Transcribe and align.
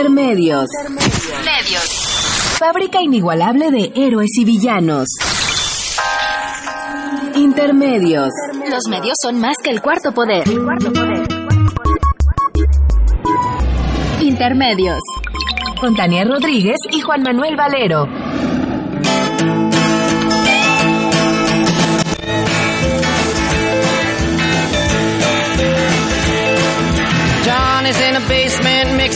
Intermedios. 0.00 0.70
Medios. 1.44 2.56
Fábrica 2.58 3.02
inigualable 3.02 3.70
de 3.70 3.92
héroes 3.94 4.30
y 4.38 4.46
villanos. 4.46 5.06
Intermedios. 7.34 8.30
Los 8.70 8.88
medios 8.88 9.14
son 9.20 9.38
más 9.38 9.56
que 9.62 9.68
el 9.68 9.82
cuarto 9.82 10.12
poder. 10.12 10.44
Intermedios. 14.22 15.00
Con 15.78 15.94
Tania 15.94 16.24
Rodríguez 16.24 16.78
y 16.92 17.02
Juan 17.02 17.22
Manuel 17.22 17.56
Valero. 17.56 18.06
Johnny's 27.44 28.00
in 28.00 28.14
the 28.14 28.24
basement 28.26 28.69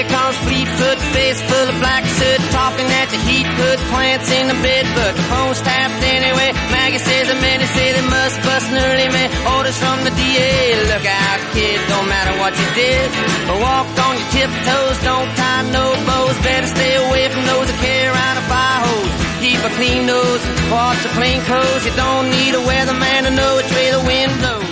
figure 0.00 0.32
fleet 0.44 0.68
foot 0.80 0.98
face 1.12 1.40
full 1.42 1.68
of 1.68 1.76
black 1.80 2.04
soot, 2.04 2.40
talking 2.52 2.88
at 3.00 3.08
the 3.12 3.20
heat, 3.28 3.44
put 3.60 3.78
plants 3.92 4.30
in 4.32 4.48
the 4.48 4.56
bed, 4.64 4.84
but 4.96 5.12
the 5.16 5.24
phone's 5.28 5.60
tapped 5.60 6.00
anyway. 6.04 6.52
Maggie 6.72 6.98
says 6.98 7.28
the 7.28 7.36
men 7.36 7.60
say 7.76 7.92
they 7.92 8.06
must 8.08 8.40
bust 8.42 8.70
an 8.72 8.78
early 8.80 9.08
man. 9.08 9.28
Orders 9.56 9.76
from 9.76 10.04
the 10.04 10.12
DA, 10.16 10.88
look 10.88 11.04
out, 11.04 11.40
kid, 11.52 11.76
don't 11.88 12.08
matter 12.08 12.32
what 12.40 12.56
you 12.56 12.68
did, 12.74 13.08
but 13.44 13.60
walk 13.60 13.86
on 14.06 14.16
your 14.16 14.30
tiptoes, 14.32 14.96
don't 15.04 15.30
tie 15.36 15.68
no 15.68 15.92
bows, 16.08 16.36
better 16.40 16.68
stay 16.68 16.94
away 16.96 17.28
from 17.28 17.44
those 17.44 17.66
that 17.68 17.78
carry 17.84 18.08
around 18.08 18.36
a 18.40 18.44
fire 18.48 18.80
hose. 18.88 19.12
Keep 19.44 19.60
a 19.64 19.72
clean 19.76 20.06
nose, 20.06 20.42
wash 20.72 21.00
the 21.02 21.12
plain 21.16 21.40
clothes, 21.44 21.84
you 21.84 21.92
don't 21.96 22.28
need 22.30 22.54
a 22.56 22.62
weatherman 22.64 23.28
to 23.28 23.32
know 23.36 23.56
which 23.56 23.70
way 23.72 23.90
the 23.92 24.02
wind 24.08 24.32
blows. 24.40 24.69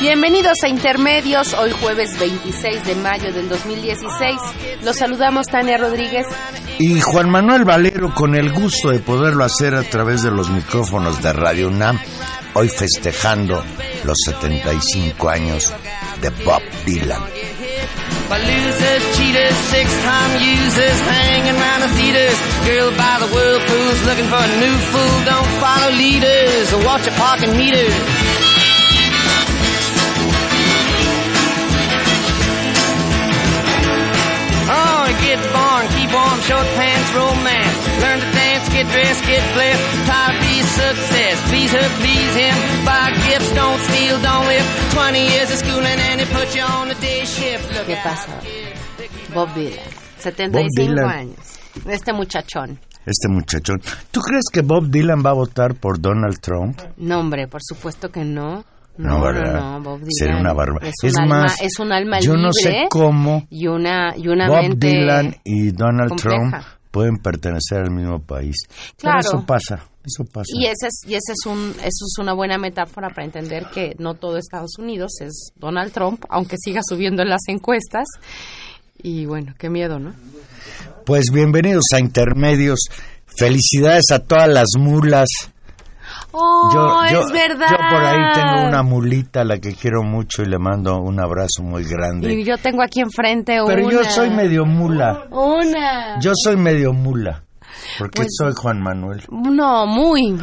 Bienvenidos 0.00 0.58
a 0.62 0.68
Intermedios, 0.68 1.54
hoy 1.54 1.72
jueves 1.72 2.16
26 2.20 2.84
de 2.84 2.94
mayo 2.94 3.32
del 3.32 3.48
2016. 3.48 4.36
Los 4.84 4.96
saludamos 4.96 5.46
Tania 5.48 5.76
Rodríguez. 5.76 6.24
Y 6.78 7.00
Juan 7.00 7.28
Manuel 7.28 7.64
Valero 7.64 8.14
con 8.14 8.36
el 8.36 8.52
gusto 8.52 8.90
de 8.90 9.00
poderlo 9.00 9.44
hacer 9.44 9.74
a 9.74 9.82
través 9.82 10.22
de 10.22 10.30
los 10.30 10.50
micrófonos 10.50 11.20
de 11.20 11.32
Radio 11.32 11.66
UNAM, 11.66 11.98
hoy 12.54 12.68
festejando 12.68 13.64
los 14.04 14.16
75 14.24 15.28
años 15.28 15.74
de 16.20 16.30
Bob 16.44 16.62
Dylan. 16.86 17.22
Get 35.28 35.40
born, 35.52 35.84
keep 35.94 36.10
warm, 36.12 36.40
short 36.48 36.66
pants, 36.78 37.08
romance. 37.12 37.76
Learn 38.00 38.18
to 38.20 38.30
dance, 38.32 38.68
get 38.72 38.86
dressed, 38.92 39.24
get 39.26 39.44
blessed. 39.54 39.84
Try 40.08 40.26
to 40.32 40.40
be 40.40 40.54
success. 40.62 41.36
Please 41.50 41.72
her, 41.72 41.88
please 42.00 42.34
him. 42.34 42.56
Buy 42.84 43.10
gifts, 43.28 43.52
don't 43.54 43.80
steal, 43.88 44.16
don't 44.22 44.46
live. 44.46 44.66
20 44.92 45.18
years 45.20 45.50
of 45.50 45.58
schooling 45.58 45.98
and 46.08 46.20
it 46.20 46.28
put 46.30 46.54
you 46.56 46.62
on 46.62 46.88
the 46.88 46.94
day 46.94 47.24
shift. 47.24 47.66
Look 47.76 47.86
¿Qué 47.86 47.96
pasa? 48.02 48.32
Bob 49.34 49.48
Dylan, 49.54 49.90
75 50.18 50.68
Dylan. 50.76 51.04
años. 51.10 51.58
Este 51.86 52.12
muchachón. 52.12 52.78
Este 53.06 53.28
muchachón. 53.28 53.80
¿Tú 54.10 54.20
crees 54.20 54.44
que 54.52 54.62
Bob 54.62 54.88
Dylan 54.90 55.22
va 55.24 55.30
a 55.30 55.34
votar 55.34 55.74
por 55.74 56.00
Donald 56.00 56.40
Trump? 56.40 56.80
No, 56.96 57.20
hombre, 57.20 57.46
por 57.48 57.62
supuesto 57.62 58.10
que 58.10 58.24
no. 58.24 58.64
No, 58.98 59.08
No, 59.10 59.18
no, 59.18 59.24
¿verdad? 59.24 59.60
no, 59.60 59.80
Bob 59.82 59.98
Dylan. 60.00 60.10
Sería 60.12 60.36
una 60.40 60.52
barbaridad. 60.52 60.92
Es, 61.02 61.14
un 61.14 61.20
alma, 61.22 61.40
más, 61.42 61.60
es 61.62 61.78
un 61.78 61.92
alma 61.92 62.18
yo 62.20 62.34
libre. 62.34 62.42
no 62.46 62.52
sé 62.52 62.86
cómo 62.90 63.46
Y 63.48 63.66
una, 63.68 64.14
y 64.16 64.28
una 64.28 64.48
Bob 64.48 64.62
mente 64.62 64.86
Dylan 64.88 65.36
y 65.44 65.70
Donald 65.70 66.08
compleja. 66.10 66.38
Trump 66.50 66.64
pueden 66.90 67.16
pertenecer 67.18 67.78
al 67.78 67.90
mismo 67.92 68.18
país. 68.20 68.56
Pero 68.68 68.96
Claro. 68.96 69.18
eso 69.20 69.46
pasa, 69.46 69.84
eso 70.04 70.24
pasa. 70.24 70.46
Y 70.52 70.64
ese 70.66 70.86
es, 70.88 71.00
y 71.06 71.14
ese 71.14 71.32
es 71.32 71.46
un, 71.46 71.70
eso 71.70 71.84
es 72.06 72.14
una 72.18 72.32
buena 72.32 72.58
metáfora 72.58 73.08
para 73.10 73.24
entender 73.24 73.66
que 73.72 73.94
no 73.98 74.14
todo 74.14 74.36
Estados 74.36 74.72
Unidos 74.78 75.12
es 75.20 75.52
Donald 75.56 75.92
Trump, 75.92 76.24
aunque 76.28 76.56
siga 76.58 76.80
subiendo 76.88 77.22
en 77.22 77.28
las 77.28 77.42
encuestas. 77.48 78.06
Y 79.00 79.26
bueno, 79.26 79.54
qué 79.58 79.70
miedo, 79.70 79.98
¿no? 80.00 80.12
Pues 81.06 81.26
bienvenidos 81.32 81.84
a 81.94 82.00
Intermedios. 82.00 82.80
Felicidades 83.26 84.06
a 84.12 84.18
todas 84.18 84.48
las 84.48 84.66
mulas. 84.76 85.28
¡Oh, 86.32 87.04
yo, 87.10 87.20
es 87.22 87.32
verdad! 87.32 87.66
Yo 87.70 87.76
por 87.76 88.04
ahí 88.04 88.32
tengo 88.34 88.68
una 88.68 88.82
mulita 88.82 89.40
a 89.40 89.44
la 89.44 89.58
que 89.58 89.74
quiero 89.74 90.02
mucho 90.02 90.42
y 90.42 90.46
le 90.46 90.58
mando 90.58 91.00
un 91.00 91.18
abrazo 91.20 91.62
muy 91.62 91.84
grande. 91.84 92.32
Y 92.32 92.44
yo 92.44 92.56
tengo 92.58 92.82
aquí 92.82 93.00
enfrente 93.00 93.60
una. 93.62 93.74
Pero 93.74 93.90
yo 93.90 94.04
soy 94.04 94.30
medio 94.30 94.64
mula. 94.66 95.24
Una. 95.30 96.20
Yo 96.20 96.32
soy 96.34 96.56
medio 96.56 96.92
mula. 96.92 97.42
Porque 97.98 98.22
Pues- 98.22 98.28
soy 98.38 98.52
Juan 98.56 98.80
Manuel. 98.80 99.22
No, 99.30 99.86
muy. 99.86 100.32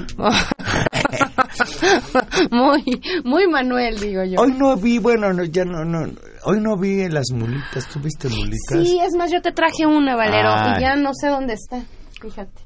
muy, 2.51 2.83
muy 3.23 3.47
Manuel, 3.47 3.99
digo 3.99 4.23
yo. 4.23 4.39
Hoy 4.39 4.53
no 4.53 4.75
vi, 4.75 4.97
bueno, 4.97 5.31
no, 5.33 5.43
ya 5.43 5.65
no, 5.65 5.83
no. 5.85 6.09
Hoy 6.45 6.59
no 6.59 6.77
vi 6.77 7.07
las 7.09 7.31
mulitas. 7.31 7.87
¿Tú 7.87 7.99
viste 7.99 8.29
mulitas? 8.29 8.83
Sí, 8.83 8.99
es 8.99 9.15
más, 9.15 9.31
yo 9.31 9.41
te 9.41 9.51
traje 9.51 9.85
una, 9.85 10.15
Valero, 10.15 10.49
y 10.77 10.81
ya 10.81 10.95
no 10.95 11.11
sé 11.13 11.27
dónde 11.27 11.53
está. 11.53 11.81
Fíjate. 12.21 12.61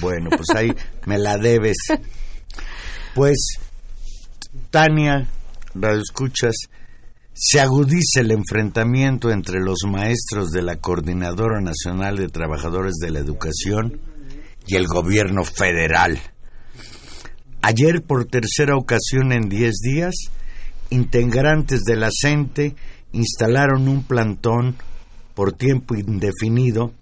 Bueno, 0.00 0.30
pues 0.30 0.48
ahí 0.56 0.72
me 1.06 1.18
la 1.18 1.36
debes. 1.36 1.76
Pues, 3.14 3.58
Tania, 4.70 5.28
Radio 5.72 6.00
Escuchas, 6.00 6.56
se 7.32 7.60
agudiza 7.60 8.20
el 8.20 8.32
enfrentamiento 8.32 9.30
entre 9.30 9.60
los 9.60 9.84
maestros 9.86 10.50
de 10.50 10.62
la 10.62 10.78
Coordinadora 10.78 11.60
Nacional 11.60 12.16
de 12.16 12.26
Trabajadores 12.26 12.94
de 13.00 13.12
la 13.12 13.20
Educación 13.20 14.00
y 14.66 14.74
el 14.74 14.88
gobierno 14.88 15.44
federal. 15.44 16.18
Ayer, 17.62 18.02
por 18.02 18.24
tercera 18.24 18.76
ocasión 18.76 19.30
en 19.30 19.48
10 19.48 19.74
días, 19.80 20.14
integrantes 20.90 21.82
de 21.84 21.94
la 21.94 22.10
instalaron 23.12 23.86
un 23.86 24.02
plantón 24.02 24.74
por 25.34 25.52
tiempo 25.52 25.94
indefinido, 25.94 26.92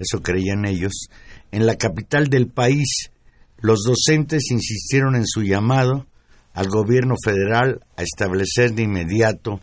eso 0.00 0.20
creían 0.20 0.66
ellos, 0.66 1.08
en 1.52 1.64
la 1.64 1.76
capital 1.76 2.26
del 2.26 2.48
país. 2.48 3.12
Los 3.64 3.82
docentes 3.82 4.50
insistieron 4.50 5.16
en 5.16 5.26
su 5.26 5.40
llamado 5.40 6.04
al 6.52 6.68
gobierno 6.68 7.14
federal 7.24 7.80
a 7.96 8.02
establecer 8.02 8.74
de 8.74 8.82
inmediato 8.82 9.58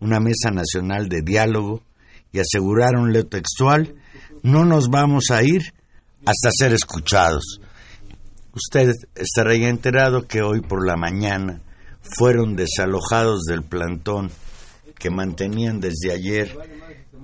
una 0.00 0.18
mesa 0.18 0.50
nacional 0.50 1.08
de 1.08 1.22
diálogo 1.22 1.80
y 2.32 2.40
aseguraron 2.40 3.12
lo 3.12 3.24
textual, 3.26 3.94
no 4.42 4.64
nos 4.64 4.88
vamos 4.88 5.30
a 5.30 5.44
ir 5.44 5.72
hasta 6.26 6.50
ser 6.50 6.72
escuchados. 6.72 7.60
Usted 8.54 8.92
estará 9.14 9.54
ya 9.54 9.68
enterado 9.68 10.26
que 10.26 10.42
hoy 10.42 10.60
por 10.60 10.84
la 10.84 10.96
mañana 10.96 11.62
fueron 12.00 12.56
desalojados 12.56 13.42
del 13.44 13.62
plantón 13.62 14.32
que 14.98 15.10
mantenían 15.10 15.78
desde 15.78 16.10
ayer 16.10 16.58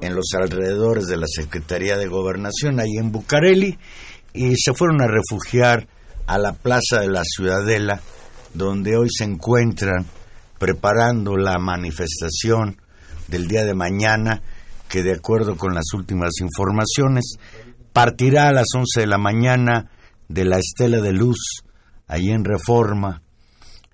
en 0.00 0.14
los 0.14 0.26
alrededores 0.40 1.08
de 1.08 1.16
la 1.16 1.26
Secretaría 1.26 1.98
de 1.98 2.06
Gobernación, 2.06 2.78
ahí 2.78 2.98
en 2.98 3.10
Bucareli, 3.10 3.80
y 4.32 4.54
se 4.54 4.72
fueron 4.74 5.02
a 5.02 5.08
refugiar 5.08 5.88
a 6.30 6.38
la 6.38 6.52
Plaza 6.52 7.00
de 7.00 7.08
la 7.08 7.24
Ciudadela, 7.24 8.00
donde 8.54 8.96
hoy 8.96 9.08
se 9.10 9.24
encuentran 9.24 10.06
preparando 10.60 11.36
la 11.36 11.58
manifestación 11.58 12.80
del 13.26 13.48
día 13.48 13.64
de 13.64 13.74
mañana, 13.74 14.40
que 14.88 15.02
de 15.02 15.14
acuerdo 15.14 15.56
con 15.56 15.74
las 15.74 15.92
últimas 15.92 16.30
informaciones, 16.40 17.34
partirá 17.92 18.46
a 18.46 18.52
las 18.52 18.68
11 18.72 19.00
de 19.00 19.06
la 19.08 19.18
mañana 19.18 19.90
de 20.28 20.44
la 20.44 20.58
Estela 20.58 21.00
de 21.00 21.12
Luz, 21.12 21.64
ahí 22.06 22.30
en 22.30 22.44
Reforma, 22.44 23.22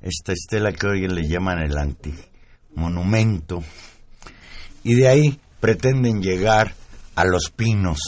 esta 0.02 0.34
estela 0.34 0.72
que 0.72 0.88
hoy 0.88 1.08
le 1.08 1.26
llaman 1.26 1.60
el 1.60 1.78
antimonumento, 1.78 3.62
y 4.84 4.94
de 4.94 5.08
ahí 5.08 5.40
pretenden 5.58 6.20
llegar 6.20 6.74
a 7.14 7.24
Los 7.24 7.50
Pinos, 7.50 7.98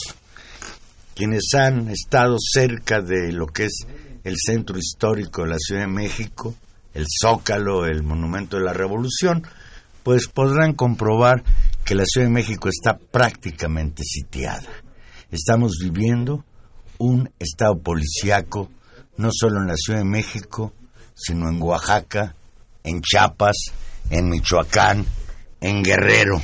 quienes 1.15 1.45
han 1.55 1.89
estado 1.89 2.37
cerca 2.39 3.01
de 3.01 3.33
lo 3.33 3.47
que 3.47 3.65
es 3.65 3.87
el 4.29 4.37
centro 4.37 4.79
histórico 4.79 5.43
de 5.43 5.49
la 5.49 5.57
Ciudad 5.59 5.83
de 5.83 5.89
México, 5.89 6.55
el 6.93 7.07
Zócalo, 7.23 7.87
el 7.87 8.03
Monumento 8.03 8.59
de 8.59 8.65
la 8.65 8.75
Revolución, 8.75 9.43
pues 10.03 10.29
podrán 10.29 10.75
comprobar 10.75 11.43
que 11.85 11.95
la 11.95 12.05
Ciudad 12.05 12.27
de 12.27 12.33
México 12.33 12.69
está 12.69 12.99
prácticamente 12.99 14.03
sitiada. 14.05 14.69
estamos 15.31 15.79
viviendo 15.83 16.45
un 16.99 17.31
estado 17.39 17.79
policiaco, 17.79 18.71
no 19.17 19.31
solo 19.33 19.61
en 19.61 19.69
la 19.69 19.77
Ciudad 19.77 20.01
de 20.01 20.05
México, 20.05 20.73
sino 21.15 21.49
en 21.49 21.63
Oaxaca, 21.63 22.35
en 22.85 23.01
Chiapas, 23.01 23.57
en 24.11 24.29
Michoacán, 24.29 25.05
en 25.61 25.83
Guerrero. 25.83 26.41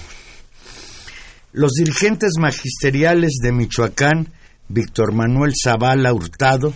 Los 1.53 1.73
dirigentes 1.73 2.33
magisteriales 2.39 3.39
de 3.43 3.53
Michoacán, 3.53 4.33
Víctor 4.69 5.13
Manuel 5.13 5.53
Zavala 5.63 6.13
Hurtado, 6.13 6.75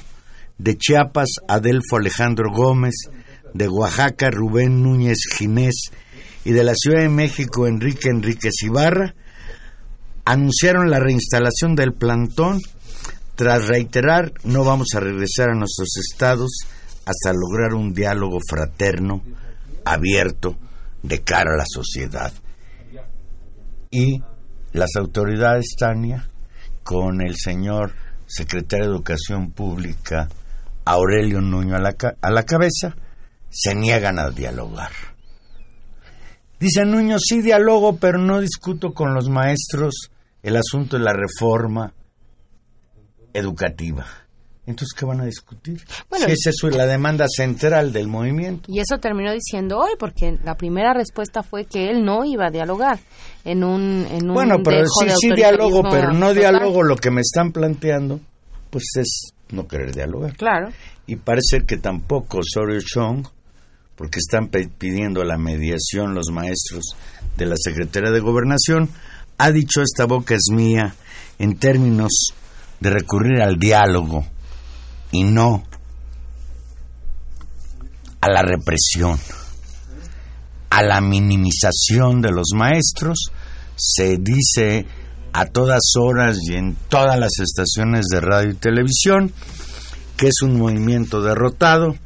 de 0.59 0.77
Chiapas, 0.77 1.29
Adelfo 1.49 1.97
Alejandro 1.97 2.53
Gómez, 2.53 2.95
de 3.55 3.69
Oaxaca, 3.69 4.31
Rubén 4.31 4.83
Núñez 4.83 5.19
Ginés, 5.37 5.91
y 6.45 6.53
de 6.53 6.65
la 6.65 6.75
Ciudad 6.75 7.01
de 7.01 7.09
México, 7.09 7.67
Enrique 7.67 8.09
Enríquez 8.09 8.63
Ibarra, 8.63 9.15
anunciaron 10.25 10.91
la 10.91 11.01
reinstalación 11.01 11.75
del 11.75 11.95
plantón 11.95 12.61
tras 13.39 13.69
reiterar 13.69 14.33
no 14.43 14.65
vamos 14.65 14.89
a 14.97 15.01
regresar 15.01 15.51
a 15.51 15.55
nuestros 15.55 15.97
estados 15.97 16.51
hasta 17.07 17.33
lograr 17.33 17.73
un 17.73 17.95
diálogo 17.95 18.39
fraterno, 18.45 19.23
abierto, 19.85 20.57
de 21.05 21.23
cara 21.23 21.55
a 21.55 21.57
la 21.57 21.65
sociedad. 21.65 22.33
Y 23.93 24.21
las 24.73 24.97
autoridades, 24.97 25.77
Tania, 25.79 26.29
con 26.83 27.23
el 27.23 27.37
señor 27.37 27.95
secretario 28.27 28.87
de 28.87 28.97
Educación 28.97 29.53
Pública, 29.53 30.29
Aurelio 30.91 31.41
Nuño 31.41 31.77
a 31.77 31.81
la, 31.81 31.95
a 32.21 32.31
la 32.31 32.43
cabeza, 32.45 32.97
se 33.51 33.75
niegan 33.75 34.19
a 34.19 34.31
dialogar. 34.31 34.91
Dice 36.59 36.85
Nuño, 36.85 37.19
sí 37.19 37.41
dialogo, 37.41 37.97
pero 37.97 38.19
no 38.19 38.41
discuto 38.41 38.93
con 38.93 39.15
los 39.15 39.29
maestros 39.29 40.11
el 40.43 40.57
asunto 40.57 40.97
de 40.97 41.05
la 41.05 41.13
reforma 41.13 41.93
educativa. 43.33 44.07
Entonces, 44.67 44.93
¿qué 44.99 45.07
van 45.07 45.21
a 45.21 45.25
discutir? 45.25 45.83
Bueno, 46.11 46.27
si 46.27 46.33
esa 46.33 46.51
es 46.51 46.77
la 46.77 46.87
demanda 46.87 47.25
central 47.27 47.91
del 47.93 48.07
movimiento. 48.07 48.71
Y 48.71 48.81
eso 48.81 48.99
terminó 48.99 49.33
diciendo 49.33 49.79
hoy, 49.79 49.93
porque 49.99 50.39
la 50.45 50.57
primera 50.57 50.93
respuesta 50.93 51.43
fue 51.43 51.65
que 51.65 51.89
él 51.91 52.05
no 52.05 52.25
iba 52.25 52.49
a 52.49 52.51
dialogar 52.51 52.99
en 53.45 53.65
un... 53.65 54.07
En 54.11 54.29
un 54.29 54.35
bueno, 54.35 54.57
pero 54.63 54.85
sí, 54.87 55.07
sí 55.21 55.33
diálogo, 55.35 55.83
pero 55.91 56.13
no 56.13 56.35
diálogo, 56.35 56.83
lo 56.83 56.97
que 56.97 57.11
me 57.11 57.23
están 57.23 57.51
planteando, 57.53 58.21
pues 58.69 58.85
es 58.97 59.33
no 59.51 59.67
querer 59.67 59.95
dialogar. 59.95 60.37
Claro. 60.37 60.71
Y 61.07 61.17
parece 61.17 61.65
que 61.67 61.79
tampoco 61.79 62.41
Sorio 62.43 62.81
Chong, 62.81 63.27
porque 63.97 64.19
están 64.19 64.49
pidiendo 64.49 65.25
la 65.25 65.39
mediación 65.39 66.15
los 66.15 66.31
maestros 66.31 66.97
de 67.37 67.47
la 67.47 67.57
Secretaría 67.57 68.11
de 68.11 68.21
Gobernación, 68.21 68.89
ha 69.39 69.51
dicho 69.51 69.83
esta 69.83 70.07
boca 70.07 70.35
es 70.35 70.49
mía 70.53 70.95
en 71.39 71.59
términos 71.59 72.33
de 72.81 72.91
recurrir 72.91 73.41
al 73.41 73.59
diálogo 73.59 74.27
y 75.11 75.25
no 75.25 75.65
a 78.21 78.29
la 78.29 78.43
represión, 78.43 79.19
a 80.71 80.83
la 80.83 81.01
minimización 81.01 82.21
de 82.21 82.33
los 82.33 82.49
maestros, 82.55 83.31
se 83.77 84.19
dice 84.19 84.87
a 85.33 85.47
todas 85.47 85.83
horas 85.99 86.39
y 86.43 86.55
en 86.55 86.77
todas 86.89 87.19
las 87.19 87.33
estaciones 87.39 88.07
de 88.11 88.21
radio 88.21 88.51
y 88.51 88.55
televisión 88.55 89.33
que 90.19 90.27
es 90.27 90.43
un 90.43 90.59
movimiento 90.59 91.23
derrotado, 91.23 91.97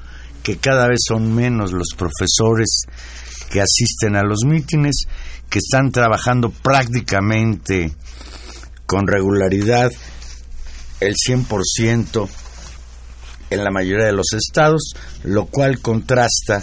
que 0.42 0.58
cada 0.58 0.86
vez 0.86 0.98
son 1.08 1.34
menos 1.34 1.72
los 1.72 1.88
profesores 1.96 2.82
que 3.50 3.62
asisten 3.62 4.16
a 4.16 4.22
los 4.22 4.44
mítines, 4.44 5.06
que 5.48 5.58
están 5.58 5.90
trabajando 5.90 6.50
prácticamente 6.50 7.90
con 8.84 9.06
regularidad 9.06 9.90
el 11.00 11.14
100% 11.14 12.28
en 13.48 13.64
la 13.64 13.70
mayoría 13.70 14.06
de 14.06 14.12
los 14.12 14.34
estados, 14.34 14.92
lo 15.24 15.46
cual 15.46 15.80
contrasta 15.80 16.62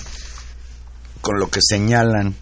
con 1.22 1.40
lo 1.40 1.50
que 1.50 1.62
señalan 1.62 2.36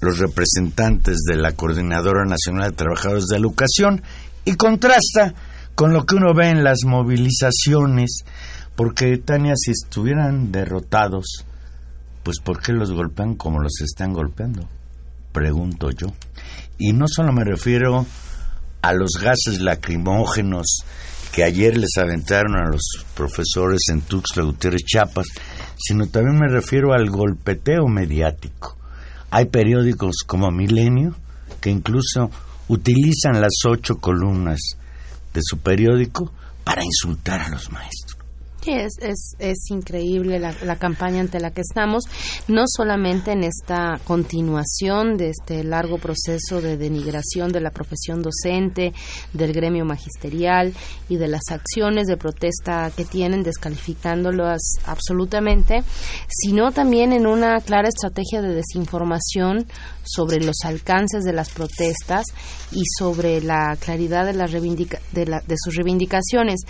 los 0.00 0.18
representantes 0.18 1.18
de 1.28 1.36
la 1.36 1.52
Coordinadora 1.52 2.24
Nacional 2.24 2.70
de 2.70 2.76
Trabajadores 2.76 3.26
de 3.26 3.36
Educación 3.36 4.02
y 4.44 4.54
contrasta 4.54 5.34
con 5.74 5.92
lo 5.92 6.04
que 6.04 6.16
uno 6.16 6.34
ve 6.34 6.48
en 6.48 6.64
las 6.64 6.80
movilizaciones, 6.84 8.24
porque 8.76 9.18
Tania, 9.18 9.54
si 9.56 9.70
estuvieran 9.72 10.50
derrotados, 10.52 11.44
pues 12.22 12.38
¿por 12.40 12.60
qué 12.60 12.72
los 12.72 12.92
golpean 12.92 13.34
como 13.34 13.60
los 13.60 13.80
están 13.80 14.12
golpeando? 14.12 14.68
Pregunto 15.32 15.90
yo. 15.90 16.08
Y 16.78 16.92
no 16.92 17.06
solo 17.08 17.32
me 17.32 17.44
refiero 17.44 18.06
a 18.82 18.92
los 18.92 19.12
gases 19.20 19.60
lacrimógenos 19.60 20.84
que 21.32 21.44
ayer 21.44 21.76
les 21.76 21.96
aventaron 21.98 22.56
a 22.56 22.68
los 22.68 23.04
profesores 23.14 23.80
en 23.90 24.00
Tuxtla 24.00 24.42
Gutiérrez 24.44 24.82
Chiapas, 24.84 25.26
sino 25.76 26.06
también 26.06 26.38
me 26.38 26.48
refiero 26.48 26.92
al 26.92 27.08
golpeteo 27.08 27.86
mediático. 27.86 28.79
Hay 29.30 29.46
periódicos 29.46 30.16
como 30.26 30.50
Milenio 30.50 31.14
que 31.60 31.70
incluso 31.70 32.30
utilizan 32.68 33.40
las 33.40 33.52
ocho 33.68 33.98
columnas 33.98 34.60
de 35.32 35.40
su 35.42 35.58
periódico 35.58 36.32
para 36.64 36.84
insultar 36.84 37.40
a 37.40 37.48
los 37.48 37.70
maestros. 37.70 38.09
Sí, 38.62 38.72
es, 38.72 38.98
es, 39.00 39.36
es 39.38 39.70
increíble 39.70 40.38
la, 40.38 40.54
la, 40.64 40.76
campaña 40.76 41.20
ante 41.20 41.40
la 41.40 41.50
que 41.50 41.62
estamos, 41.62 42.04
no 42.46 42.64
solamente 42.66 43.32
en 43.32 43.42
esta 43.42 43.98
continuación 44.04 45.16
de 45.16 45.30
este 45.30 45.64
largo 45.64 45.96
proceso 45.96 46.60
de 46.60 46.76
denigración 46.76 47.52
de 47.52 47.62
la 47.62 47.70
profesión 47.70 48.20
docente, 48.20 48.92
del 49.32 49.54
gremio 49.54 49.86
magisterial 49.86 50.74
y 51.08 51.16
de 51.16 51.28
las 51.28 51.40
acciones 51.50 52.06
de 52.06 52.18
protesta 52.18 52.90
que 52.94 53.06
tienen, 53.06 53.42
descalificándolas 53.42 54.60
absolutamente, 54.84 55.82
sino 56.28 56.70
también 56.70 57.14
en 57.14 57.26
una 57.26 57.60
clara 57.60 57.88
estrategia 57.88 58.42
de 58.42 58.54
desinformación 58.54 59.66
sobre 60.04 60.44
los 60.44 60.56
alcances 60.64 61.24
de 61.24 61.32
las 61.32 61.48
protestas 61.48 62.26
y 62.72 62.82
sobre 62.98 63.40
la 63.40 63.76
claridad 63.80 64.26
de, 64.26 64.34
las 64.34 64.52
de, 64.52 65.26
la, 65.26 65.40
de 65.40 65.54
sus 65.56 65.76
reivindicaciones. 65.76 66.60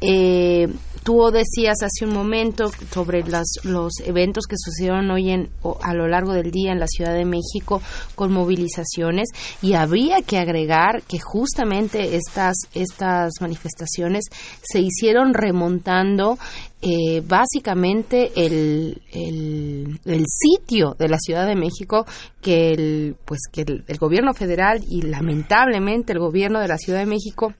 Eh, 0.00 0.68
tú 1.04 1.22
decías 1.36 1.76
hace 1.82 2.04
un 2.04 2.12
momento 2.12 2.70
sobre 2.90 3.22
las, 3.22 3.46
los 3.62 3.92
eventos 4.04 4.46
que 4.46 4.56
sucedieron 4.58 5.10
hoy 5.10 5.30
en, 5.30 5.48
a 5.82 5.94
lo 5.94 6.08
largo 6.08 6.32
del 6.32 6.50
día 6.50 6.72
en 6.72 6.80
la 6.80 6.88
Ciudad 6.88 7.14
de 7.14 7.24
México 7.24 7.80
con 8.14 8.32
movilizaciones 8.32 9.28
y 9.62 9.74
habría 9.74 10.22
que 10.22 10.38
agregar 10.38 11.02
que 11.02 11.18
justamente 11.20 12.16
estas, 12.16 12.56
estas 12.74 13.34
manifestaciones 13.40 14.24
se 14.62 14.80
hicieron 14.80 15.34
remontando 15.34 16.38
eh, 16.82 17.22
básicamente 17.26 18.32
el, 18.36 19.00
el, 19.12 19.98
el, 20.04 20.24
sitio 20.26 20.94
de 20.98 21.08
la 21.08 21.18
Ciudad 21.18 21.46
de 21.46 21.56
México 21.56 22.04
que 22.42 22.72
el 22.72 23.16
pues 23.24 23.40
que 23.50 23.62
el 23.62 23.98
gobierno 23.98 24.34
federal 24.34 24.84
y 24.86 25.02
lamentablemente 25.02 26.12
el 26.12 26.18
gobierno 26.18 26.60
de 26.60 26.68
la 26.68 26.76
Ciudad 26.76 26.98
de 26.98 27.06
México 27.06 27.54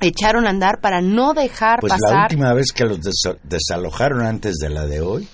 echaron 0.00 0.46
a 0.46 0.50
andar 0.50 0.80
para 0.80 1.00
no 1.00 1.32
dejar 1.34 1.80
pues 1.80 1.92
pasar. 1.92 2.16
La 2.16 2.22
última 2.22 2.52
vez 2.54 2.72
que 2.72 2.84
los 2.84 3.00
desalojaron 3.42 4.22
antes 4.22 4.56
de 4.56 4.70
la 4.70 4.86
de 4.86 5.00
hoy, 5.00 5.28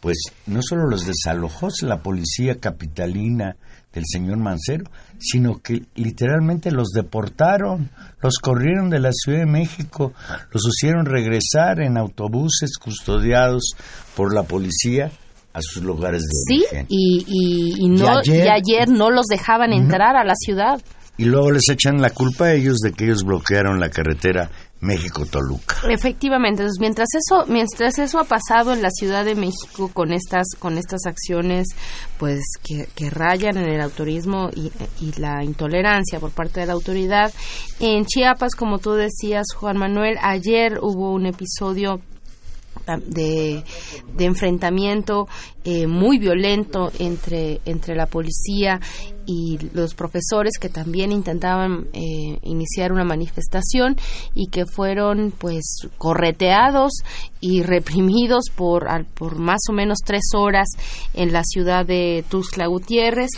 pues 0.00 0.18
no 0.46 0.60
solo 0.62 0.86
los 0.88 1.06
desalojó 1.06 1.68
la 1.82 2.02
policía 2.02 2.56
capitalina 2.60 3.56
del 3.92 4.04
señor 4.06 4.36
Mancero, 4.38 4.84
sino 5.18 5.60
que 5.60 5.82
literalmente 5.94 6.70
los 6.70 6.88
deportaron, 6.88 7.90
los 8.22 8.38
corrieron 8.38 8.90
de 8.90 9.00
la 9.00 9.10
Ciudad 9.12 9.40
de 9.40 9.46
México, 9.46 10.12
los 10.52 10.62
hicieron 10.68 11.06
regresar 11.06 11.80
en 11.80 11.96
autobuses 11.96 12.76
custodiados 12.78 13.72
por 14.14 14.34
la 14.34 14.42
policía 14.42 15.10
a 15.52 15.60
sus 15.62 15.82
lugares 15.82 16.22
de 16.22 16.28
sí, 16.28 16.64
Y, 16.88 17.24
y, 17.78 17.88
no, 17.88 18.20
y 18.22 18.40
ayer, 18.42 18.88
no 18.88 19.10
los 19.10 19.26
dejaban 19.26 19.72
entrar 19.72 20.16
a 20.16 20.24
la 20.24 20.34
ciudad 20.36 20.80
y 21.18 21.24
luego 21.24 21.50
les 21.50 21.68
echan 21.68 22.00
la 22.00 22.10
culpa 22.10 22.46
a 22.46 22.54
ellos 22.54 22.78
de 22.78 22.92
que 22.92 23.04
ellos 23.04 23.24
bloquearon 23.24 23.80
la 23.80 23.90
carretera 23.90 24.50
México-Toluca. 24.80 25.90
Efectivamente, 25.90 26.64
mientras 26.78 27.08
eso, 27.12 27.44
mientras 27.48 27.98
eso 27.98 28.20
ha 28.20 28.24
pasado 28.24 28.72
en 28.72 28.80
la 28.80 28.90
Ciudad 28.90 29.24
de 29.24 29.34
México 29.34 29.90
con 29.92 30.12
estas, 30.12 30.46
con 30.58 30.78
estas 30.78 31.06
acciones, 31.06 31.66
pues 32.18 32.40
que, 32.62 33.10
rayan 33.10 33.56
en 33.56 33.68
el 33.68 33.80
autorismo 33.80 34.50
y, 34.54 34.70
la 35.18 35.42
intolerancia 35.42 36.20
por 36.20 36.30
parte 36.30 36.60
de 36.60 36.66
la 36.66 36.74
autoridad, 36.74 37.32
en 37.80 38.04
Chiapas, 38.04 38.54
como 38.54 38.78
tú 38.78 38.92
decías, 38.92 39.46
Juan 39.56 39.76
Manuel, 39.76 40.16
ayer 40.22 40.78
hubo 40.80 41.12
un 41.12 41.26
episodio 41.26 42.00
de, 43.06 43.64
enfrentamiento 44.18 45.26
eh, 45.64 45.86
muy 45.86 46.18
violento 46.18 46.92
entre, 46.98 47.60
entre 47.64 47.96
la 47.96 48.06
policía 48.06 48.80
y 49.28 49.58
los 49.74 49.94
profesores 49.94 50.54
que 50.58 50.70
también 50.70 51.12
intentaban 51.12 51.86
eh, 51.92 52.38
iniciar 52.42 52.92
una 52.92 53.04
manifestación 53.04 53.96
y 54.34 54.46
que 54.46 54.64
fueron 54.64 55.34
pues 55.36 55.86
correteados 55.98 56.92
y 57.38 57.62
reprimidos 57.62 58.46
por, 58.56 58.88
por 59.14 59.38
más 59.38 59.60
o 59.68 59.74
menos 59.74 59.98
tres 60.02 60.22
horas 60.34 60.68
en 61.12 61.34
la 61.34 61.42
ciudad 61.44 61.84
de 61.84 62.24
Tuxtla 62.30 62.66
Gutiérrez. 62.68 63.30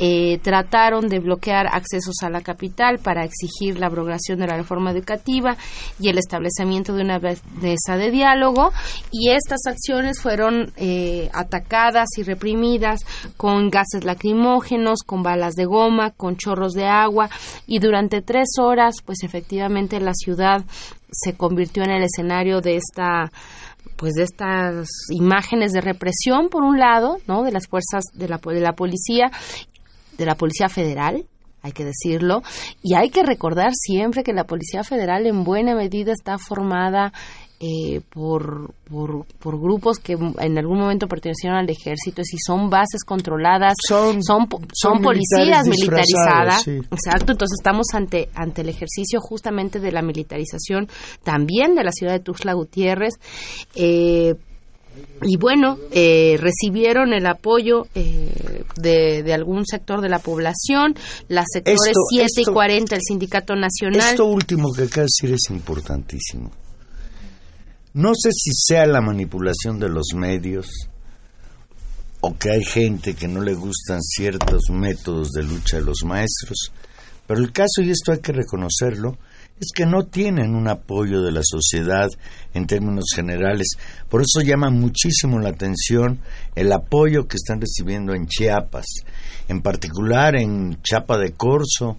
Eh, 0.00 0.38
trataron 0.44 1.08
de 1.08 1.18
bloquear 1.18 1.66
accesos 1.66 2.14
a 2.22 2.30
la 2.30 2.40
capital 2.40 3.00
para 3.00 3.24
exigir 3.24 3.80
la 3.80 3.86
abrogación 3.86 4.38
de 4.38 4.46
la 4.46 4.56
reforma 4.56 4.92
educativa 4.92 5.56
y 5.98 6.08
el 6.08 6.18
establecimiento 6.18 6.94
de 6.94 7.02
una 7.02 7.18
mesa 7.18 7.96
de 7.96 8.10
diálogo 8.12 8.70
y 9.10 9.30
estas 9.30 9.66
acciones 9.66 10.20
fueron 10.20 10.72
eh, 10.76 11.28
atacadas 11.32 12.06
y 12.16 12.22
reprimidas 12.22 13.00
con 13.36 13.70
gases 13.70 14.04
lacrimógenos, 14.04 15.02
con 15.04 15.24
balas 15.28 15.54
de 15.54 15.64
goma, 15.66 16.10
con 16.10 16.36
chorros 16.36 16.72
de 16.72 16.86
agua 16.86 17.28
y 17.66 17.78
durante 17.78 18.22
tres 18.22 18.48
horas 18.58 18.96
pues 19.04 19.22
efectivamente 19.22 20.00
la 20.00 20.14
ciudad 20.14 20.64
se 21.10 21.36
convirtió 21.36 21.82
en 21.84 21.90
el 21.90 22.02
escenario 22.02 22.60
de 22.60 22.76
esta 22.76 23.30
pues 23.96 24.14
de 24.14 24.22
estas 24.22 24.88
imágenes 25.10 25.72
de 25.72 25.80
represión 25.80 26.48
por 26.48 26.62
un 26.62 26.78
lado, 26.78 27.18
¿no? 27.26 27.42
de 27.42 27.52
las 27.52 27.66
fuerzas 27.66 28.04
de 28.14 28.28
la, 28.28 28.38
de 28.38 28.60
la 28.60 28.72
policía 28.72 29.30
de 30.16 30.26
la 30.26 30.34
Policía 30.34 30.68
Federal, 30.68 31.26
hay 31.62 31.72
que 31.72 31.84
decirlo, 31.84 32.42
y 32.82 32.94
hay 32.94 33.10
que 33.10 33.22
recordar 33.22 33.70
siempre 33.72 34.24
que 34.24 34.32
la 34.32 34.44
Policía 34.44 34.82
Federal 34.82 35.26
en 35.26 35.44
buena 35.44 35.74
medida 35.74 36.12
está 36.12 36.38
formada 36.38 37.12
eh, 37.60 38.00
por, 38.08 38.72
por, 38.88 39.26
por, 39.40 39.60
grupos 39.60 39.98
que 39.98 40.12
en 40.12 40.58
algún 40.58 40.78
momento 40.78 41.08
pertenecieron 41.08 41.58
al 41.58 41.68
ejército, 41.68 42.22
y 42.22 42.38
son 42.38 42.70
bases 42.70 43.02
controladas, 43.04 43.74
son, 43.86 44.22
son, 44.22 44.46
son, 44.72 45.02
policías 45.02 45.66
militarizadas. 45.66 46.66
Exacto, 46.68 47.32
entonces 47.32 47.56
estamos 47.58 47.86
ante, 47.94 48.28
ante 48.34 48.62
el 48.62 48.68
ejercicio 48.68 49.20
justamente 49.20 49.80
de 49.80 49.90
la 49.90 50.02
militarización 50.02 50.88
también 51.24 51.74
de 51.74 51.84
la 51.84 51.90
ciudad 51.90 52.12
de 52.12 52.20
Tuxtla 52.20 52.52
Gutiérrez. 52.52 53.14
Eh, 53.74 54.34
y 55.22 55.36
bueno, 55.36 55.78
eh, 55.90 56.36
recibieron 56.38 57.12
el 57.12 57.26
apoyo 57.26 57.86
eh, 57.94 58.64
de, 58.76 59.32
algún 59.32 59.66
sector 59.66 60.00
de 60.00 60.08
la 60.08 60.20
población, 60.20 60.94
las 61.28 61.46
sectores 61.52 61.92
7 62.10 62.28
y 62.36 62.44
40 62.44 62.94
el 62.94 63.02
Sindicato 63.02 63.54
Nacional. 63.54 64.10
Esto 64.10 64.26
último 64.26 64.72
que 64.72 64.84
acaba 64.84 65.02
de 65.02 65.08
decir 65.20 65.34
es 65.34 65.50
importantísimo. 65.50 66.50
No 67.94 68.12
sé 68.14 68.30
si 68.32 68.50
sea 68.52 68.86
la 68.86 69.00
manipulación 69.00 69.78
de 69.78 69.88
los 69.88 70.08
medios 70.14 70.68
o 72.20 72.36
que 72.36 72.50
hay 72.50 72.64
gente 72.64 73.14
que 73.14 73.28
no 73.28 73.40
le 73.40 73.54
gustan 73.54 74.02
ciertos 74.02 74.70
métodos 74.70 75.30
de 75.30 75.42
lucha 75.42 75.78
de 75.78 75.84
los 75.84 76.04
maestros, 76.04 76.72
pero 77.26 77.40
el 77.40 77.52
caso, 77.52 77.82
y 77.82 77.90
esto 77.90 78.12
hay 78.12 78.20
que 78.20 78.32
reconocerlo, 78.32 79.18
es 79.60 79.68
que 79.74 79.86
no 79.86 80.04
tienen 80.04 80.54
un 80.54 80.68
apoyo 80.68 81.22
de 81.22 81.32
la 81.32 81.40
sociedad 81.42 82.08
en 82.54 82.66
términos 82.66 83.06
generales. 83.14 83.68
Por 84.08 84.22
eso 84.22 84.40
llama 84.40 84.70
muchísimo 84.70 85.38
la 85.38 85.50
atención 85.50 86.20
el 86.54 86.72
apoyo 86.72 87.26
que 87.26 87.36
están 87.36 87.60
recibiendo 87.60 88.14
en 88.14 88.26
Chiapas, 88.26 88.86
en 89.48 89.60
particular 89.62 90.36
en 90.36 90.80
Chapa 90.82 91.18
de 91.18 91.32
Corzo. 91.32 91.98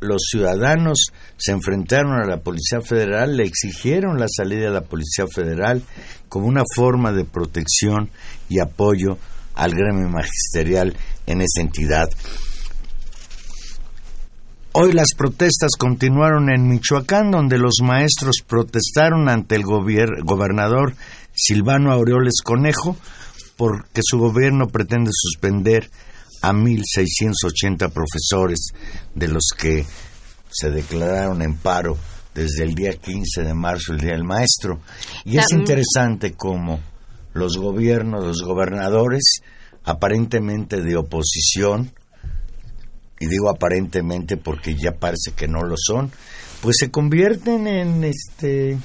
Los 0.00 0.22
ciudadanos 0.30 1.06
se 1.36 1.52
enfrentaron 1.52 2.12
a 2.12 2.26
la 2.26 2.38
Policía 2.38 2.80
Federal, 2.80 3.36
le 3.36 3.44
exigieron 3.44 4.18
la 4.18 4.26
salida 4.28 4.66
de 4.66 4.70
la 4.70 4.82
Policía 4.82 5.26
Federal 5.26 5.82
como 6.28 6.46
una 6.46 6.62
forma 6.74 7.12
de 7.12 7.24
protección 7.24 8.10
y 8.48 8.60
apoyo 8.60 9.18
al 9.54 9.72
gremio 9.72 10.08
magisterial 10.08 10.96
en 11.26 11.40
esa 11.40 11.60
entidad. 11.60 12.08
Hoy 14.72 14.92
las 14.92 15.14
protestas 15.16 15.72
continuaron 15.78 16.50
en 16.50 16.68
Michoacán, 16.68 17.30
donde 17.30 17.58
los 17.58 17.74
maestros 17.82 18.38
protestaron 18.44 19.28
ante 19.28 19.54
el 19.54 19.62
gobernador 19.62 20.94
Silvano 21.32 21.92
Aureoles 21.92 22.42
Conejo 22.42 22.96
porque 23.56 24.00
su 24.02 24.18
gobierno 24.18 24.66
pretende 24.66 25.10
suspender 25.12 25.90
a 26.44 26.52
1.680 26.52 27.90
profesores 27.90 28.68
de 29.14 29.28
los 29.28 29.48
que 29.56 29.86
se 30.50 30.70
declararon 30.70 31.40
en 31.40 31.56
paro 31.56 31.96
desde 32.34 32.64
el 32.64 32.74
día 32.74 32.92
15 32.92 33.42
de 33.42 33.54
marzo, 33.54 33.92
el 33.92 34.00
Día 34.00 34.10
del 34.10 34.24
Maestro. 34.24 34.80
Y 35.24 35.38
es 35.38 35.50
interesante 35.52 36.34
cómo 36.34 36.80
los 37.32 37.56
gobiernos, 37.56 38.24
los 38.24 38.42
gobernadores, 38.42 39.40
aparentemente 39.84 40.82
de 40.82 40.96
oposición, 40.96 41.92
y 43.18 43.26
digo 43.26 43.48
aparentemente 43.48 44.36
porque 44.36 44.76
ya 44.76 44.92
parece 44.92 45.32
que 45.34 45.48
no 45.48 45.62
lo 45.62 45.76
son, 45.78 46.12
pues 46.60 46.76
se 46.78 46.90
convierten 46.90 47.66
en 47.66 48.04
este 48.04 48.76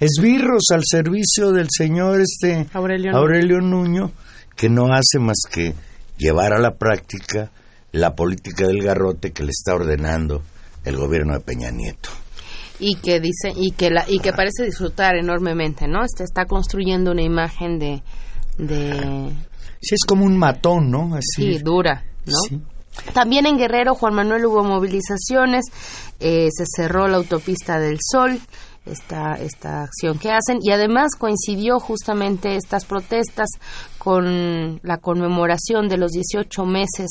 esbirros 0.00 0.64
al 0.72 0.82
servicio 0.84 1.52
del 1.52 1.68
señor 1.70 2.22
este 2.22 2.66
Aurelio, 2.72 3.14
Aurelio 3.14 3.60
Nuño, 3.60 4.12
que 4.56 4.70
no 4.70 4.86
hace 4.94 5.18
más 5.18 5.42
que 5.50 5.74
llevar 6.20 6.52
a 6.52 6.60
la 6.60 6.76
práctica 6.76 7.50
la 7.92 8.14
política 8.14 8.66
del 8.66 8.82
garrote 8.82 9.32
que 9.32 9.42
le 9.42 9.50
está 9.50 9.74
ordenando 9.74 10.42
el 10.84 10.96
gobierno 10.96 11.34
de 11.34 11.40
Peña 11.40 11.70
Nieto 11.70 12.10
y 12.78 12.96
que 12.96 13.20
dice 13.20 13.52
y 13.54 13.72
que 13.72 13.90
la, 13.90 14.04
y 14.08 14.18
que 14.20 14.32
parece 14.32 14.64
disfrutar 14.64 15.16
enormemente, 15.16 15.86
¿no? 15.86 16.02
Este 16.04 16.24
está 16.24 16.46
construyendo 16.46 17.12
una 17.12 17.22
imagen 17.22 17.78
de 17.78 18.02
de 18.58 19.30
sí 19.80 19.94
es 19.94 20.04
como 20.06 20.24
un 20.24 20.36
matón, 20.36 20.90
¿no? 20.90 21.14
Así. 21.14 21.54
Sí, 21.54 21.58
dura, 21.58 22.04
¿no? 22.26 22.60
También 23.14 23.46
en 23.46 23.56
Guerrero, 23.56 23.94
Juan 23.94 24.14
Manuel, 24.14 24.46
hubo 24.46 24.64
movilizaciones, 24.64 25.66
eh, 26.18 26.48
se 26.50 26.64
cerró 26.66 27.06
la 27.06 27.18
autopista 27.18 27.78
del 27.78 27.98
Sol, 28.00 28.38
esta, 28.86 29.34
esta 29.34 29.82
acción 29.82 30.18
que 30.18 30.30
hacen 30.30 30.58
y 30.62 30.70
además 30.70 31.14
coincidió 31.18 31.78
justamente 31.78 32.56
estas 32.56 32.84
protestas 32.84 33.48
con 33.98 34.80
la 34.82 34.96
conmemoración 34.96 35.88
de 35.88 35.98
los 35.98 36.12
18 36.12 36.64
meses 36.64 37.10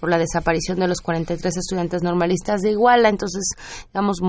por 0.00 0.08
la 0.08 0.16
desaparición 0.16 0.80
de 0.80 0.88
los 0.88 1.02
43 1.02 1.54
estudiantes 1.58 2.02
normalistas 2.02 2.62
de 2.62 2.70
Iguala. 2.70 3.10
Entonces, 3.10 3.42
digamos, 3.92 4.20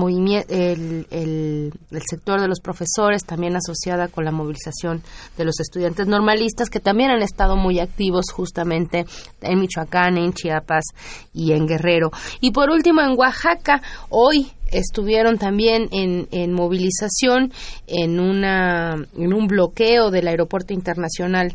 el, 0.48 1.06
el, 1.10 1.72
el 1.90 2.02
sector 2.08 2.40
de 2.40 2.48
los 2.48 2.60
profesores 2.60 3.24
también 3.24 3.56
asociada 3.56 4.08
con 4.08 4.26
la 4.26 4.32
movilización 4.32 5.02
de 5.38 5.44
los 5.46 5.58
estudiantes 5.60 6.06
normalistas 6.06 6.68
que 6.68 6.80
también 6.80 7.10
han 7.10 7.22
estado 7.22 7.56
muy 7.56 7.80
activos 7.80 8.26
justamente 8.30 9.06
en 9.40 9.58
Michoacán, 9.58 10.18
en 10.18 10.34
Chiapas 10.34 10.84
y 11.32 11.52
en 11.52 11.66
Guerrero. 11.66 12.10
Y 12.40 12.50
por 12.50 12.68
último, 12.68 13.00
en 13.00 13.18
Oaxaca, 13.18 13.80
hoy 14.10 14.52
estuvieron 14.72 15.38
también 15.38 15.88
en, 15.92 16.28
en 16.32 16.52
movilización 16.52 17.52
en, 17.86 18.18
una, 18.18 18.94
en 19.16 19.32
un 19.32 19.46
bloqueo 19.46 20.10
del 20.10 20.28
aeropuerto 20.28 20.72
internacional 20.72 21.54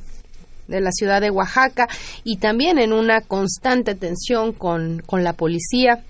de 0.68 0.82
la 0.82 0.92
ciudad 0.92 1.22
de 1.22 1.32
Oaxaca 1.32 1.88
y 2.24 2.38
también 2.38 2.78
en 2.78 2.94
una 2.94 3.22
constante 3.22 3.96
tensión 3.96 4.54
con, 4.54 5.02
con 5.06 5.24
la 5.24 5.34
policía. 5.34 6.04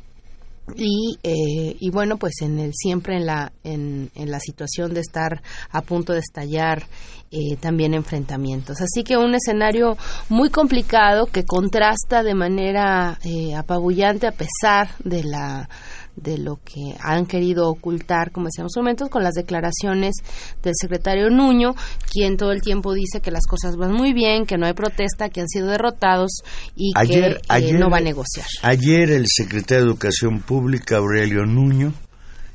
Y, 0.76 1.18
eh, 1.24 1.78
y 1.80 1.90
bueno 1.92 2.18
pues 2.18 2.42
en 2.42 2.60
el 2.60 2.74
siempre 2.74 3.16
en 3.16 3.26
la 3.26 3.54
en, 3.64 4.12
en, 4.16 4.30
la 4.30 4.42
situación 4.42 4.94
de 4.94 5.00
estar 5.00 5.42
a 5.72 5.82
punto 5.82 6.12
de 6.12 6.20
estallar 6.20 6.84
eh, 7.32 7.58
también 7.60 7.94
enfrentamientos. 7.94 8.82
Así 8.82 9.04
que 9.04 9.18
un 9.18 9.34
escenario 9.34 9.98
muy 10.30 10.50
complicado 10.50 11.26
que 11.26 11.44
contrasta 11.44 12.24
de 12.24 12.34
manera 12.34 13.18
eh, 13.24 13.54
apabullante 13.56 14.28
a 14.28 14.32
pesar 14.32 14.90
de 15.04 15.24
la 15.24 15.70
de 16.18 16.38
lo 16.38 16.58
que 16.58 16.96
han 17.00 17.26
querido 17.26 17.70
ocultar, 17.70 18.32
como 18.32 18.48
decíamos 18.48 18.74
momentos, 18.76 19.10
con 19.10 19.24
las 19.24 19.36
declaraciones 19.36 20.16
del 20.62 20.74
secretario 20.76 21.30
Nuño, 21.30 21.76
quien 22.12 22.38
todo 22.38 22.52
el 22.52 22.62
tiempo 22.62 22.94
dice 22.94 23.22
que 23.22 23.32
las 23.32 23.46
cosas 23.48 23.78
van 23.78 23.94
muy 23.94 24.14
bien, 24.14 24.46
que 24.46 24.58
no 24.58 24.66
hay 24.66 24.74
protesta, 24.74 25.30
que 25.30 25.42
han 25.42 25.48
sido 25.48 25.68
derrotados 25.68 26.42
y 26.76 26.92
que 26.94 27.38
eh, 27.50 27.74
no 27.74 27.90
va 27.90 27.98
a 27.98 28.02
negociar. 28.02 28.48
Ayer 28.64 29.12
el 29.12 29.28
secretario 29.28 29.86
de 29.86 29.92
Educación 29.92 30.42
Pública, 30.42 30.98
Aurelio 30.98 31.46
Nuño, 31.46 31.94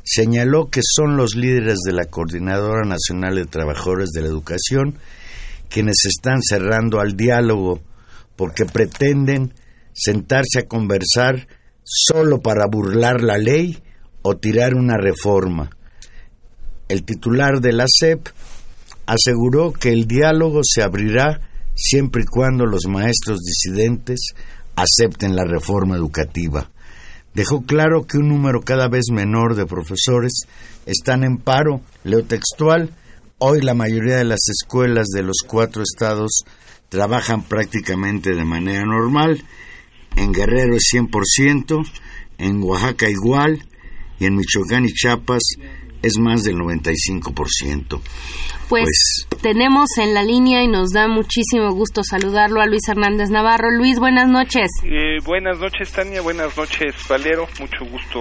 señaló 0.04 0.68
que 0.68 0.80
son 0.82 1.16
los 1.16 1.36
líderes 1.36 1.78
de 1.86 1.92
la 1.92 2.04
Coordinadora 2.04 2.82
Nacional 2.84 3.36
de 3.36 3.46
Trabajadores 3.46 4.10
de 4.10 4.22
la 4.22 4.28
Educación 4.28 4.98
quienes 5.72 6.04
están 6.04 6.42
cerrando 6.42 7.00
al 7.00 7.16
diálogo 7.16 7.80
porque 8.36 8.66
pretenden 8.66 9.54
sentarse 9.94 10.60
a 10.60 10.68
conversar 10.68 11.48
solo 11.84 12.40
para 12.40 12.66
burlar 12.66 13.22
la 13.22 13.38
ley 13.38 13.82
o 14.22 14.36
tirar 14.36 14.74
una 14.74 14.96
reforma. 14.96 15.70
El 16.88 17.04
titular 17.04 17.60
de 17.60 17.72
la 17.72 17.86
SEP 17.88 18.28
aseguró 19.06 19.72
que 19.72 19.92
el 19.92 20.06
diálogo 20.06 20.60
se 20.62 20.82
abrirá 20.82 21.40
siempre 21.74 22.22
y 22.22 22.26
cuando 22.26 22.66
los 22.66 22.86
maestros 22.86 23.40
disidentes 23.40 24.34
acepten 24.76 25.36
la 25.36 25.44
reforma 25.44 25.96
educativa. 25.96 26.70
Dejó 27.34 27.62
claro 27.62 28.06
que 28.06 28.18
un 28.18 28.28
número 28.28 28.60
cada 28.60 28.88
vez 28.88 29.06
menor 29.10 29.54
de 29.54 29.66
profesores 29.66 30.46
están 30.84 31.24
en 31.24 31.38
paro. 31.38 31.80
Leo 32.04 32.24
textual, 32.24 32.90
hoy 33.38 33.62
la 33.62 33.74
mayoría 33.74 34.16
de 34.16 34.24
las 34.24 34.40
escuelas 34.48 35.08
de 35.08 35.22
los 35.22 35.38
cuatro 35.46 35.82
estados 35.82 36.44
trabajan 36.90 37.42
prácticamente 37.42 38.34
de 38.34 38.44
manera 38.44 38.84
normal 38.84 39.42
en 40.16 40.32
Guerrero 40.32 40.76
es 40.76 40.90
100%, 40.92 41.84
en 42.38 42.62
Oaxaca 42.62 43.08
igual, 43.08 43.64
y 44.18 44.26
en 44.26 44.36
Michoacán 44.36 44.84
y 44.84 44.92
Chiapas 44.92 45.42
es 46.02 46.18
más 46.18 46.42
del 46.42 46.56
95%. 46.56 48.00
Pues, 48.68 48.84
pues, 49.28 49.42
tenemos 49.42 49.88
en 49.98 50.14
la 50.14 50.22
línea 50.22 50.62
y 50.62 50.68
nos 50.68 50.90
da 50.90 51.06
muchísimo 51.08 51.72
gusto 51.72 52.02
saludarlo 52.02 52.60
a 52.60 52.66
Luis 52.66 52.88
Hernández 52.88 53.30
Navarro. 53.30 53.70
Luis, 53.70 53.98
buenas 53.98 54.28
noches. 54.28 54.70
Eh, 54.84 55.18
buenas 55.24 55.58
noches, 55.58 55.92
Tania. 55.92 56.20
Buenas 56.22 56.56
noches, 56.56 56.94
Valero. 57.08 57.46
Mucho 57.60 57.84
gusto 57.90 58.20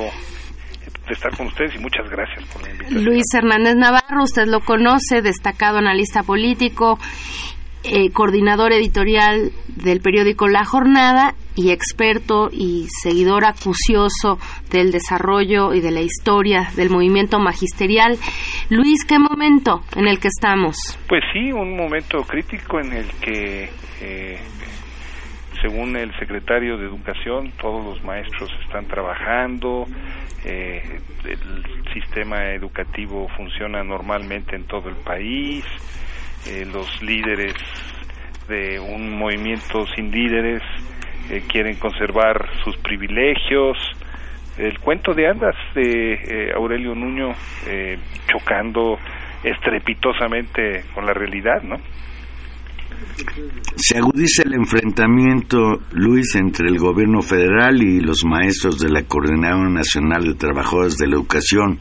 de 1.07 1.13
estar 1.13 1.36
con 1.36 1.48
ustedes 1.48 1.75
y 1.75 1.79
muchas 1.79 2.10
gracias 2.10 2.43
por 2.51 2.62
la 2.63 2.71
invitación. 2.71 3.05
Luis 3.05 3.25
Hernández 3.33 3.75
Navarro, 3.75 4.24
usted 4.24 4.45
lo 4.48 4.60
conoce, 4.60 5.21
destacado 5.21 5.77
analista 5.77 6.24
político 6.24 7.00
eh, 7.83 8.11
coordinador 8.11 8.73
editorial 8.73 9.51
del 9.67 10.01
periódico 10.01 10.47
La 10.47 10.65
Jornada 10.65 11.33
y 11.55 11.71
experto 11.71 12.50
y 12.51 12.88
seguidor 13.01 13.45
acucioso 13.45 14.38
del 14.69 14.91
desarrollo 14.91 15.73
y 15.73 15.81
de 15.81 15.91
la 15.91 16.01
historia 16.01 16.69
del 16.75 16.89
movimiento 16.89 17.39
magisterial. 17.39 18.17
Luis, 18.69 19.03
¿qué 19.05 19.19
momento 19.19 19.81
en 19.95 20.07
el 20.07 20.19
que 20.19 20.27
estamos? 20.27 20.77
Pues 21.07 21.23
sí, 21.33 21.51
un 21.51 21.75
momento 21.75 22.21
crítico 22.23 22.79
en 22.79 22.93
el 22.93 23.07
que, 23.19 23.69
eh, 24.01 24.39
según 25.61 25.97
el 25.97 26.17
secretario 26.19 26.77
de 26.77 26.85
Educación, 26.85 27.51
todos 27.59 27.83
los 27.83 28.03
maestros 28.03 28.50
están 28.63 28.85
trabajando, 28.85 29.85
eh, 30.45 30.81
el 31.25 31.93
sistema 31.93 32.51
educativo 32.53 33.27
funciona 33.35 33.83
normalmente 33.83 34.55
en 34.55 34.63
todo 34.65 34.89
el 34.89 34.95
país, 34.95 35.65
eh, 36.48 36.65
los 36.65 37.01
líderes 37.01 37.53
de 38.48 38.79
un 38.79 39.17
movimiento 39.17 39.86
sin 39.95 40.12
líderes 40.12 40.62
eh, 41.29 41.43
quieren 41.48 41.77
conservar 41.77 42.50
sus 42.63 42.75
privilegios. 42.77 43.77
El 44.57 44.79
cuento 44.79 45.13
de 45.13 45.27
andas 45.27 45.55
de 45.75 46.13
eh, 46.13 46.51
Aurelio 46.55 46.93
Nuño 46.93 47.29
chocando 48.27 48.98
estrepitosamente 49.43 50.83
con 50.93 51.05
la 51.05 51.13
realidad, 51.13 51.62
¿no? 51.63 51.77
Se 53.75 53.98
agudiza 53.98 54.43
el 54.45 54.53
enfrentamiento, 54.53 55.79
Luis, 55.91 56.36
entre 56.36 56.67
el 56.67 56.77
gobierno 56.77 57.21
federal 57.21 57.81
y 57.81 58.00
los 58.00 58.24
maestros 58.25 58.79
de 58.79 58.89
la 58.89 59.03
Coordinación 59.03 59.74
Nacional 59.74 60.24
de 60.24 60.36
Trabajadores 60.36 60.98
de 60.98 61.07
la 61.07 61.15
Educación 61.15 61.79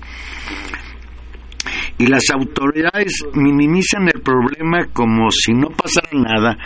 y 1.98 2.06
las 2.06 2.24
autoridades 2.30 3.24
minimizan 3.34 4.08
el 4.12 4.20
problema 4.20 4.86
como 4.92 5.30
si 5.30 5.52
no 5.52 5.68
pasara 5.68 6.10
nada, 6.12 6.56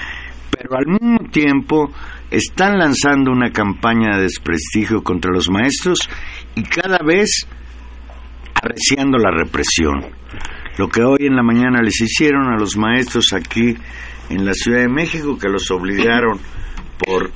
pero 0.50 0.76
al 0.76 0.86
mismo 0.86 1.30
tiempo 1.30 1.90
están 2.30 2.78
lanzando 2.78 3.30
una 3.30 3.50
campaña 3.50 4.16
de 4.16 4.22
desprestigio 4.22 5.02
contra 5.02 5.32
los 5.32 5.50
maestros 5.50 5.98
y 6.54 6.62
cada 6.62 6.98
vez 7.04 7.46
apreciando 8.54 9.18
la 9.18 9.30
represión. 9.30 10.06
Lo 10.78 10.88
que 10.88 11.02
hoy 11.02 11.26
en 11.26 11.36
la 11.36 11.42
mañana 11.42 11.82
les 11.82 12.00
hicieron 12.00 12.52
a 12.52 12.58
los 12.58 12.76
maestros 12.76 13.32
aquí 13.32 13.76
en 14.30 14.44
la 14.44 14.54
Ciudad 14.54 14.80
de 14.80 14.88
México, 14.88 15.38
que 15.38 15.48
los 15.48 15.70
obligaron 15.70 16.40
por 16.98 17.30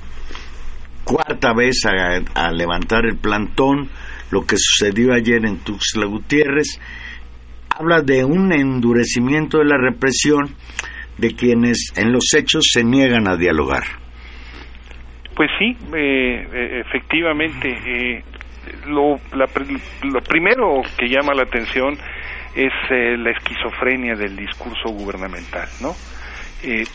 cuarta 1.05 1.53
vez 1.55 1.85
a, 1.87 2.47
a 2.47 2.50
levantar 2.50 3.07
el 3.07 3.17
plantón, 3.17 3.88
lo 4.31 4.45
que 4.45 4.57
sucedió 4.59 5.12
ayer 5.15 5.45
en 5.47 5.59
Tuxtla 5.59 6.07
Gutiérrez, 6.07 6.81
habla 7.79 8.03
de 8.03 8.25
un 8.25 8.53
endurecimiento 8.53 9.59
de 9.59 9.67
la 9.67 9.79
represión 9.79 10.49
de 11.17 11.35
quienes 11.35 11.93
en 11.97 12.13
los 12.13 12.35
hechos 12.37 12.65
se 12.73 12.83
niegan 12.83 13.29
a 13.29 13.37
dialogar. 13.37 13.85
Pues 15.37 15.49
sí, 15.59 15.77
eh, 15.97 16.47
eh, 16.53 16.83
efectivamente. 16.85 17.69
Eh, 17.69 18.25
lo, 18.87 19.17
lo 19.33 20.21
primero 20.23 20.83
que 20.99 21.09
llama 21.09 21.33
la 21.35 21.45
atención 21.45 21.95
es 22.55 22.73
la 22.91 23.31
esquizofrenia 23.31 24.15
del 24.15 24.35
discurso 24.37 24.91
gubernamental, 24.91 25.69
¿no? 25.81 25.93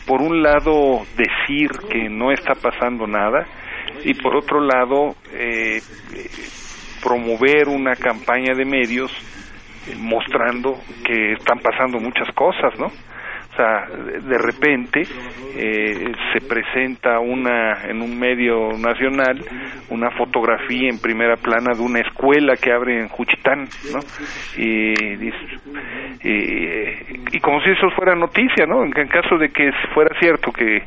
por 0.06 0.20
un 0.20 0.42
lado, 0.42 1.02
decir 1.16 1.70
que 1.90 2.08
no 2.10 2.30
está 2.32 2.52
pasando 2.54 3.06
nada 3.06 3.46
y 4.04 4.12
por 4.12 4.36
otro 4.36 4.60
lado, 4.60 5.16
promover 7.02 7.68
una 7.68 7.94
campaña 7.94 8.54
de 8.54 8.66
medios 8.66 9.10
mostrando 9.98 10.74
que 11.04 11.32
están 11.32 11.58
pasando 11.58 11.98
muchas 11.98 12.28
cosas, 12.34 12.78
¿no? 12.78 12.86
O 12.86 13.56
sea, 13.56 13.86
de 13.86 14.38
repente 14.38 15.02
eh, 15.02 16.12
se 16.32 16.40
presenta 16.40 17.20
una 17.20 17.84
en 17.84 18.02
un 18.02 18.18
medio 18.18 18.70
nacional 18.76 19.38
una 19.90 20.10
fotografía 20.10 20.88
en 20.88 20.98
primera 20.98 21.36
plana 21.36 21.72
de 21.74 21.82
una 21.82 22.00
escuela 22.00 22.54
que 22.56 22.72
abre 22.72 23.00
en 23.00 23.08
Juchitán, 23.08 23.68
¿no? 23.92 24.00
Y, 24.56 24.92
y, 26.24 27.40
como 27.40 27.60
si 27.60 27.70
eso 27.70 27.90
fuera 27.94 28.14
noticia, 28.14 28.66
¿no? 28.66 28.82
En, 28.82 28.90
caso 28.90 29.36
de 29.38 29.50
que 29.50 29.70
fuera 29.94 30.18
cierto 30.18 30.50
que 30.50 30.78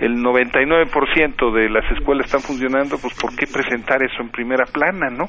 el 0.00 0.16
99% 0.22 1.52
de 1.52 1.68
las 1.68 1.84
escuelas 1.92 2.26
están 2.26 2.40
funcionando, 2.40 2.96
pues 2.98 3.14
¿por 3.20 3.34
qué 3.36 3.46
presentar 3.46 4.02
eso 4.02 4.22
en 4.22 4.30
primera 4.30 4.64
plana, 4.64 5.10
no? 5.10 5.28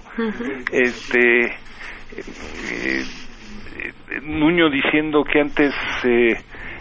Este 0.72 1.52
eh, 2.16 3.04
Nuño 4.24 4.70
diciendo 4.70 5.24
que 5.24 5.40
antes 5.40 5.74
eh, 6.04 6.38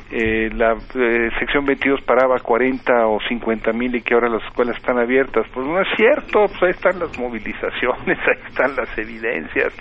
eh, 0.09 0.51
la 0.55 0.75
eh, 0.95 1.31
sección 1.39 1.65
22 1.67 2.03
paraba 2.03 2.39
40 2.39 3.09
o 3.09 3.19
50 3.29 3.73
mil 3.73 3.95
y 3.97 4.03
que 4.03 4.15
ahora 4.15 4.29
las 4.29 4.45
escuelas 4.45 4.77
están 4.77 4.99
abiertas. 4.99 5.47
Pues 5.53 5.67
no 5.67 5.81
es 5.81 5.89
cierto, 5.97 6.47
pues 6.47 6.63
ahí 6.63 6.71
están 6.71 7.01
las 7.01 7.19
movilizaciones, 7.19 8.19
ahí 8.29 8.49
están 8.49 8.77
las 8.77 8.97
evidencias. 8.97 9.75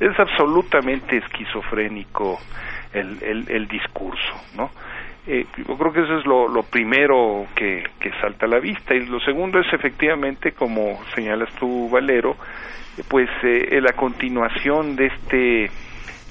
Es 0.00 0.18
absolutamente 0.18 1.18
esquizofrénico 1.18 2.38
el, 2.92 3.46
el, 3.48 3.68
discurso, 3.68 4.34
¿no? 4.56 4.70
Eh, 5.26 5.44
yo 5.56 5.76
creo 5.76 5.92
que 5.92 6.00
eso 6.00 6.18
es 6.18 6.26
lo, 6.26 6.48
lo 6.48 6.62
primero 6.62 7.46
que, 7.54 7.84
que 8.00 8.10
salta 8.20 8.46
a 8.46 8.48
la 8.48 8.58
vista. 8.58 8.94
Y 8.94 9.06
lo 9.06 9.20
segundo 9.20 9.60
es 9.60 9.72
efectivamente, 9.72 10.52
como 10.52 10.98
señalas 11.14 11.54
tú, 11.54 11.88
Valero, 11.88 12.36
pues 13.08 13.28
eh, 13.42 13.80
la 13.80 13.92
continuación 13.92 14.96
de 14.96 15.06
este 15.06 15.70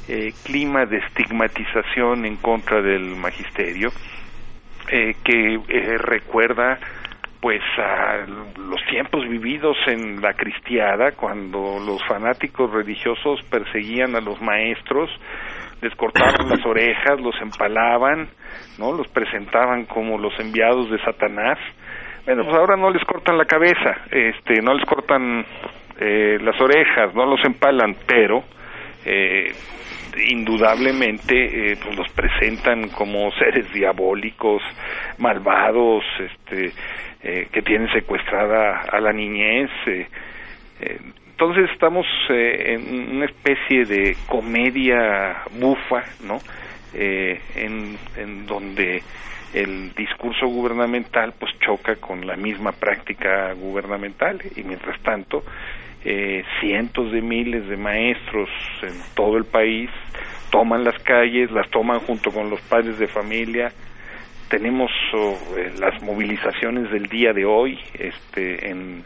eh, 0.09 0.33
clima 0.45 0.85
de 0.85 0.99
estigmatización 0.99 2.25
en 2.25 2.37
contra 2.37 2.81
del 2.81 3.17
magisterio 3.17 3.89
eh, 4.89 5.15
que 5.21 5.55
eh, 5.55 5.97
recuerda 5.97 6.79
pues 7.41 7.61
a 7.77 8.25
los 8.57 8.81
tiempos 8.89 9.27
vividos 9.27 9.75
en 9.85 10.21
la 10.21 10.33
cristiada 10.33 11.11
cuando 11.11 11.77
los 11.85 12.01
fanáticos 12.07 12.71
religiosos 12.71 13.41
perseguían 13.49 14.15
a 14.15 14.21
los 14.21 14.41
maestros 14.41 15.09
les 15.81 15.93
cortaban 15.95 16.47
las 16.47 16.65
orejas 16.65 17.19
los 17.19 17.35
empalaban 17.41 18.29
no 18.79 18.93
los 18.93 19.09
presentaban 19.09 19.87
como 19.87 20.17
los 20.17 20.39
enviados 20.39 20.89
de 20.89 21.03
Satanás. 21.03 21.57
Bueno 22.25 22.45
pues 22.45 22.55
ahora 22.55 22.77
no 22.77 22.91
les 22.91 23.03
cortan 23.03 23.37
la 23.37 23.45
cabeza 23.45 23.97
este 24.09 24.61
no 24.61 24.73
les 24.73 24.85
cortan 24.85 25.45
eh, 25.99 26.37
las 26.41 26.59
orejas, 26.61 27.13
no 27.15 27.25
los 27.25 27.43
empalan, 27.43 27.95
pero 28.05 28.43
eh, 29.05 29.51
indudablemente 30.29 31.71
eh, 31.71 31.77
pues 31.81 31.95
los 31.95 32.09
presentan 32.09 32.89
como 32.89 33.31
seres 33.31 33.71
diabólicos, 33.73 34.61
malvados, 35.17 36.03
este, 36.19 36.71
eh, 37.23 37.47
que 37.51 37.61
tienen 37.61 37.91
secuestrada 37.91 38.81
a 38.91 38.99
la 38.99 39.11
niñez. 39.11 39.69
Eh, 39.85 40.07
eh 40.81 40.99
entonces 41.37 41.69
estamos 41.71 42.07
en 42.29 43.15
una 43.17 43.25
especie 43.25 43.85
de 43.85 44.17
comedia 44.27 45.43
bufa, 45.51 46.03
¿no? 46.25 46.39
en, 46.95 47.95
en 48.17 48.47
donde 48.47 49.03
el 49.53 49.93
discurso 49.93 50.47
gubernamental 50.47 51.35
pues 51.39 51.51
choca 51.59 51.97
con 51.97 52.25
la 52.25 52.35
misma 52.37 52.71
práctica 52.71 53.53
gubernamental 53.53 54.41
y 54.55 54.63
mientras 54.63 54.99
tanto 55.03 55.43
eh, 56.03 56.43
cientos 56.59 57.11
de 57.11 57.21
miles 57.21 57.67
de 57.67 57.77
maestros 57.77 58.49
en 58.81 58.93
todo 59.15 59.37
el 59.37 59.45
país 59.45 59.89
toman 60.49 60.83
las 60.83 60.97
calles, 61.03 61.51
las 61.51 61.69
toman 61.69 61.99
junto 61.99 62.31
con 62.31 62.49
los 62.49 62.61
padres 62.61 62.97
de 62.99 63.07
familia. 63.07 63.71
Tenemos 64.49 64.89
oh, 65.13 65.37
eh, 65.57 65.73
las 65.79 66.01
movilizaciones 66.01 66.89
del 66.91 67.07
día 67.07 67.33
de 67.33 67.45
hoy, 67.45 67.77
este, 67.99 68.69
en 68.69 69.03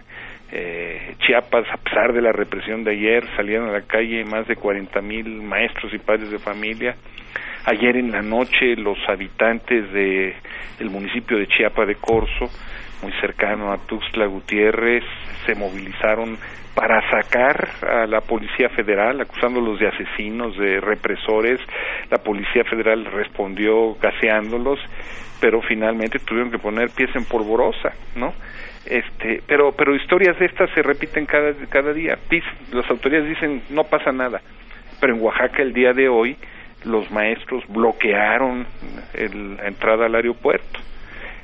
eh, 0.52 1.16
Chiapas, 1.26 1.66
a 1.72 1.78
pesar 1.78 2.14
de 2.14 2.22
la 2.22 2.32
represión 2.32 2.84
de 2.84 2.92
ayer, 2.92 3.24
salieron 3.36 3.70
a 3.70 3.72
la 3.72 3.82
calle 3.82 4.24
más 4.26 4.48
de 4.48 4.56
40 4.56 5.02
mil 5.02 5.42
maestros 5.42 5.94
y 5.94 5.98
padres 5.98 6.30
de 6.30 6.40
familia. 6.40 6.96
Ayer 7.66 7.96
en 7.96 8.12
la 8.12 8.22
noche 8.22 8.76
los 8.76 8.98
habitantes 9.08 9.92
de 9.94 10.36
el 10.80 10.90
municipio 10.90 11.38
de 11.38 11.48
Chiapa 11.48 11.86
de 11.86 11.96
Corzo, 11.96 12.50
muy 13.02 13.12
cercano 13.20 13.72
a 13.72 13.78
Tuxtla 13.78 14.26
Gutiérrez, 14.26 15.04
se 15.46 15.56
movilizaron 15.56 16.38
para 16.76 17.02
sacar 17.10 17.70
a 17.88 18.08
la 18.08 18.22
Policía 18.22 18.70
Federal, 18.70 19.20
acusándolos 19.20 19.80
de 19.80 19.88
asesinos, 19.88 20.58
de 20.58 20.80
represores. 20.80 21.60
La 22.10 22.18
Policía 22.20 22.64
Federal 22.64 23.06
respondió 23.06 23.96
gaseándolos, 23.96 24.80
pero 25.42 25.62
finalmente 25.62 26.20
tuvieron 26.20 26.52
que 26.52 26.60
poner 26.60 26.90
pies 26.90 27.14
en 27.16 27.26
polvorosa, 27.26 27.94
¿no? 28.16 28.34
este 28.86 29.44
pero 29.46 29.72
pero 29.74 29.96
historias 29.96 30.38
de 30.40 30.46
estas 30.46 30.70
se 30.72 30.82
repiten 30.82 31.26
cada 31.26 31.54
cada 31.70 31.94
día 31.94 32.18
las 32.72 32.90
autoridades 32.90 33.30
dicen 33.30 33.62
no 33.70 33.84
pasa 33.84 34.12
nada 34.12 34.42
pero 35.00 35.16
en 35.16 35.22
Oaxaca 35.22 35.62
el 35.62 35.72
día 35.72 35.94
de 35.94 36.10
hoy 36.10 36.36
los 36.86 37.12
maestros 37.12 37.64
bloquearon 37.68 38.66
la 39.14 39.68
entrada 39.68 40.08
al 40.08 40.16
aeropuerto 40.16 40.80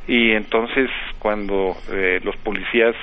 y 0.08 0.32
entonces 0.32 0.90
cuando 1.20 1.76
eh, 1.92 2.20
los 2.24 2.36
policías 2.38 2.96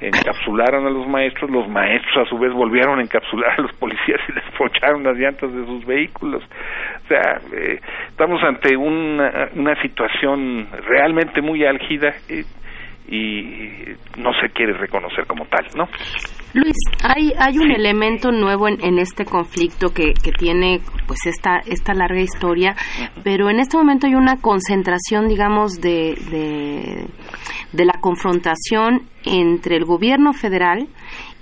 encapsularon 0.00 0.86
a 0.86 0.90
los 0.90 1.06
maestros, 1.06 1.50
los 1.50 1.68
maestros 1.68 2.26
a 2.26 2.30
su 2.30 2.38
vez 2.38 2.52
volvieron 2.52 2.98
a 2.98 3.02
encapsular 3.02 3.52
a 3.58 3.62
los 3.62 3.72
policías 3.74 4.20
y 4.28 4.32
les 4.32 4.44
pocharon 4.56 5.02
las 5.04 5.16
llantas 5.16 5.52
de 5.52 5.66
sus 5.66 5.84
vehículos. 5.84 6.42
O 7.04 7.08
sea, 7.08 7.38
eh, 7.52 7.80
estamos 8.08 8.42
ante 8.42 8.76
una, 8.76 9.50
una 9.54 9.80
situación 9.82 10.68
realmente 10.86 11.42
muy 11.42 11.64
álgida 11.64 12.14
y 13.08 13.96
no 14.16 14.32
se 14.40 14.48
quiere 14.50 14.72
reconocer 14.72 15.26
como 15.26 15.44
tal, 15.46 15.66
¿no? 15.74 15.88
Luis, 16.52 16.76
hay, 17.02 17.32
hay 17.38 17.58
un 17.58 17.70
elemento 17.70 18.32
nuevo 18.32 18.66
en, 18.66 18.98
este 18.98 19.24
conflicto 19.24 19.90
que, 19.90 20.14
que, 20.14 20.32
tiene 20.32 20.80
pues 21.06 21.20
esta, 21.26 21.58
esta 21.64 21.94
larga 21.94 22.20
historia, 22.20 22.74
pero 23.22 23.50
en 23.50 23.60
este 23.60 23.76
momento 23.76 24.08
hay 24.08 24.14
una 24.14 24.36
concentración, 24.36 25.28
digamos, 25.28 25.80
de, 25.80 26.16
de, 26.30 27.06
de 27.72 27.84
la 27.84 27.94
confrontación 28.00 29.02
entre 29.24 29.76
el 29.76 29.84
gobierno 29.84 30.32
federal 30.32 30.88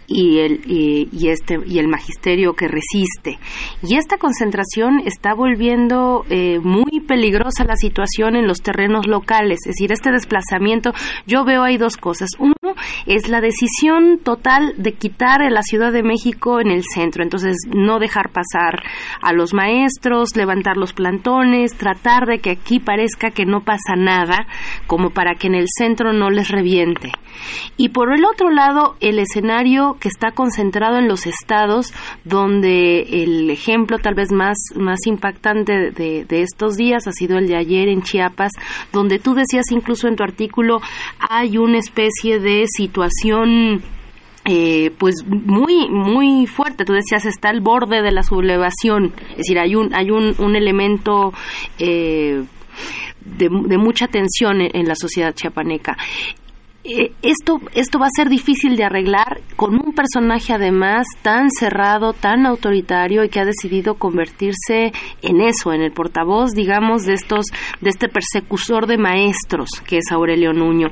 y 0.08 0.38
el, 0.38 0.62
y, 0.66 1.28
este, 1.28 1.58
y 1.66 1.78
el 1.78 1.86
magisterio 1.86 2.54
que 2.54 2.66
resiste. 2.66 3.38
Y 3.82 3.96
esta 3.96 4.16
concentración 4.16 5.02
está 5.04 5.34
volviendo 5.34 6.24
eh, 6.30 6.58
muy 6.60 7.00
peligrosa 7.06 7.64
la 7.64 7.76
situación 7.76 8.34
en 8.34 8.48
los 8.48 8.62
terrenos 8.62 9.06
locales. 9.06 9.58
Es 9.66 9.74
decir, 9.74 9.92
este 9.92 10.10
desplazamiento, 10.10 10.92
yo 11.26 11.44
veo 11.44 11.62
ahí 11.62 11.76
dos 11.76 11.98
cosas. 11.98 12.30
Uno 12.38 12.54
es 13.06 13.28
la 13.28 13.42
decisión 13.42 14.18
total 14.22 14.74
de 14.78 14.92
quitar 14.92 15.42
a 15.42 15.50
la 15.50 15.62
Ciudad 15.62 15.92
de 15.92 16.02
México 16.02 16.60
en 16.60 16.70
el 16.70 16.82
centro. 16.82 17.22
Entonces, 17.22 17.56
no 17.68 17.98
dejar 17.98 18.30
pasar 18.30 18.82
a 19.20 19.34
los 19.34 19.52
maestros, 19.52 20.36
levantar 20.36 20.78
los 20.78 20.94
plantones, 20.94 21.76
tratar 21.76 22.26
de 22.26 22.38
que 22.38 22.50
aquí 22.50 22.80
parezca 22.80 23.30
que 23.30 23.44
no 23.44 23.60
pasa 23.60 23.94
nada, 23.94 24.46
como 24.86 25.10
para 25.10 25.34
que 25.34 25.48
en 25.48 25.54
el 25.54 25.66
centro 25.68 26.14
no 26.14 26.30
les 26.30 26.48
reviente. 26.48 27.12
Y 27.76 27.90
por 27.90 28.12
el 28.12 28.24
otro 28.24 28.50
lado, 28.50 28.96
el 29.00 29.18
escenario 29.18 29.97
que 29.98 30.08
está 30.08 30.30
concentrado 30.32 30.98
en 30.98 31.08
los 31.08 31.26
estados 31.26 31.92
donde 32.24 33.02
el 33.22 33.50
ejemplo 33.50 33.98
tal 33.98 34.14
vez 34.14 34.32
más, 34.32 34.56
más 34.76 34.98
impactante 35.06 35.90
de, 35.90 36.26
estos 36.30 36.76
días 36.76 37.06
ha 37.06 37.12
sido 37.12 37.38
el 37.38 37.48
de 37.48 37.56
ayer 37.56 37.88
en 37.88 38.02
Chiapas, 38.02 38.52
donde 38.92 39.18
tú 39.18 39.34
decías 39.34 39.70
incluso 39.70 40.08
en 40.08 40.16
tu 40.16 40.22
artículo 40.22 40.80
hay 41.18 41.58
una 41.58 41.78
especie 41.78 42.38
de 42.38 42.64
situación 42.66 43.82
eh, 44.44 44.92
pues 44.96 45.16
muy 45.26 45.88
muy 45.90 46.46
fuerte. 46.46 46.84
Tú 46.84 46.94
decías 46.94 47.26
está 47.26 47.50
al 47.50 47.60
borde 47.60 48.00
de 48.02 48.12
la 48.12 48.22
sublevación. 48.22 49.12
Es 49.30 49.38
decir 49.38 49.58
hay 49.58 49.74
un 49.74 49.94
hay 49.94 50.10
un, 50.10 50.34
un 50.38 50.56
elemento 50.56 51.32
eh, 51.78 52.42
de, 53.36 53.78
mucha 53.78 54.06
tensión 54.06 54.60
en, 54.60 54.86
la 54.86 54.94
sociedad 54.94 55.34
chiapaneca 55.34 55.96
eh, 56.88 57.12
esto, 57.22 57.60
esto 57.74 57.98
va 57.98 58.06
a 58.06 58.16
ser 58.16 58.28
difícil 58.28 58.76
de 58.76 58.84
arreglar 58.84 59.40
con 59.56 59.74
un 59.74 59.92
personaje 59.92 60.54
además 60.54 61.06
tan 61.22 61.50
cerrado, 61.50 62.14
tan 62.14 62.46
autoritario 62.46 63.24
y 63.24 63.28
que 63.28 63.40
ha 63.40 63.44
decidido 63.44 63.94
convertirse 63.94 64.92
en 65.22 65.40
eso, 65.40 65.72
en 65.72 65.82
el 65.82 65.92
portavoz, 65.92 66.52
digamos, 66.52 67.02
de 67.04 67.12
estos, 67.14 67.46
de 67.80 67.90
este 67.90 68.08
persecutor 68.08 68.86
de 68.86 68.98
maestros 68.98 69.68
que 69.86 69.98
es 69.98 70.10
Aurelio 70.10 70.52
Nuño 70.52 70.88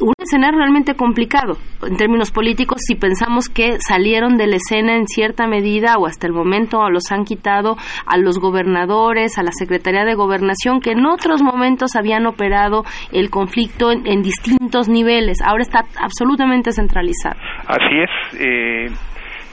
un 0.00 0.12
escenario 0.18 0.58
realmente 0.58 0.94
complicado 0.94 1.56
en 1.82 1.96
términos 1.96 2.30
políticos 2.30 2.78
si 2.86 2.94
pensamos 2.94 3.48
que 3.48 3.78
salieron 3.80 4.36
de 4.36 4.46
la 4.46 4.56
escena 4.56 4.96
en 4.96 5.06
cierta 5.06 5.46
medida 5.46 5.96
o 5.98 6.06
hasta 6.06 6.26
el 6.26 6.32
momento 6.32 6.88
los 6.90 7.10
han 7.12 7.24
quitado 7.24 7.76
a 8.06 8.16
los 8.18 8.38
gobernadores, 8.38 9.38
a 9.38 9.42
la 9.42 9.52
Secretaría 9.52 10.04
de 10.04 10.14
Gobernación 10.14 10.80
que 10.80 10.92
en 10.92 11.06
otros 11.06 11.42
momentos 11.42 11.96
habían 11.96 12.26
operado 12.26 12.84
el 13.12 13.30
conflicto 13.30 13.90
en, 13.92 14.20
distintos 14.22 14.88
niveles. 14.88 15.38
Ahora 15.42 15.62
está 15.62 15.84
absolutamente 15.98 16.72
centralizado. 16.72 17.36
Así 17.66 17.98
es. 17.98 18.40
Eh, 18.40 18.86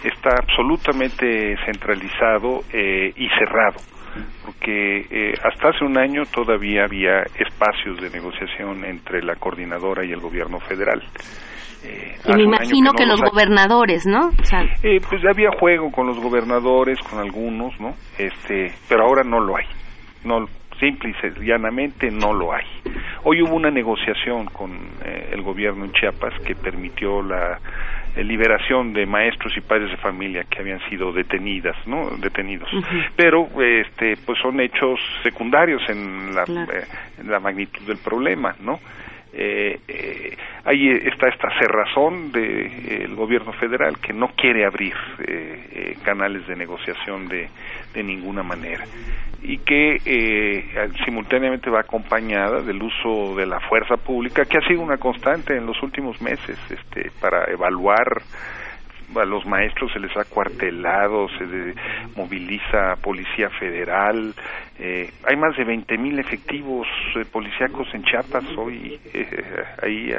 está 0.03 0.29
absolutamente 0.41 1.55
centralizado 1.65 2.61
eh, 2.73 3.13
y 3.15 3.27
cerrado 3.29 3.77
porque 4.45 5.05
eh, 5.09 5.33
hasta 5.43 5.69
hace 5.69 5.85
un 5.85 5.97
año 5.97 6.23
todavía 6.33 6.83
había 6.85 7.23
espacios 7.37 8.01
de 8.01 8.09
negociación 8.09 8.85
entre 8.85 9.21
la 9.23 9.35
coordinadora 9.35 10.05
y 10.05 10.11
el 10.11 10.19
gobierno 10.19 10.59
federal. 10.59 11.01
Eh, 11.83 12.15
y 12.25 12.33
me 12.33 12.43
imagino 12.43 12.93
que, 12.93 13.05
los 13.05 13.21
gobernadores, 13.21 14.05
¿no? 14.05 14.31
eh, 14.83 14.99
pues 15.07 15.21
había 15.25 15.51
juego 15.59 15.91
con 15.91 16.07
los 16.07 16.19
gobernadores, 16.19 16.97
con 16.99 17.19
algunos, 17.19 17.79
¿no? 17.79 17.93
Este, 18.17 18.73
pero 18.89 19.03
ahora 19.03 19.23
no 19.23 19.39
lo 19.39 19.57
hay. 19.57 19.65
No, 20.23 20.47
simple 20.79 21.11
y 21.11 21.45
llanamente 21.45 22.09
no 22.09 22.33
lo 22.33 22.53
hay. 22.53 22.65
Hoy 23.23 23.41
hubo 23.41 23.55
una 23.55 23.71
negociación 23.71 24.45
con 24.47 24.71
eh, 25.03 25.29
el 25.31 25.41
gobierno 25.41 25.85
en 25.85 25.91
Chiapas 25.91 26.33
que 26.45 26.55
permitió 26.55 27.21
la 27.21 27.59
liberación 28.23 28.93
de 28.93 29.05
maestros 29.05 29.55
y 29.57 29.61
padres 29.61 29.91
de 29.91 29.97
familia 29.97 30.43
que 30.43 30.59
habían 30.59 30.79
sido 30.89 31.11
detenidas, 31.11 31.75
¿no? 31.85 32.09
Detenidos. 32.17 32.69
Pero 33.15 33.47
este 33.61 34.15
pues 34.25 34.39
son 34.39 34.59
hechos 34.59 34.99
secundarios 35.23 35.81
en 35.89 36.33
la, 36.33 36.43
eh, 36.43 36.85
en 37.19 37.31
la 37.31 37.39
magnitud 37.39 37.81
del 37.85 37.97
problema, 37.97 38.55
¿no? 38.61 38.79
Eh, 39.39 39.79
eh, 39.87 40.35
ahí 40.65 40.89
está 40.89 41.29
esta 41.29 41.47
cerrazón 41.59 42.31
del 42.31 43.13
gobierno 43.13 43.53
federal 43.53 43.99
que 43.99 44.11
no 44.11 44.29
quiere 44.29 44.65
abrir 44.65 44.95
eh, 45.19 45.95
canales 46.03 46.47
de 46.47 46.55
negociación 46.55 47.27
de, 47.27 47.47
de 47.93 48.03
ninguna 48.03 48.41
manera. 48.41 48.83
Y 49.43 49.59
que 49.59 49.97
simultáneamente 51.05 51.69
va 51.69 51.81
acompañada 51.81 52.61
del 52.61 52.81
uso 52.81 53.35
de 53.35 53.45
la 53.45 53.59
fuerza 53.59 53.95
pública 53.97 54.43
que 54.45 54.57
ha 54.57 54.67
sido 54.67 54.81
una 54.81 54.97
constante 54.97 55.55
en 55.55 55.67
los 55.67 55.81
últimos 55.83 56.19
meses 56.19 56.57
este 56.71 57.11
para 57.21 57.45
evaluar 57.51 58.23
a 59.15 59.25
los 59.25 59.45
maestros 59.45 59.91
se 59.93 59.99
les 59.99 60.15
ha 60.17 60.25
cuartelado, 60.25 61.27
se 61.29 61.73
moviliza 62.15 62.95
policía 63.01 63.49
federal, 63.49 64.33
eh, 64.79 65.11
hay 65.23 65.35
más 65.35 65.57
de 65.57 65.63
20 65.63 65.97
mil 65.97 66.19
efectivos 66.19 66.87
eh, 67.15 67.25
policíacos 67.25 67.87
en 67.93 68.03
Chiapas 68.03 68.45
hoy 68.57 68.99
eh, 69.11 69.63
ahí 69.81 70.11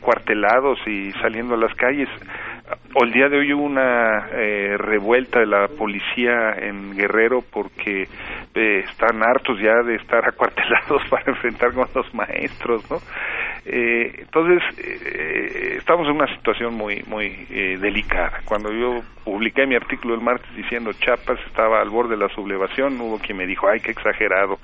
cuartelados 0.00 0.78
y 0.86 1.10
saliendo 1.12 1.54
a 1.54 1.58
las 1.58 1.74
calles. 1.74 2.08
El 2.94 3.12
día 3.12 3.28
de 3.28 3.38
hoy 3.38 3.52
hubo 3.52 3.64
una 3.64 4.28
eh, 4.32 4.76
revuelta 4.78 5.40
de 5.40 5.46
la 5.46 5.68
policía 5.68 6.52
en 6.58 6.94
Guerrero 6.94 7.42
porque 7.52 8.02
eh, 8.54 8.84
están 8.88 9.22
hartos 9.22 9.58
ya 9.60 9.82
de 9.82 9.96
estar 9.96 10.24
acuartelados 10.28 11.02
para 11.08 11.24
enfrentar 11.26 11.72
con 11.72 11.88
los 11.94 12.14
maestros, 12.14 12.88
¿no? 12.90 12.98
Eh, 13.64 14.12
entonces, 14.18 14.62
eh, 14.78 15.76
estamos 15.78 16.06
en 16.08 16.16
una 16.16 16.36
situación 16.36 16.74
muy, 16.74 17.02
muy 17.06 17.30
delicada. 17.80 18.40
Cuando 18.44 18.72
yo 18.72 19.00
publiqué 19.24 19.66
mi 19.66 19.74
artículo 19.74 20.14
el 20.14 20.20
martes 20.20 20.54
diciendo 20.54 20.92
Chiapas 20.92 21.38
estaba 21.46 21.80
al 21.80 21.90
borde 21.90 22.16
de 22.16 22.22
la 22.22 22.28
sublevación, 22.28 23.00
hubo 23.00 23.18
quien 23.18 23.38
me 23.38 23.46
dijo, 23.46 23.68
ay, 23.68 23.80
qué 23.80 23.90
exagerado. 23.90 24.58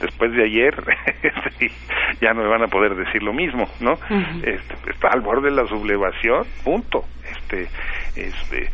Después 0.00 0.32
de 0.32 0.44
ayer, 0.44 0.74
ya 2.20 2.32
no 2.32 2.42
me 2.42 2.48
van 2.48 2.62
a 2.62 2.68
poder 2.68 2.94
decir 2.94 3.22
lo 3.22 3.32
mismo, 3.32 3.68
¿no? 3.80 3.94
este, 4.42 4.90
está 4.90 5.08
al 5.08 5.20
borde 5.20 5.50
de 5.50 5.56
la 5.56 5.66
sublevación, 5.66 6.44
punto. 6.64 7.04
Este, 7.28 7.68
este, 8.16 8.70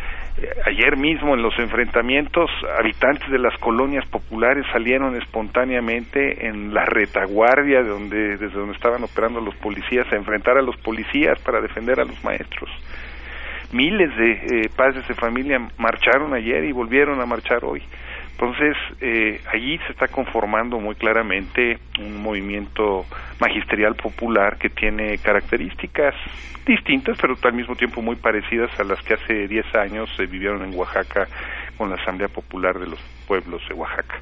ayer 0.66 0.96
mismo 0.96 1.34
en 1.34 1.42
los 1.42 1.58
enfrentamientos, 1.58 2.50
habitantes 2.78 3.30
de 3.30 3.38
las 3.38 3.56
colonias 3.58 4.06
populares 4.06 4.64
salieron 4.72 5.16
espontáneamente 5.16 6.46
en 6.46 6.72
la 6.72 6.84
retaguardia 6.84 7.82
de 7.82 7.88
donde, 7.88 8.36
desde 8.36 8.48
donde 8.48 8.74
estaban 8.74 9.02
operando 9.02 9.40
los 9.40 9.54
policías 9.56 10.10
a 10.12 10.16
enfrentar 10.16 10.58
a 10.58 10.62
los 10.62 10.76
policías 10.78 11.38
para 11.40 11.60
defender 11.60 12.00
a 12.00 12.04
los 12.04 12.22
maestros. 12.24 12.70
Miles 13.72 14.14
de 14.16 14.32
eh, 14.32 14.70
padres 14.76 15.06
de 15.08 15.14
familia 15.14 15.58
marcharon 15.78 16.34
ayer 16.34 16.64
y 16.64 16.72
volvieron 16.72 17.20
a 17.20 17.26
marchar 17.26 17.64
hoy. 17.64 17.82
Entonces, 18.32 18.76
eh, 19.00 19.40
allí 19.52 19.78
se 19.86 19.92
está 19.92 20.08
conformando 20.08 20.78
muy 20.80 20.94
claramente 20.94 21.78
un 22.00 22.20
movimiento 22.20 23.04
magisterial 23.40 23.94
popular 23.94 24.58
que 24.58 24.68
tiene 24.68 25.16
características 25.18 26.14
distintas, 26.66 27.16
pero 27.20 27.34
al 27.42 27.52
mismo 27.54 27.76
tiempo 27.76 28.02
muy 28.02 28.16
parecidas 28.16 28.70
a 28.80 28.84
las 28.84 29.00
que 29.02 29.14
hace 29.14 29.46
10 29.48 29.74
años 29.74 30.10
se 30.16 30.26
vivieron 30.26 30.62
en 30.64 30.76
Oaxaca 30.76 31.26
con 31.76 31.88
la 31.90 31.96
Asamblea 31.96 32.28
Popular 32.28 32.78
de 32.78 32.88
los 32.88 33.00
Pueblos 33.26 33.62
de 33.68 33.74
Oaxaca. 33.74 34.20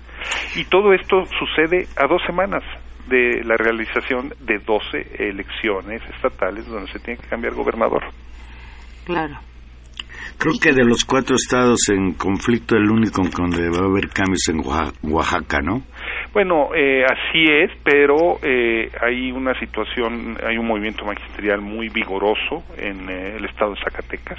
Y 0.54 0.64
todo 0.64 0.92
esto 0.92 1.24
sucede 1.24 1.86
a 1.96 2.06
dos 2.06 2.22
semanas 2.26 2.62
de 3.08 3.42
la 3.44 3.56
realización 3.56 4.32
de 4.40 4.58
12 4.58 5.28
elecciones 5.28 6.02
estatales 6.14 6.66
donde 6.66 6.90
se 6.92 6.98
tiene 7.00 7.20
que 7.20 7.28
cambiar 7.28 7.54
gobernador. 7.54 8.04
Claro. 9.04 9.38
Creo 10.38 10.54
que 10.60 10.72
de 10.72 10.84
los 10.84 11.04
cuatro 11.04 11.36
estados 11.36 11.88
en 11.90 12.14
conflicto, 12.14 12.74
el 12.74 12.90
único 12.90 13.22
donde 13.22 13.68
va 13.68 13.84
a 13.84 13.90
haber 13.90 14.08
cambios 14.08 14.48
en 14.48 14.60
Oaxaca, 15.02 15.60
¿no? 15.60 15.82
Bueno, 16.32 16.74
eh, 16.74 17.04
así 17.04 17.44
es, 17.44 17.70
pero 17.84 18.38
eh, 18.42 18.90
hay 19.02 19.32
una 19.32 19.58
situación, 19.58 20.38
hay 20.42 20.56
un 20.56 20.66
movimiento 20.66 21.04
magisterial 21.04 21.60
muy 21.60 21.88
vigoroso 21.88 22.62
en 22.78 23.10
eh, 23.10 23.36
el 23.36 23.44
estado 23.44 23.74
de 23.74 23.80
Zacatecas. 23.82 24.38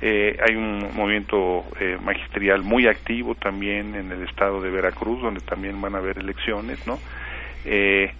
Eh, 0.00 0.36
hay 0.48 0.56
un 0.56 0.80
movimiento 0.96 1.64
eh, 1.78 1.96
magisterial 2.02 2.62
muy 2.62 2.88
activo 2.88 3.34
también 3.36 3.94
en 3.94 4.10
el 4.10 4.22
estado 4.24 4.60
de 4.60 4.70
Veracruz, 4.70 5.22
donde 5.22 5.40
también 5.42 5.80
van 5.80 5.94
a 5.94 5.98
haber 5.98 6.18
elecciones, 6.18 6.84
¿no? 6.86 6.98
Eh, 7.64 8.10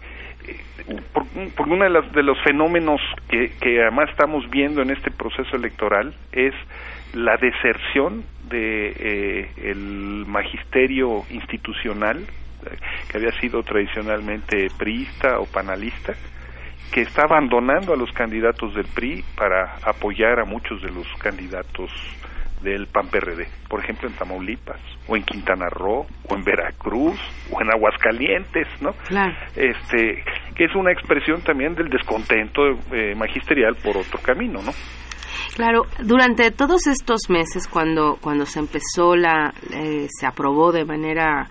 por, 1.13 1.25
por 1.55 1.69
uno 1.69 1.85
de 1.85 2.11
de 2.11 2.23
los 2.23 2.39
fenómenos 2.43 3.01
que, 3.29 3.53
además 3.81 4.11
estamos 4.11 4.49
viendo 4.51 4.83
en 4.83 4.91
este 4.91 5.11
proceso 5.11 5.57
electoral 5.57 6.15
es 6.33 6.55
la 7.15 7.37
deserción 7.37 8.25
de 8.49 8.93
eh, 8.97 9.51
el 9.65 10.25
magisterio 10.27 11.25
institucional 11.31 12.27
que 13.09 13.17
había 13.17 13.33
sido 13.41 13.63
tradicionalmente 13.63 14.69
priista 14.79 15.41
o 15.41 15.47
panalista 15.47 16.15
que 16.93 17.01
está 17.01 17.23
abandonando 17.23 17.95
a 17.95 17.97
los 17.97 18.13
candidatos 18.13 18.75
del 18.75 18.87
PRI 18.87 19.25
para 19.37 19.77
apoyar 19.83 20.39
a 20.41 20.45
muchos 20.45 20.83
de 20.83 20.91
los 20.91 21.07
candidatos 21.19 21.91
del 22.63 22.87
PAN-PRD, 22.87 23.47
por 23.69 23.81
ejemplo 23.81 24.09
en 24.09 24.15
Tamaulipas, 24.15 24.81
o 25.09 25.17
en 25.17 25.23
Quintana 25.25 25.69
Roo, 25.69 26.07
o 26.29 26.35
en 26.35 26.45
Veracruz, 26.45 27.19
o 27.51 27.61
en 27.61 27.71
Aguascalientes, 27.71 28.69
¿no? 28.81 28.93
Claro. 29.09 29.35
Este, 29.57 30.25
que 30.55 30.65
es 30.65 30.75
una 30.75 30.93
expresión 30.93 31.43
también 31.43 31.75
del 31.75 31.89
descontento 31.89 32.63
eh, 32.93 33.15
magisterial 33.15 33.77
por 33.83 33.97
otro 33.97 34.21
camino, 34.23 34.63
¿no? 34.63 34.73
Claro, 35.55 35.83
durante 36.03 36.51
todos 36.51 36.87
estos 36.87 37.29
meses, 37.29 37.69
cuando 37.69 38.17
cuando 38.21 38.47
se 38.47 38.59
empezó 38.59 39.17
la, 39.17 39.53
eh, 39.71 40.07
se 40.09 40.27
aprobó 40.27 40.73
de 40.73 40.85
manera 40.85 41.47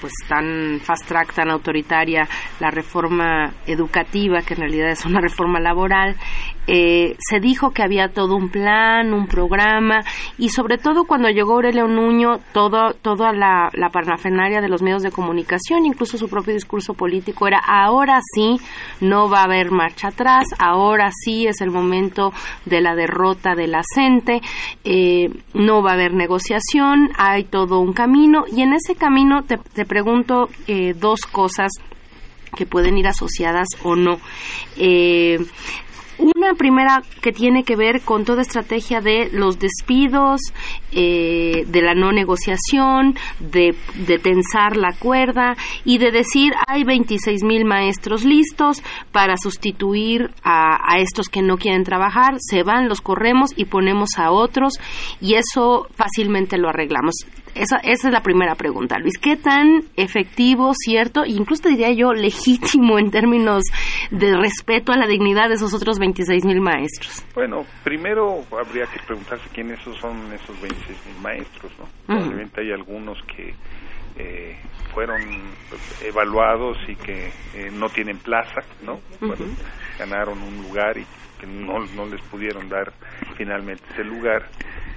pues 0.00 0.12
tan 0.28 0.80
fast 0.82 1.06
track, 1.06 1.34
tan 1.34 1.50
autoritaria, 1.50 2.28
la 2.58 2.70
reforma 2.70 3.52
educativa, 3.66 4.42
que 4.42 4.54
en 4.54 4.60
realidad 4.60 4.90
es 4.90 5.04
una 5.04 5.20
reforma 5.20 5.60
laboral, 5.60 6.16
eh, 6.66 7.16
se 7.18 7.40
dijo 7.40 7.70
que 7.72 7.82
había 7.82 8.08
todo 8.08 8.36
un 8.36 8.48
plan, 8.48 9.12
un 9.12 9.26
programa, 9.26 10.02
y 10.38 10.50
sobre 10.50 10.78
todo 10.78 11.04
cuando 11.04 11.28
llegó 11.28 11.54
Aurelio 11.54 11.88
Nuño, 11.88 12.38
todo, 12.52 12.92
toda 12.94 13.32
la, 13.32 13.70
la 13.72 13.90
parnafernaria 13.90 14.60
de 14.60 14.68
los 14.68 14.80
medios 14.80 15.02
de 15.02 15.10
comunicación, 15.10 15.84
incluso 15.84 16.16
su 16.16 16.28
propio 16.28 16.54
discurso 16.54 16.94
político 16.94 17.48
era 17.48 17.58
ahora 17.58 18.20
sí 18.34 18.56
no 19.00 19.28
va 19.28 19.40
a 19.40 19.44
haber 19.44 19.72
marcha 19.72 20.08
atrás, 20.08 20.44
ahora 20.58 21.10
sí 21.24 21.46
es 21.46 21.60
el 21.60 21.70
momento 21.70 22.32
de 22.66 22.80
la 22.80 22.94
derrota 22.94 23.54
de 23.54 23.66
la 23.66 23.82
CENTE, 23.94 24.40
eh, 24.84 25.28
no 25.54 25.82
va 25.82 25.90
a 25.90 25.94
haber 25.94 26.14
negociación, 26.14 27.10
hay 27.16 27.44
todo 27.44 27.80
un 27.80 27.92
camino, 27.92 28.44
y 28.46 28.62
en 28.62 28.74
ese 28.74 28.94
camino 28.94 29.42
te 29.42 29.84
pregunto 29.90 30.48
eh, 30.68 30.94
dos 30.94 31.22
cosas 31.22 31.72
que 32.56 32.64
pueden 32.64 32.96
ir 32.96 33.08
asociadas 33.08 33.66
o 33.82 33.96
no. 33.96 34.20
Eh, 34.76 35.38
una 36.18 36.54
primera 36.54 37.02
que 37.22 37.32
tiene 37.32 37.64
que 37.64 37.74
ver 37.74 38.02
con 38.02 38.24
toda 38.24 38.42
estrategia 38.42 39.00
de 39.00 39.30
los 39.32 39.58
despidos, 39.58 40.40
eh, 40.92 41.64
de 41.66 41.82
la 41.82 41.94
no 41.94 42.12
negociación, 42.12 43.16
de, 43.40 43.74
de, 44.06 44.18
tensar 44.18 44.76
la 44.76 44.92
cuerda 44.92 45.56
y 45.84 45.98
de 45.98 46.12
decir 46.12 46.52
hay 46.68 46.84
26 46.84 47.42
mil 47.42 47.64
maestros 47.64 48.24
listos 48.24 48.82
para 49.10 49.36
sustituir 49.38 50.30
a, 50.44 50.94
a, 50.94 51.00
estos 51.00 51.28
que 51.28 51.42
no 51.42 51.56
quieren 51.56 51.82
trabajar, 51.82 52.34
se 52.38 52.62
van, 52.62 52.88
los 52.88 53.00
corremos 53.00 53.50
y 53.56 53.64
ponemos 53.64 54.10
a 54.18 54.30
otros 54.30 54.74
y 55.20 55.34
eso 55.34 55.88
fácilmente 55.96 56.58
lo 56.58 56.68
arreglamos. 56.68 57.14
Esa, 57.54 57.78
esa 57.78 58.08
es 58.08 58.12
la 58.12 58.22
primera 58.22 58.54
pregunta, 58.54 58.98
Luis. 58.98 59.18
¿Qué 59.18 59.36
tan 59.36 59.82
efectivo, 59.96 60.72
cierto, 60.74 61.24
e 61.24 61.30
incluso 61.30 61.68
diría 61.68 61.90
yo 61.92 62.12
legítimo 62.12 62.98
en 62.98 63.10
términos 63.10 63.64
de 64.10 64.36
respeto 64.36 64.92
a 64.92 64.96
la 64.96 65.06
dignidad 65.06 65.48
de 65.48 65.54
esos 65.54 65.74
otros 65.74 65.98
26 65.98 66.44
mil 66.44 66.60
maestros? 66.60 67.24
Bueno, 67.34 67.64
primero 67.84 68.44
habría 68.52 68.86
que 68.86 69.00
preguntarse 69.06 69.48
quiénes 69.52 69.80
son 70.00 70.32
esos 70.32 70.60
26 70.60 71.06
mil 71.06 71.22
maestros, 71.22 71.72
¿no? 71.78 71.84
Uh 71.84 71.88
-huh. 71.88 72.06
Probablemente 72.06 72.60
hay 72.60 72.72
algunos 72.72 73.18
que 73.24 73.54
eh, 74.16 74.56
fueron 74.92 75.20
evaluados 76.04 76.76
y 76.88 76.96
que 76.96 77.28
eh, 77.54 77.70
no 77.72 77.88
tienen 77.88 78.18
plaza, 78.18 78.60
¿no? 78.84 78.94
Uh 79.20 79.32
-huh. 79.32 79.56
ganaron 79.98 80.42
un 80.42 80.62
lugar 80.62 80.98
y 80.98 81.06
que 81.40 81.46
no, 81.46 81.78
no 81.96 82.06
les 82.06 82.20
pudieron 82.22 82.68
dar 82.68 82.92
finalmente 83.36 83.82
ese 83.92 84.04
lugar. 84.04 84.46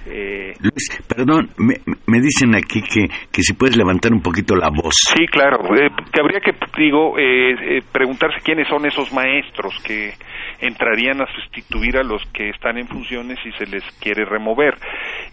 Eh, 0.06 0.52
Luis, 0.60 1.02
perdón, 1.08 1.48
me, 1.56 1.76
me, 2.06 2.20
dicen 2.20 2.54
aquí 2.54 2.82
que, 2.82 3.08
que 3.32 3.42
si 3.42 3.54
puedes 3.54 3.76
levantar 3.76 4.12
un 4.12 4.20
poquito 4.20 4.54
la 4.54 4.68
voz. 4.68 4.94
Sí, 5.16 5.26
claro, 5.26 5.64
eh, 5.74 5.88
que 6.12 6.20
habría 6.20 6.40
que, 6.40 6.52
digo, 6.76 7.18
eh, 7.18 7.82
preguntarse 7.90 8.40
quiénes 8.44 8.68
son 8.68 8.84
esos 8.84 9.12
maestros 9.14 9.74
que 9.82 10.12
entrarían 10.60 11.22
a 11.22 11.26
sustituir 11.34 11.96
a 11.96 12.02
los 12.02 12.22
que 12.34 12.50
están 12.50 12.76
en 12.76 12.86
funciones 12.86 13.38
y 13.46 13.52
se 13.52 13.64
les 13.66 13.82
quiere 13.98 14.26
remover. 14.26 14.74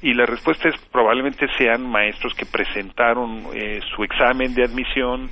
Y 0.02 0.14
la 0.14 0.26
respuesta 0.26 0.70
es 0.70 0.76
probablemente 0.90 1.48
sean 1.58 1.90
maestros 1.90 2.34
que 2.34 2.46
presentaron 2.46 3.44
su 3.96 4.04
examen 4.04 4.54
de 4.54 4.64
admisión, 4.64 5.30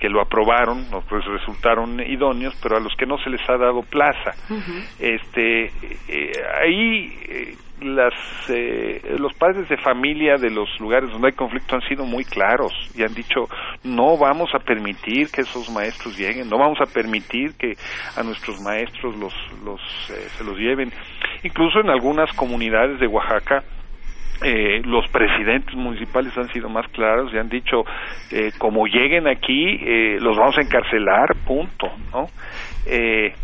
que 0.00 0.08
lo 0.08 0.20
aprobaron, 0.22 0.86
pues 1.08 1.24
resultaron 1.26 2.00
idóneos, 2.00 2.58
pero 2.62 2.78
a 2.78 2.80
los 2.80 2.94
que 2.96 3.06
no 3.06 3.18
se 3.18 3.30
les 3.30 3.40
ha 3.48 3.56
dado 3.56 3.82
plaza. 3.82 4.32
Uh 4.48 4.54
-huh. 4.54 4.82
Este, 4.98 5.66
eh, 6.08 6.32
ahí 6.62 7.12
eh, 7.28 7.54
las, 7.82 8.14
eh, 8.48 9.16
los 9.18 9.32
padres 9.34 9.68
de 9.68 9.76
familia 9.76 10.36
de 10.36 10.50
los 10.50 10.68
lugares 10.80 11.10
donde 11.10 11.28
hay 11.28 11.34
conflicto 11.34 11.76
han 11.76 11.82
sido 11.82 12.04
muy 12.04 12.24
claros 12.24 12.72
y 12.94 13.02
han 13.02 13.14
dicho 13.14 13.46
no 13.84 14.18
vamos 14.18 14.50
a 14.54 14.58
permitir 14.58 15.30
que 15.30 15.42
esos 15.42 15.70
maestros 15.70 16.18
lleguen, 16.18 16.48
no 16.50 16.58
vamos 16.58 16.78
a 16.80 16.92
permitir 16.92 17.56
que 17.56 17.72
a 18.16 18.22
nuestros 18.22 18.60
maestros 18.60 19.16
los, 19.16 19.34
los 19.64 19.80
se 20.06 20.44
los 20.44 20.56
lleven. 20.58 20.92
Incluso 21.42 21.80
en 21.80 21.88
algunas 21.88 22.30
comunidades 22.36 23.00
de 23.00 23.06
Oaxaca 23.06 23.62
eh, 24.42 24.80
los 24.84 25.06
presidentes 25.08 25.74
municipales 25.74 26.36
han 26.36 26.48
sido 26.48 26.68
más 26.68 26.86
claros 26.88 27.32
y 27.32 27.38
han 27.38 27.48
dicho 27.48 27.84
eh, 28.30 28.52
como 28.58 28.86
lleguen 28.86 29.28
aquí 29.28 29.78
eh, 29.82 30.18
los 30.20 30.36
vamos 30.36 30.56
a 30.56 30.62
encarcelar 30.62 31.36
punto 31.46 31.88
no 32.12 32.26
eh, 32.86 33.34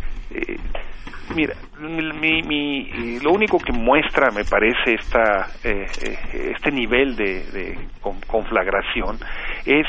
mira 1.35 1.53
mi, 1.79 2.41
mi, 2.41 3.19
lo 3.19 3.31
único 3.31 3.59
que 3.59 3.71
muestra 3.71 4.31
me 4.31 4.43
parece 4.43 4.95
esta 4.95 5.47
este 5.63 6.71
nivel 6.71 7.15
de, 7.15 7.43
de 7.51 7.77
conflagración 8.25 9.17
es 9.65 9.85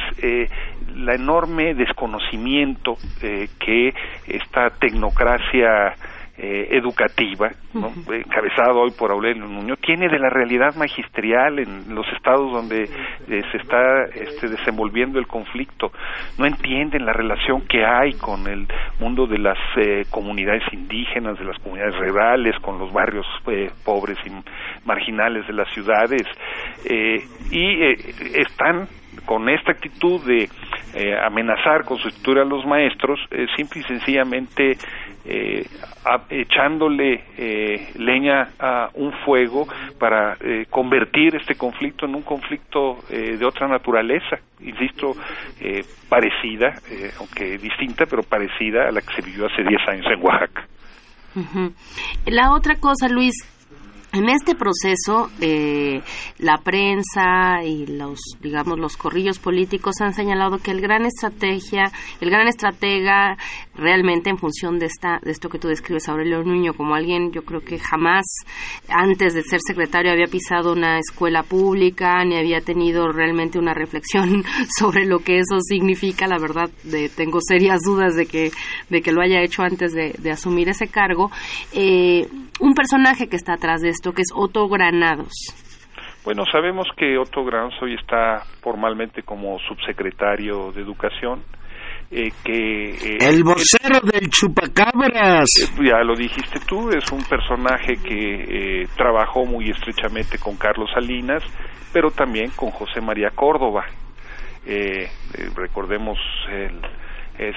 la 0.94 1.14
enorme 1.14 1.75
desconocimiento 1.75 2.97
que 3.21 3.94
esta 4.27 4.68
tecnocracia 4.71 5.94
eh, 6.40 6.68
educativa, 6.70 7.51
¿no? 7.74 7.90
-huh. 7.90 8.14
encabezado 8.14 8.83
hoy 8.83 8.92
por 8.96 9.11
Aurelio 9.11 9.44
Nuño, 9.44 9.74
tiene 9.77 10.09
de 10.09 10.20
la 10.20 10.31
realidad 10.31 10.77
magisterial 10.77 11.59
en 11.59 11.92
los 11.92 12.07
estados 12.12 12.53
donde 12.53 12.85
eh, 12.85 13.42
se 13.51 13.57
está 13.59 14.05
este, 14.05 14.48
desenvolviendo 14.48 15.18
el 15.18 15.27
conflicto. 15.27 15.90
No 16.38 16.46
entienden 16.46 17.05
la 17.05 17.12
relación 17.12 17.62
que 17.62 17.85
hay 17.85 18.12
con 18.12 18.46
el 18.46 18.68
mundo 19.01 19.27
de 19.27 19.38
las 19.38 19.59
eh, 19.79 20.05
comunidades 20.11 20.62
indígenas, 20.72 21.38
de 21.40 21.44
las 21.44 21.59
comunidades 21.59 21.96
rurales, 21.96 22.55
con 22.61 22.79
los 22.79 22.92
barrios 22.92 23.27
pobres 23.85 24.16
y 24.24 24.31
marginales 24.87 25.44
de 25.48 25.53
las 25.53 25.68
ciudades, 25.74 26.22
y 27.51 27.83
están 28.38 28.87
con 29.27 29.48
esta 29.48 29.72
actitud 29.72 30.24
de 30.24 30.48
eh, 30.94 31.14
amenazar 31.18 31.85
con 31.85 31.98
sustituir 31.98 32.38
a 32.38 32.44
los 32.44 32.64
maestros, 32.64 33.20
eh, 33.31 33.46
simple 33.57 33.81
y 33.81 33.85
sencillamente 33.85 34.79
eh, 35.24 35.66
a, 36.05 36.22
echándole 36.31 37.24
leña 37.96 38.48
a 38.59 38.88
un 38.94 39.12
fuego 39.24 39.66
para 39.98 40.37
convertir 40.70 41.37
este 41.37 41.55
conflicto 41.55 42.07
en 42.07 42.14
un 42.14 42.22
conflicto 42.22 42.98
de 43.11 43.44
otra 43.44 43.68
naturaleza, 43.68 44.38
insisto, 44.61 45.14
parecida, 46.09 46.74
aunque 47.18 47.59
distinta, 47.59 48.07
pero 48.07 48.22
parecida 48.22 48.88
a 48.88 48.92
la 48.92 49.01
que 49.01 49.14
se 49.14 49.22
vivió 49.22 49.46
hace 49.46 49.62
10 49.62 49.88
años 49.88 50.07
en 50.11 50.24
Oaxaca. 50.24 50.66
La 52.27 52.53
otra 52.53 52.77
cosa, 52.77 53.09
Luis, 53.09 53.35
en 54.12 54.29
este 54.31 54.55
proceso, 54.55 55.31
eh, 55.40 56.01
la 56.38 56.59
prensa 56.59 57.62
y 57.62 57.87
los, 57.87 58.18
digamos, 58.40 58.79
los 58.79 58.97
corrillos 58.97 59.38
políticos 59.38 60.01
han 60.01 60.14
señalado 60.14 60.59
que 60.59 60.71
el 60.71 60.81
gran 60.81 61.05
estrategia, 61.05 61.92
el 62.21 62.31
gran 62.31 62.49
estratega, 62.49 63.37
realmente 63.75 64.31
en 64.31 64.38
función 64.38 64.79
de 64.79 64.87
esta, 64.87 65.21
de 65.23 65.31
esto 65.31 65.51
que 65.51 65.59
tú 65.59 65.68
describes, 65.68 66.09
Aurelio 66.09 66.42
Nuño, 66.42 66.73
como 66.73 66.94
alguien, 66.94 67.33
yo 67.33 67.42
creo 67.42 67.61
que 67.61 67.79
jamás 67.79 68.25
antes 68.88 69.35
de 69.35 69.42
ser 69.42 69.61
secretario 69.61 70.11
había 70.11 70.27
pisado 70.27 70.73
una 70.73 70.99
escuela 70.99 71.42
pública 71.42 72.25
ni 72.25 72.37
había 72.37 72.61
tenido 72.61 73.12
realmente 73.12 73.59
una 73.59 73.75
reflexión 73.75 74.42
sobre 74.79 75.05
lo 75.05 75.18
que 75.18 75.38
eso 75.38 75.61
significa. 75.61 76.27
La 76.27 76.38
verdad, 76.38 76.71
de, 76.83 77.11
tengo 77.11 77.40
serias 77.47 77.81
dudas 77.85 78.16
de 78.16 78.27
que, 78.27 78.51
de 78.88 79.03
que 79.03 79.12
lo 79.12 79.21
haya 79.21 79.42
hecho 79.42 79.62
antes 79.62 79.92
de, 79.92 80.14
de 80.18 80.31
asumir 80.31 80.71
ese 80.71 80.88
cargo. 80.88 81.31
Eh, 81.73 82.27
un 82.61 82.75
personaje 82.75 83.29
que 83.29 83.37
está 83.37 83.55
atrás 83.55 83.81
de 83.81 83.90
esto, 83.98 84.12
que 84.12 84.22
es 84.22 84.32
Otto 84.34 84.68
Granados. 84.68 85.32
Bueno, 86.24 86.44
sabemos 86.50 86.87
que 86.96 87.18
Otto 87.18 87.44
Grans 87.44 87.74
hoy 87.82 87.94
está 87.94 88.44
formalmente 88.62 89.22
como 89.22 89.58
subsecretario 89.61 90.72
de 90.72 90.82
Educación. 90.82 91.42
Eh, 92.11 92.30
que 92.42 92.90
eh, 92.90 93.18
el 93.20 93.44
vocero 93.44 94.00
del 94.00 94.30
chupacabras 94.30 95.44
eh, 95.61 95.84
ya 95.84 96.02
lo 96.02 96.14
dijiste 96.14 96.58
tú 96.66 96.88
es 96.88 97.12
un 97.12 97.22
personaje 97.24 97.96
que 98.02 98.87
trabajó 98.96 99.44
muy 99.44 99.68
estrechamente 99.68 100.38
con 100.38 100.56
Carlos 100.56 100.88
Salinas 100.94 101.42
pero 101.92 102.11
también 102.11 102.50
con 102.56 102.70
José 102.70 103.02
María 103.02 103.28
Córdoba 103.34 103.84
recordemos 105.54 106.16
el, 106.50 106.80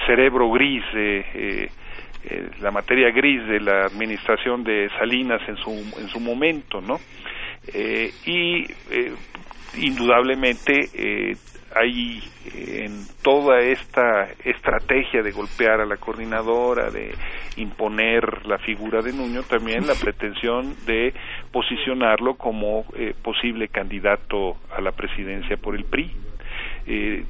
cerebro 0.06 0.50
gris 0.50 0.84
la 2.60 2.70
materia 2.70 3.10
gris 3.10 3.46
de 3.46 3.60
la 3.60 3.86
administración 3.86 4.62
de 4.64 4.88
Salinas 4.98 5.40
en 5.48 5.56
su 5.56 5.70
en 5.70 6.08
su 6.08 6.20
momento 6.20 6.80
no 6.80 7.00
y 8.26 8.66
indudablemente 9.76 10.90
hay 11.74 12.18
eh, 12.44 12.84
en 12.84 13.04
toda 13.22 13.60
esta 13.60 14.28
estrategia 14.44 15.22
de 15.22 15.30
golpear 15.32 15.80
a 15.80 15.86
la 15.86 15.96
coordinadora, 15.96 16.90
de 16.90 17.14
imponer 17.56 18.46
la 18.46 18.58
figura 18.58 19.00
de 19.02 19.12
Nuño, 19.12 19.42
también 19.42 19.86
la 19.86 19.94
pretensión 20.00 20.74
de 20.86 21.14
posicionarlo 21.50 22.34
como 22.34 22.84
eh, 22.94 23.14
posible 23.22 23.68
candidato 23.68 24.56
a 24.70 24.80
la 24.80 24.92
presidencia 24.92 25.56
por 25.56 25.74
el 25.76 25.84
PRI. 25.84 26.10
Eh, 26.86 27.24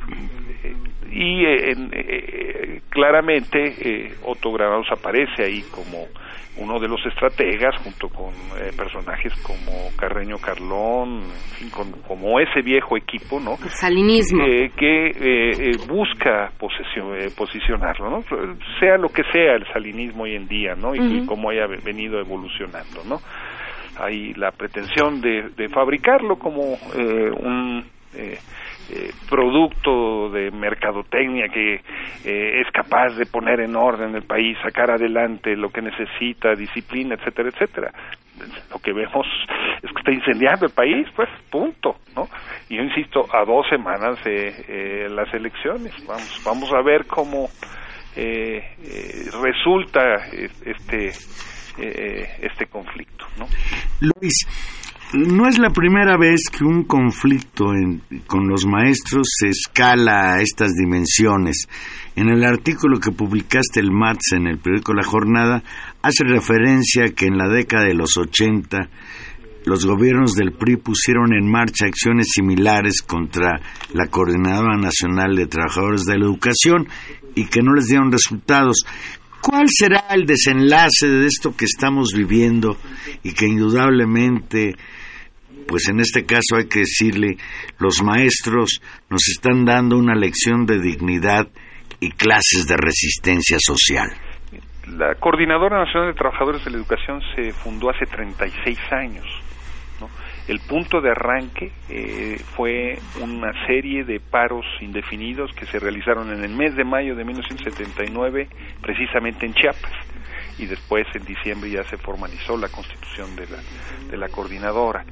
y 1.11 2.81
claramente 2.89 4.15
Otto 4.25 4.53
Granados 4.53 4.87
aparece 4.91 5.45
ahí 5.45 5.63
como 5.71 6.07
uno 6.57 6.79
de 6.79 6.87
los 6.87 7.05
estrategas 7.07 7.75
junto 7.83 8.09
con 8.09 8.33
eh, 8.59 8.73
personajes 8.77 9.33
como 9.43 9.73
Carreño 9.97 10.37
Carlón, 10.39 11.23
como 12.07 12.41
ese 12.41 12.61
viejo 12.61 12.97
equipo, 12.97 13.41
¿no? 13.41 13.57
salinismo. 13.71 14.45
Eh, 14.45 14.71
que 14.77 15.13
eh, 15.15 15.77
busca 15.89 16.53
posicionarlo, 16.59 18.11
¿no? 18.11 18.25
Sea 18.79 18.99
lo 18.99 19.09
que 19.09 19.23
sea 19.33 19.55
el 19.55 19.67
salinismo 19.73 20.25
hoy 20.25 20.35
en 20.35 20.47
día, 20.47 20.75
¿no? 20.75 20.95
Y, 20.95 21.25
cómo 21.27 21.51
haya 21.51 21.67
venido 21.67 22.21
evolucionando, 22.21 23.03
¿no? 23.09 23.21
Hay 23.99 24.35
la 24.35 24.51
pretensión 24.51 25.21
de, 25.21 25.51
de 25.57 25.69
fabricarlo 25.69 26.37
como 26.37 26.63
un 26.63 27.85
eh, 28.15 28.39
producto 29.29 30.31
de 30.31 30.51
mercadotecnia 30.51 31.49
que 31.49 31.75
eh, 32.25 32.61
es 32.61 32.71
capaz 32.73 33.17
de 33.17 33.27
poner 33.27 33.61
en 33.61 33.77
orden 33.77 34.15
el 34.15 34.23
país, 34.23 34.57
sacar 34.63 34.91
adelante 34.91 35.57
lo 35.57 35.71
que 35.71 35.83
necesita, 35.83 36.55
disciplina, 36.55 37.15
etcétera, 37.15 37.49
etcétera. 37.49 37.93
Lo 38.71 38.79
que 38.79 38.93
vemos 38.93 39.27
es 39.83 39.91
que 39.91 39.99
está 39.99 40.13
incendiando 40.13 40.67
el 40.67 40.73
país, 40.73 41.07
pues, 41.15 41.29
punto, 41.51 41.97
¿no? 42.17 42.29
Y 42.69 42.77
yo 42.77 42.83
insisto, 42.83 43.25
a 43.33 43.45
dos 43.45 43.67
semanas 43.69 44.19
eh, 44.25 45.07
las 45.11 45.33
elecciones, 45.33 45.95
vamos, 46.07 46.43
vamos 46.45 46.73
a 46.73 46.83
ver 46.83 47.07
cómo 47.07 47.49
resulta 49.43 50.17
este 50.67 51.13
este 51.75 52.67
conflicto, 52.67 53.25
¿no? 53.39 53.47
Luis, 54.01 54.47
no 55.13 55.47
es 55.47 55.59
la 55.59 55.71
primera 55.71 56.17
vez 56.17 56.49
que 56.51 56.65
un 56.65 56.85
conflicto 56.85 57.67
con 58.27 58.49
los 58.49 58.65
maestros 58.67 59.27
se 59.39 59.49
escala 59.49 60.35
a 60.35 60.41
estas 60.41 60.73
dimensiones. 60.73 61.69
En 62.17 62.29
el 62.29 62.45
artículo 62.45 62.99
que 62.99 63.13
publicaste 63.13 63.81
el 63.81 63.91
martes 63.91 64.33
en 64.33 64.47
el 64.47 64.59
periódico 64.59 64.95
La 64.95 65.05
Jornada, 65.05 65.63
hace 66.03 66.25
referencia 66.25 67.13
que 67.15 67.27
en 67.27 67.37
la 67.37 67.49
década 67.49 67.85
de 67.85 67.95
los 67.95 68.17
80 68.17 68.89
los 69.65 69.87
gobiernos 69.87 70.33
del 70.33 70.53
PRI 70.53 70.77
pusieron 70.77 71.35
en 71.35 71.49
marcha 71.49 71.87
acciones 71.87 72.29
similares 72.35 73.03
contra 73.03 73.61
la 73.93 74.07
Coordinadora 74.07 74.77
Nacional 74.77 75.37
de 75.37 75.47
Trabajadores 75.47 76.05
de 76.05 76.19
la 76.19 76.25
Educación 76.25 76.89
y 77.35 77.47
que 77.47 77.63
no 77.63 77.75
les 77.75 77.87
dieron 77.87 78.11
resultados. 78.11 78.79
¿Cuál 79.41 79.67
será 79.69 80.07
el 80.11 80.25
desenlace 80.25 81.09
de 81.09 81.27
esto 81.27 81.55
que 81.57 81.65
estamos 81.65 82.13
viviendo 82.15 82.77
y 83.23 83.33
que 83.33 83.47
indudablemente 83.47 84.75
pues 85.67 85.89
en 85.89 86.01
este 86.01 86.25
caso 86.25 86.57
hay 86.57 86.69
que 86.69 86.81
decirle, 86.81 87.37
los 87.79 88.03
maestros 88.03 88.81
nos 89.09 89.29
están 89.29 89.65
dando 89.65 89.97
una 89.97 90.15
lección 90.15 90.67
de 90.67 90.81
dignidad 90.81 91.49
y 92.01 92.11
clases 92.11 92.67
de 92.67 92.77
resistencia 92.77 93.59
social. 93.61 94.09
La 94.97 95.15
Coordinadora 95.15 95.85
Nacional 95.85 96.13
de 96.13 96.19
Trabajadores 96.19 96.65
de 96.65 96.71
la 96.73 96.79
Educación 96.79 97.21
se 97.35 97.53
fundó 97.53 97.91
hace 97.91 98.05
36 98.07 98.79
años. 98.91 99.25
El 100.49 100.59
punto 100.69 101.01
de 101.01 101.11
arranque 101.11 101.71
eh, 101.89 102.37
fue 102.57 102.99
una 103.21 103.53
serie 103.67 104.03
de 104.03 104.19
paros 104.19 104.67
indefinidos 104.81 105.53
que 105.53 105.67
se 105.67 105.79
realizaron 105.79 106.33
en 106.33 106.43
el 106.43 106.57
mes 106.57 106.75
de 106.75 106.83
mayo 106.83 107.15
de 107.15 107.25
1979, 107.25 108.49
precisamente 108.83 109.47
en 109.47 109.55
Chiapas 109.55 109.93
y 110.59 110.67
después 110.67 111.07
en 111.15 111.25
diciembre 111.25 111.71
ya 111.71 111.85
se 111.85 111.97
formalizó 111.97 112.57
la 112.57 112.69
constitución 112.69 113.35
de 113.37 113.47
la, 113.49 113.59
de 114.11 114.17
la 114.17 114.29
coordinadora. 114.29 115.05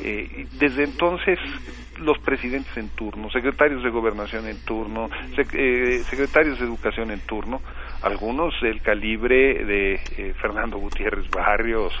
Eh, 0.00 0.46
desde 0.58 0.84
entonces 0.84 1.38
los 1.98 2.18
presidentes 2.18 2.76
en 2.76 2.88
turno, 2.90 3.30
secretarios 3.30 3.82
de 3.82 3.90
gobernación 3.90 4.48
en 4.48 4.58
turno, 4.64 5.08
eh, 5.52 6.02
secretarios 6.08 6.58
de 6.58 6.64
educación 6.64 7.10
en 7.10 7.20
turno, 7.20 7.60
algunos 8.02 8.54
del 8.62 8.80
calibre 8.80 9.64
de 9.64 9.94
eh, 9.94 10.34
Fernando 10.40 10.78
Gutiérrez 10.78 11.28
Barrios 11.30 11.92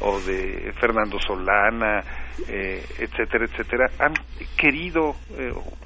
o, 0.00 0.20
de 0.20 0.72
Fernando 0.78 1.18
Solana, 1.18 2.02
etcétera, 2.46 3.46
etcétera, 3.46 3.90
han 3.98 4.12
querido 4.56 5.16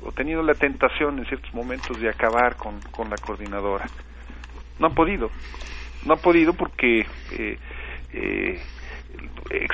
o 0.02 0.12
tenido 0.12 0.42
la 0.42 0.54
tentación 0.54 1.20
en 1.20 1.26
ciertos 1.26 1.54
momentos 1.54 1.98
de 2.00 2.08
acabar 2.08 2.56
con, 2.56 2.80
con 2.90 3.08
la 3.08 3.16
coordinadora. 3.16 3.86
No 4.78 4.88
han 4.88 4.94
podido, 4.94 5.30
no 6.04 6.14
han 6.14 6.20
podido 6.20 6.52
porque 6.54 7.06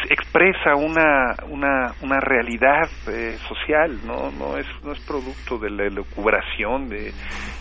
expresa 0.08 0.74
una, 0.74 1.34
una, 1.48 1.94
una 2.02 2.20
realidad 2.20 2.88
eh, 3.08 3.36
social, 3.48 3.98
¿no? 4.04 4.30
No 4.32 4.56
es, 4.56 4.66
no 4.82 4.92
es 4.92 5.00
producto 5.00 5.58
de 5.58 5.70
la 5.70 5.84
elucubración 5.84 6.88
de 6.88 7.12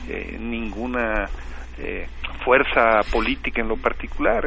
eh, 0.10 0.38
ninguna 0.39 1.30
eh, 1.78 2.08
fuerza 2.43 3.01
política 3.12 3.62
en 3.62 3.67
lo 3.67 3.78
particular, 3.78 4.45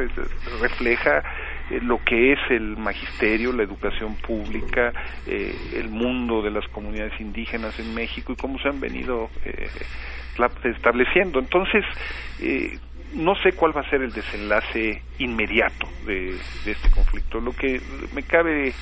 refleja 0.61 1.21
lo 1.81 2.03
que 2.03 2.33
es 2.33 2.39
el 2.49 2.77
magisterio, 2.77 3.53
la 3.53 3.61
educación 3.61 4.15
pública, 4.15 4.91
el 5.27 5.87
mundo 5.89 6.41
de 6.41 6.49
las 6.49 6.67
comunidades 6.69 7.19
indígenas 7.19 7.77
en 7.79 7.93
México 7.93 8.33
y 8.33 8.35
cómo 8.35 8.57
se 8.57 8.69
han 8.69 8.79
venido 8.79 9.29
estableciendo. 10.63 11.37
Entonces, 11.37 11.85
no 13.13 13.35
sé 13.35 13.53
cuál 13.53 13.75
va 13.75 13.81
a 13.81 13.89
ser 13.89 14.01
el 14.01 14.11
desenlace 14.11 15.01
inmediato 15.17 15.87
de, 16.05 16.35
este 16.65 16.89
conflicto. 16.91 17.39
Lo 17.39 17.51
que 17.53 17.81
me 18.13 18.23
cabe, 18.23 18.73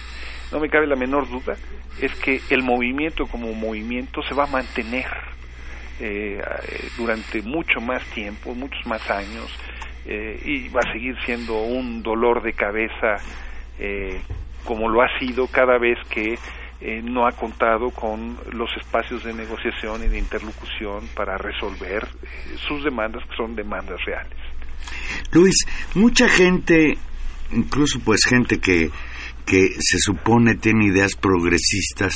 no 0.51 0.59
me 0.59 0.69
cabe 0.69 0.87
la 0.87 0.95
menor 0.95 1.29
duda, 1.29 1.55
es 2.01 2.13
que 2.15 2.41
el 2.49 2.63
movimiento 2.63 3.27
como 3.27 3.53
movimiento 3.53 4.21
se 4.23 4.33
va 4.33 4.43
a 4.43 4.47
mantener 4.47 5.07
eh, 5.99 6.41
durante 6.97 7.41
mucho 7.41 7.79
más 7.81 8.03
tiempo, 8.11 8.53
muchos 8.53 8.85
más 8.85 9.09
años, 9.09 9.51
eh, 10.05 10.39
y 10.45 10.69
va 10.69 10.81
a 10.81 10.91
seguir 10.91 11.17
siendo 11.25 11.61
un 11.61 12.03
dolor 12.03 12.41
de 12.41 12.53
cabeza 12.53 13.17
eh, 13.79 14.21
como 14.63 14.89
lo 14.89 15.01
ha 15.01 15.19
sido 15.19 15.47
cada 15.47 15.77
vez 15.77 15.97
que 16.09 16.37
eh, 16.79 17.01
no 17.03 17.25
ha 17.25 17.31
contado 17.31 17.89
con 17.89 18.37
los 18.51 18.69
espacios 18.77 19.23
de 19.23 19.33
negociación 19.33 20.03
y 20.03 20.07
de 20.07 20.19
interlocución 20.19 21.07
para 21.15 21.37
resolver 21.37 22.07
eh, 22.21 22.55
sus 22.67 22.83
demandas, 22.83 23.23
que 23.29 23.35
son 23.35 23.55
demandas 23.55 23.99
reales. 24.05 24.37
Luis, 25.31 25.55
mucha 25.95 26.29
gente, 26.29 26.97
incluso 27.51 27.99
pues 27.99 28.21
gente 28.25 28.59
que, 28.59 28.91
que 29.45 29.69
se 29.79 29.97
supone 29.97 30.55
tiene 30.55 30.85
ideas 30.85 31.15
progresistas, 31.15 32.13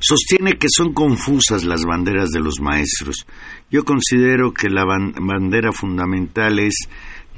sostiene 0.00 0.58
que 0.58 0.68
son 0.68 0.92
confusas 0.92 1.64
las 1.64 1.84
banderas 1.84 2.28
de 2.30 2.40
los 2.40 2.60
maestros. 2.60 3.26
Yo 3.70 3.84
considero 3.84 4.52
que 4.52 4.68
la 4.68 4.84
bandera 4.84 5.72
fundamental 5.72 6.58
es 6.58 6.74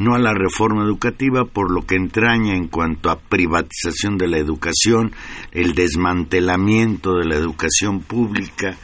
no 0.01 0.15
a 0.15 0.19
la 0.19 0.33
reforma 0.33 0.83
educativa 0.83 1.45
por 1.45 1.71
lo 1.71 1.83
que 1.83 1.95
entraña 1.95 2.57
en 2.57 2.69
cuanto 2.69 3.11
a 3.11 3.21
privatización 3.21 4.17
de 4.17 4.29
la 4.29 4.39
educación, 4.39 5.13
el 5.53 5.75
desmantelamiento 5.75 7.17
de 7.17 7.27
la 7.27 7.35
educación 7.35 8.01
pública, 8.01 8.79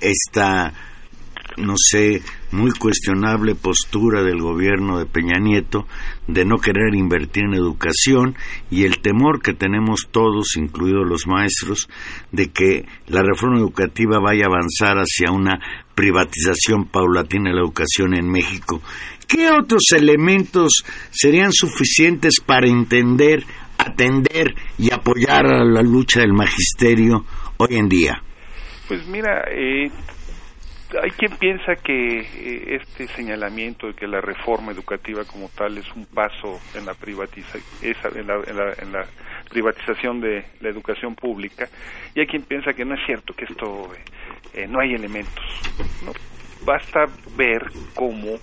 esta, 0.00 0.72
no 1.58 1.74
sé, 1.76 2.22
muy 2.50 2.72
cuestionable 2.72 3.54
postura 3.54 4.24
del 4.24 4.40
gobierno 4.40 4.98
de 4.98 5.06
Peña 5.06 5.38
Nieto 5.38 5.86
de 6.26 6.44
no 6.44 6.58
querer 6.58 6.92
invertir 6.92 7.44
en 7.44 7.54
educación 7.54 8.34
y 8.68 8.82
el 8.82 8.98
temor 8.98 9.40
que 9.40 9.54
tenemos 9.54 10.08
todos, 10.10 10.56
incluidos 10.56 11.08
los 11.08 11.28
maestros, 11.28 11.88
de 12.32 12.50
que 12.50 12.84
la 13.06 13.22
reforma 13.22 13.58
educativa 13.58 14.18
vaya 14.18 14.46
a 14.46 14.48
avanzar 14.48 14.96
hacia 14.96 15.30
una 15.30 15.60
privatización 15.94 16.86
paulatina 16.86 17.50
de 17.50 17.56
la 17.56 17.62
educación 17.62 18.14
en 18.14 18.28
México 18.28 18.82
¿Qué 19.28 19.50
otros 19.50 19.82
elementos 19.94 20.84
serían 21.10 21.52
suficientes 21.52 22.40
para 22.40 22.66
entender 22.66 23.44
atender 23.78 24.54
y 24.76 24.92
apoyar 24.92 25.46
a 25.46 25.64
la 25.64 25.82
lucha 25.82 26.20
del 26.20 26.32
magisterio 26.32 27.24
hoy 27.58 27.76
en 27.76 27.88
día? 27.88 28.22
Pues 28.88 29.06
mira, 29.06 29.44
eh, 29.50 29.90
hay 31.02 31.10
quien 31.10 31.36
piensa 31.36 31.74
que 31.76 32.20
eh, 32.20 32.76
este 32.80 33.06
señalamiento 33.08 33.88
de 33.88 33.94
que 33.94 34.06
la 34.06 34.20
reforma 34.20 34.72
educativa 34.72 35.24
como 35.24 35.48
tal 35.50 35.78
es 35.78 35.86
un 35.94 36.06
paso 36.06 36.60
en 36.74 36.86
la, 36.86 36.94
privatiza 36.94 37.58
en 37.82 38.26
la, 38.26 38.72
en 38.78 38.92
la, 38.92 39.04
privatización 39.50 40.20
de 40.20 40.44
la 40.60 40.68
educación 40.68 41.14
pública 41.14 41.68
y 42.14 42.20
hay 42.20 42.26
quien 42.26 42.42
piensa 42.42 42.72
que 42.74 42.84
no 42.84 42.94
es 42.94 43.00
cierto 43.06 43.32
que 43.32 43.46
esto 43.46 43.90
eh, 44.52 44.66
no 44.68 44.78
hay 44.80 44.92
elementos 44.92 45.42
no 46.04 46.12
basta 46.66 47.06
ver 47.34 47.62
cómo 47.94 48.36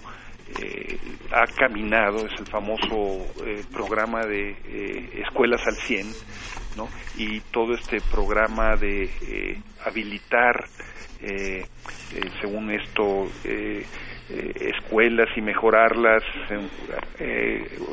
eh, 0.62 0.98
ha 1.32 1.46
caminado 1.48 2.26
es 2.26 2.40
el 2.40 2.46
famoso 2.48 3.26
programa 3.72 4.26
de 4.26 4.56
escuelas 5.22 5.62
al 5.68 5.76
100 5.76 6.08
no 6.78 6.88
y 7.18 7.40
todo 7.52 7.74
este 7.74 8.00
programa 8.12 8.76
de 8.76 9.62
habilitar 9.86 10.66
eh, 11.22 11.66
eh, 12.14 12.30
según 12.42 12.70
esto, 12.72 13.28
eh, 13.46 13.84
escuelas 14.30 15.28
y 15.36 15.42
mejorarlas, 15.42 16.24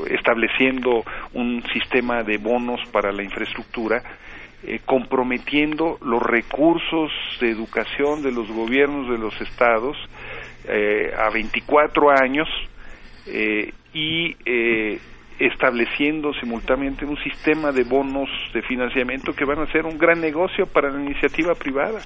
estableciendo 0.09 1.05
un 1.35 1.63
sistema 1.73 2.23
de 2.23 2.39
bonos 2.39 2.81
para 2.91 3.13
la 3.13 3.23
infraestructura, 3.23 4.03
comprometiendo 4.87 5.99
los 6.01 6.23
recursos 6.23 7.11
de 7.41 7.51
educación 7.51 8.23
de 8.23 8.33
los 8.33 8.51
gobiernos 8.51 9.11
de 9.11 9.19
los 9.19 9.39
estados 9.43 9.97
a 10.67 11.31
24 11.31 12.11
años 12.11 12.49
y 13.93 14.37
estableciendo 15.39 16.33
simultáneamente 16.35 17.05
un 17.05 17.17
sistema 17.19 17.73
de 17.73 17.85
bonos 17.85 18.29
de 18.55 18.63
financiamiento 18.63 19.33
que 19.33 19.45
van 19.45 19.59
a 19.59 19.73
ser 19.73 19.87
un 19.87 19.99
gran 19.99 20.21
negocio 20.21 20.67
para 20.67 20.91
la 20.91 21.01
iniciativa 21.01 21.55
privada. 21.55 22.01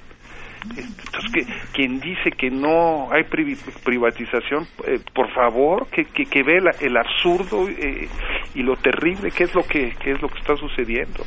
Entonces, 0.71 1.33
que, 1.33 1.47
quien 1.73 2.01
dice 2.01 2.31
que 2.33 2.51
no 2.51 3.13
hay 3.13 3.25
privatización, 3.25 4.67
eh, 4.87 4.99
por 5.15 5.31
favor, 5.33 5.87
que, 5.89 6.05
que, 6.07 6.43
ve 6.43 6.61
el 6.81 6.97
absurdo 6.97 7.69
eh, 7.69 8.09
y 8.55 8.63
lo 8.63 8.77
terrible 8.77 9.31
que 9.31 9.45
es 9.45 9.55
lo 9.55 9.63
que, 9.63 9.95
es 10.05 10.21
lo 10.21 10.29
que 10.29 10.39
está 10.39 10.57
sucediendo. 10.57 11.25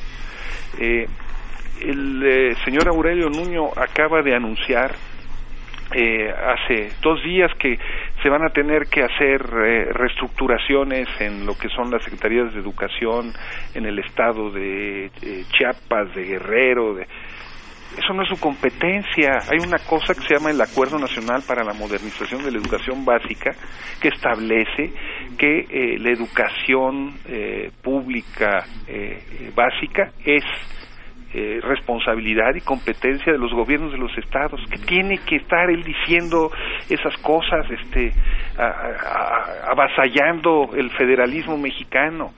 Eh, 0.79 1.07
el 1.81 2.57
señor 2.65 2.89
Aurelio 2.89 3.29
Nuño 3.29 3.67
acaba 3.77 4.21
de 4.21 4.35
anunciar 4.35 4.95
hace 5.91 6.91
dos 7.01 7.23
días 7.23 7.51
que 7.59 7.77
se 8.21 8.29
van 8.29 8.43
a 8.43 8.49
tener 8.49 8.87
que 8.87 9.03
hacer 9.03 9.41
reestructuraciones 9.41 11.07
en 11.19 11.45
lo 11.45 11.57
que 11.57 11.69
son 11.69 11.89
las 11.89 12.03
secretarías 12.03 12.53
de 12.53 12.59
educación 12.59 13.33
en 13.73 13.85
el 13.85 13.99
estado 13.99 14.51
de 14.51 15.09
Chiapas, 15.51 16.13
de 16.13 16.23
Guerrero, 16.25 16.93
de, 16.93 17.07
eso 17.97 18.13
no 18.13 18.21
es 18.23 18.29
su 18.29 18.39
competencia. 18.39 19.39
Hay 19.49 19.57
una 19.65 19.79
cosa 19.79 20.13
que 20.13 20.21
se 20.21 20.35
llama 20.35 20.51
el 20.51 20.61
Acuerdo 20.61 20.99
Nacional 20.99 21.41
para 21.47 21.63
la 21.63 21.73
Modernización 21.73 22.43
de 22.43 22.51
la 22.51 22.59
Educación 22.59 23.03
Básica 23.03 23.51
que 23.99 24.09
establece 24.09 24.93
que 25.37 25.59
eh, 25.69 25.97
la 25.99 26.11
educación 26.11 27.15
eh, 27.25 27.71
pública 27.81 28.65
eh, 28.87 29.51
básica 29.55 30.11
es 30.23 30.43
responsabilidad 31.61 32.55
y 32.55 32.61
competencia 32.61 33.31
de 33.31 33.37
los 33.37 33.51
gobiernos 33.53 33.91
de 33.91 33.99
los 33.99 34.17
estados 34.17 34.59
que 34.69 34.79
tiene 34.79 35.19
que 35.19 35.35
estar 35.35 35.69
él 35.69 35.83
diciendo 35.83 36.51
esas 36.89 37.15
cosas 37.17 37.69
este 37.69 38.11
avasallando 39.67 40.71
el 40.75 40.89
federalismo 40.89 41.55
mexicano 41.55 42.31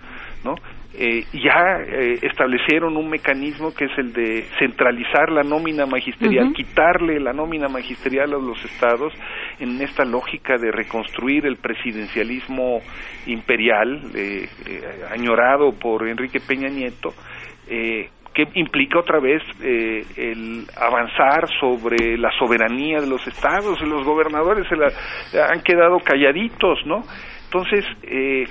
no 0.44 0.56
eh, 0.94 1.24
ya 1.32 1.80
eh, 1.88 2.20
establecieron 2.22 2.98
un 2.98 3.10
mecanismo 3.10 3.74
que 3.74 3.86
es 3.86 3.98
el 3.98 4.12
de 4.12 4.44
centralizar 4.60 5.32
la 5.32 5.42
nómina 5.42 5.86
magisterial, 5.86 6.52
quitarle 6.52 7.18
la 7.18 7.32
nómina 7.32 7.70
magisterial 7.70 8.34
a 8.34 8.38
los 8.38 8.64
estados 8.66 9.14
en 9.62 9.82
esta 9.82 10.04
lógica 10.04 10.58
de 10.58 10.70
reconstruir 10.70 11.46
el 11.46 11.56
presidencialismo 11.56 12.82
imperial 13.26 14.02
eh, 14.14 14.50
añorado 15.10 15.72
por 15.72 16.06
Enrique 16.10 16.42
Peña 16.42 16.68
Nieto. 16.68 17.14
Que 18.34 18.48
implica 18.56 19.00
otra 19.00 19.20
vez 19.20 19.42
el 19.62 20.66
avanzar 20.78 21.50
sobre 21.60 22.18
la 22.18 22.32
soberanía 22.40 23.02
de 23.02 23.08
los 23.08 23.26
estados, 23.28 23.82
los 23.82 24.06
gobernadores 24.06 24.68
se 24.68 24.76
la, 24.76 24.88
han 25.50 25.62
quedado 25.62 26.00
calladitos, 26.00 26.80
¿no? 26.86 27.04
Entonces, 27.46 27.86
eh, 28.04 28.46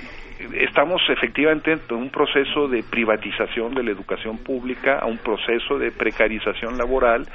estamos 0.53 1.01
efectivamente 1.09 1.71
en 1.71 1.95
un 1.95 2.09
proceso 2.09 2.67
de 2.67 2.83
privatización 2.83 3.73
de 3.73 3.83
la 3.83 3.91
educación 3.91 4.37
pública, 4.37 4.99
a 4.99 5.05
un 5.05 5.17
proceso 5.17 5.77
de 5.77 5.91
precarización 5.91 6.77
laboral, 6.77 7.27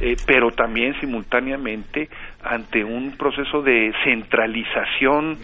eh, 0.00 0.16
pero 0.26 0.50
también 0.50 0.98
simultáneamente 1.00 2.08
ante 2.42 2.84
un 2.84 3.16
proceso 3.16 3.62
de 3.62 3.92
centralización 4.04 5.38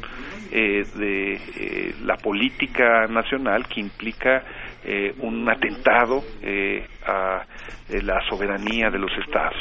eh, 0.52 0.84
de 0.96 1.32
eh, 1.34 1.94
la 2.04 2.16
política 2.16 3.06
nacional 3.08 3.66
que 3.66 3.80
implica 3.80 4.44
un 5.20 5.48
atentado 5.48 6.22
a 7.04 7.44
la 7.88 8.20
soberanía 8.28 8.90
de 8.90 8.98
los 8.98 9.10
estados. 9.24 9.56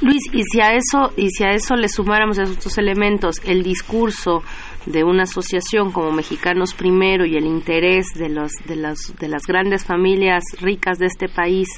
Luis, 0.00 0.22
y 0.32 0.42
si 0.44 0.60
a 0.60 0.74
eso 0.74 1.12
y 1.16 1.28
si 1.30 1.44
a 1.44 1.52
eso 1.52 1.76
le 1.76 1.88
sumáramos 1.88 2.38
esos 2.38 2.62
dos 2.62 2.78
elementos, 2.78 3.36
el 3.44 3.62
discurso 3.62 4.42
de 4.86 5.04
una 5.04 5.24
asociación 5.24 5.92
como 5.92 6.12
Mexicanos 6.12 6.74
Primero 6.74 7.24
y 7.24 7.36
el 7.36 7.46
interés 7.46 8.06
de, 8.14 8.28
los, 8.28 8.52
de, 8.66 8.76
las, 8.76 9.14
de 9.18 9.28
las 9.28 9.46
grandes 9.46 9.84
familias 9.84 10.42
ricas 10.60 10.98
de 10.98 11.06
este 11.06 11.28
país 11.28 11.68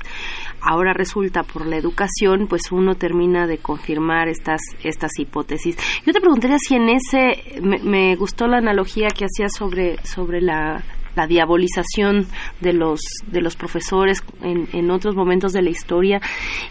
ahora 0.60 0.94
resulta 0.94 1.42
por 1.42 1.66
la 1.66 1.76
educación, 1.76 2.46
pues 2.48 2.72
uno 2.72 2.94
termina 2.94 3.46
de 3.46 3.58
confirmar 3.58 4.28
estas, 4.28 4.60
estas 4.82 5.18
hipótesis. 5.18 5.76
Yo 6.06 6.12
te 6.12 6.20
preguntaría 6.20 6.56
si 6.58 6.76
en 6.76 6.88
ese, 6.88 7.60
me, 7.60 7.78
me 7.78 8.16
gustó 8.16 8.46
la 8.46 8.58
analogía 8.58 9.08
que 9.08 9.26
hacía 9.26 9.48
sobre, 9.48 9.98
sobre 10.04 10.40
la 10.40 10.82
la 11.16 11.26
diabolización 11.26 12.26
de 12.60 12.72
los, 12.72 13.00
de 13.26 13.40
los 13.40 13.56
profesores 13.56 14.22
en, 14.42 14.68
en 14.72 14.90
otros 14.90 15.14
momentos 15.14 15.52
de 15.52 15.62
la 15.62 15.70
historia 15.70 16.20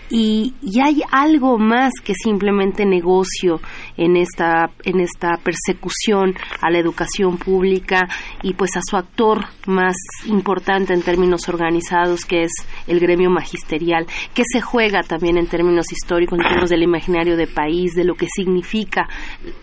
y, 0.09 0.53
y, 0.61 0.79
hay 0.81 1.01
algo 1.11 1.57
más 1.57 1.91
que 2.03 2.13
simplemente 2.13 2.85
negocio 2.85 3.61
en 3.97 4.17
esta, 4.17 4.69
en 4.83 4.99
esta 4.99 5.37
persecución 5.43 6.35
a 6.61 6.69
la 6.69 6.79
educación 6.79 7.37
pública 7.37 8.07
y 8.41 8.53
pues 8.53 8.75
a 8.75 8.81
su 8.81 8.97
actor 8.97 9.45
más 9.65 9.95
importante 10.25 10.93
en 10.93 11.01
términos 11.01 11.47
organizados 11.47 12.25
que 12.25 12.43
es 12.43 12.51
el 12.87 12.99
gremio 12.99 13.29
magisterial, 13.29 14.05
que 14.33 14.43
se 14.45 14.61
juega 14.61 15.01
también 15.01 15.37
en 15.37 15.47
términos 15.47 15.91
históricos, 15.91 16.37
en 16.39 16.43
términos 16.43 16.69
del 16.69 16.83
imaginario 16.83 17.37
de 17.37 17.47
país, 17.47 17.93
de 17.95 18.03
lo 18.03 18.15
que 18.15 18.27
significa, 18.27 19.07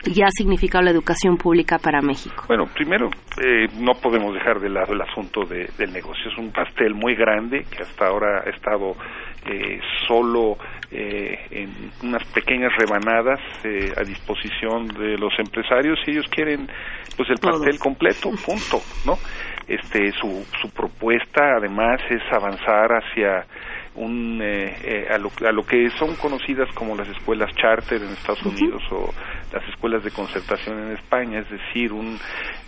ya 0.04 0.26
ha 0.26 0.30
significado 0.30 0.84
la 0.84 0.90
educación 0.90 1.36
pública 1.36 1.78
para 1.78 2.00
México. 2.00 2.44
Bueno, 2.48 2.64
primero 2.74 3.08
eh, 3.42 3.66
no 3.78 3.92
podemos 3.94 4.34
dejar 4.34 4.60
de 4.60 4.69
lado 4.74 4.92
el 4.92 5.00
asunto 5.00 5.44
del 5.44 5.92
negocio. 5.92 6.30
Es 6.30 6.38
un 6.38 6.50
pastel 6.52 6.94
muy 6.94 7.14
grande 7.14 7.64
que 7.64 7.82
hasta 7.82 8.06
ahora 8.06 8.42
ha 8.44 8.50
estado 8.50 8.96
eh, 9.46 9.80
solo 10.06 10.58
eh, 10.90 11.38
en 11.50 11.90
unas 12.02 12.24
pequeñas 12.28 12.72
rebanadas 12.76 13.40
eh, 13.64 13.92
a 13.96 14.02
disposición 14.02 14.88
de 14.88 15.16
los 15.16 15.32
empresarios 15.38 15.98
y 16.06 16.12
ellos 16.12 16.26
quieren 16.30 16.68
pues 17.16 17.30
el 17.30 17.38
pastel 17.38 17.78
completo, 17.78 18.30
punto, 18.44 18.80
¿no? 19.06 19.18
Este 19.66 20.10
su 20.12 20.44
su 20.60 20.70
propuesta 20.70 21.56
además 21.56 22.00
es 22.10 22.22
avanzar 22.32 22.90
hacia 22.92 23.46
un 23.94 24.40
eh, 24.42 24.76
eh, 24.84 25.06
a, 25.10 25.18
lo, 25.18 25.30
a, 25.46 25.52
lo, 25.52 25.64
que 25.64 25.90
son 25.98 26.14
conocidas 26.16 26.68
como 26.74 26.96
las 26.96 27.08
escuelas 27.08 27.50
charter 27.56 28.00
en 28.00 28.08
Estados 28.08 28.44
Unidos 28.44 28.82
o 28.92 29.10
las 29.52 29.68
escuelas 29.68 30.04
de 30.04 30.10
concertación 30.10 30.78
en 30.78 30.92
España, 30.92 31.40
es 31.40 31.50
decir, 31.50 31.92
un 31.92 32.16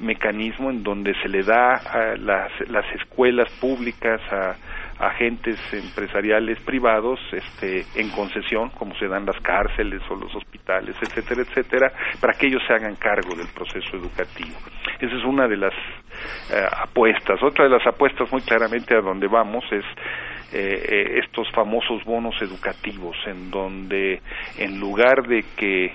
mecanismo 0.00 0.70
en 0.70 0.82
donde 0.82 1.12
se 1.22 1.28
le 1.28 1.42
da 1.42 1.74
a 1.74 2.16
las, 2.16 2.50
las 2.68 2.84
escuelas 2.94 3.48
públicas 3.60 4.20
a 4.32 4.56
agentes 4.98 5.58
empresariales 5.72 6.60
privados 6.60 7.18
este, 7.32 7.84
en 7.96 8.10
concesión, 8.10 8.70
como 8.70 8.94
se 8.96 9.08
dan 9.08 9.26
las 9.26 9.40
cárceles 9.40 10.00
o 10.10 10.14
los 10.14 10.34
hospitales, 10.34 10.94
etcétera, 11.00 11.42
etcétera, 11.42 11.92
para 12.20 12.34
que 12.34 12.46
ellos 12.46 12.62
se 12.66 12.74
hagan 12.74 12.94
cargo 12.96 13.34
del 13.34 13.48
proceso 13.48 13.96
educativo. 13.96 14.56
Esa 15.00 15.16
es 15.16 15.24
una 15.24 15.48
de 15.48 15.56
las 15.56 15.74
eh, 16.52 16.64
apuestas. 16.82 17.42
Otra 17.42 17.64
de 17.64 17.70
las 17.70 17.86
apuestas 17.86 18.30
muy 18.30 18.42
claramente 18.42 18.94
a 18.94 19.00
donde 19.00 19.26
vamos 19.26 19.64
es 19.72 19.84
eh, 20.52 20.86
eh, 20.88 21.20
estos 21.24 21.50
famosos 21.52 22.04
bonos 22.04 22.34
educativos, 22.42 23.16
en 23.26 23.50
donde 23.50 24.20
en 24.58 24.78
lugar 24.78 25.26
de 25.26 25.44
que 25.56 25.92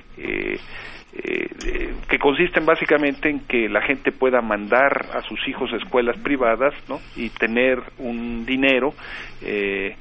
eh, 1.24 1.94
que 2.08 2.20
consisten 2.20 2.66
básicamente 2.66 3.30
en 3.30 3.40
que 3.40 3.70
la 3.70 3.82
gente 3.82 4.12
pueda 4.12 4.42
mandar 4.42 5.08
a 5.14 5.22
sus 5.22 5.48
hijos 5.48 5.72
a 5.74 5.78
escuelas 5.78 6.16
privadas 6.18 6.74
¿no? 6.88 7.00
y 7.16 7.30
tener 7.30 7.82
un 7.98 8.46
dinero 8.46 8.94
eh, 9.42 9.96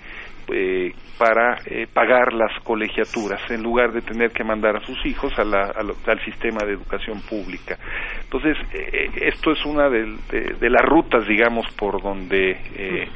para 1.18 1.58
eh, 1.64 1.86
pagar 1.92 2.32
las 2.32 2.52
colegiaturas 2.62 3.40
en 3.50 3.62
lugar 3.62 3.92
de 3.92 4.02
tener 4.02 4.30
que 4.30 4.44
mandar 4.44 4.76
a 4.76 4.80
sus 4.80 5.04
hijos 5.06 5.32
a 5.38 5.44
la, 5.44 5.72
al 6.06 6.24
sistema 6.24 6.64
de 6.64 6.72
educación 6.72 7.20
pública. 7.22 7.78
Entonces, 8.22 8.56
eh, 8.72 9.10
esto 9.22 9.52
es 9.52 9.64
una 9.64 9.88
de, 9.88 10.16
de, 10.30 10.70
las 10.70 10.84
rutas, 10.84 11.26
digamos, 11.26 11.66
por 11.76 12.02
donde 12.02 12.50
eh, 12.74 13.08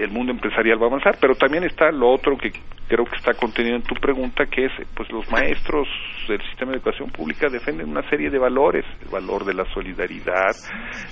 el 0.00 0.10
mundo 0.10 0.32
empresarial 0.32 0.80
va 0.80 0.86
a 0.86 0.88
avanzar, 0.88 1.16
pero 1.20 1.34
también 1.34 1.64
está 1.64 1.90
lo 1.92 2.10
otro 2.10 2.36
que 2.36 2.50
creo 2.88 3.04
que 3.04 3.16
está 3.16 3.34
contenido 3.34 3.76
en 3.76 3.82
tu 3.82 3.94
pregunta, 3.94 4.46
que 4.46 4.64
es, 4.64 4.72
pues 4.94 5.10
los 5.12 5.30
maestros 5.30 5.86
del 6.26 6.40
sistema 6.42 6.72
de 6.72 6.78
educación 6.78 7.10
pública 7.10 7.48
defienden 7.48 7.90
una 7.90 8.08
serie 8.08 8.30
de 8.30 8.38
valores, 8.38 8.84
el 9.02 9.08
valor 9.08 9.44
de 9.44 9.54
la 9.54 9.64
solidaridad, 9.74 10.56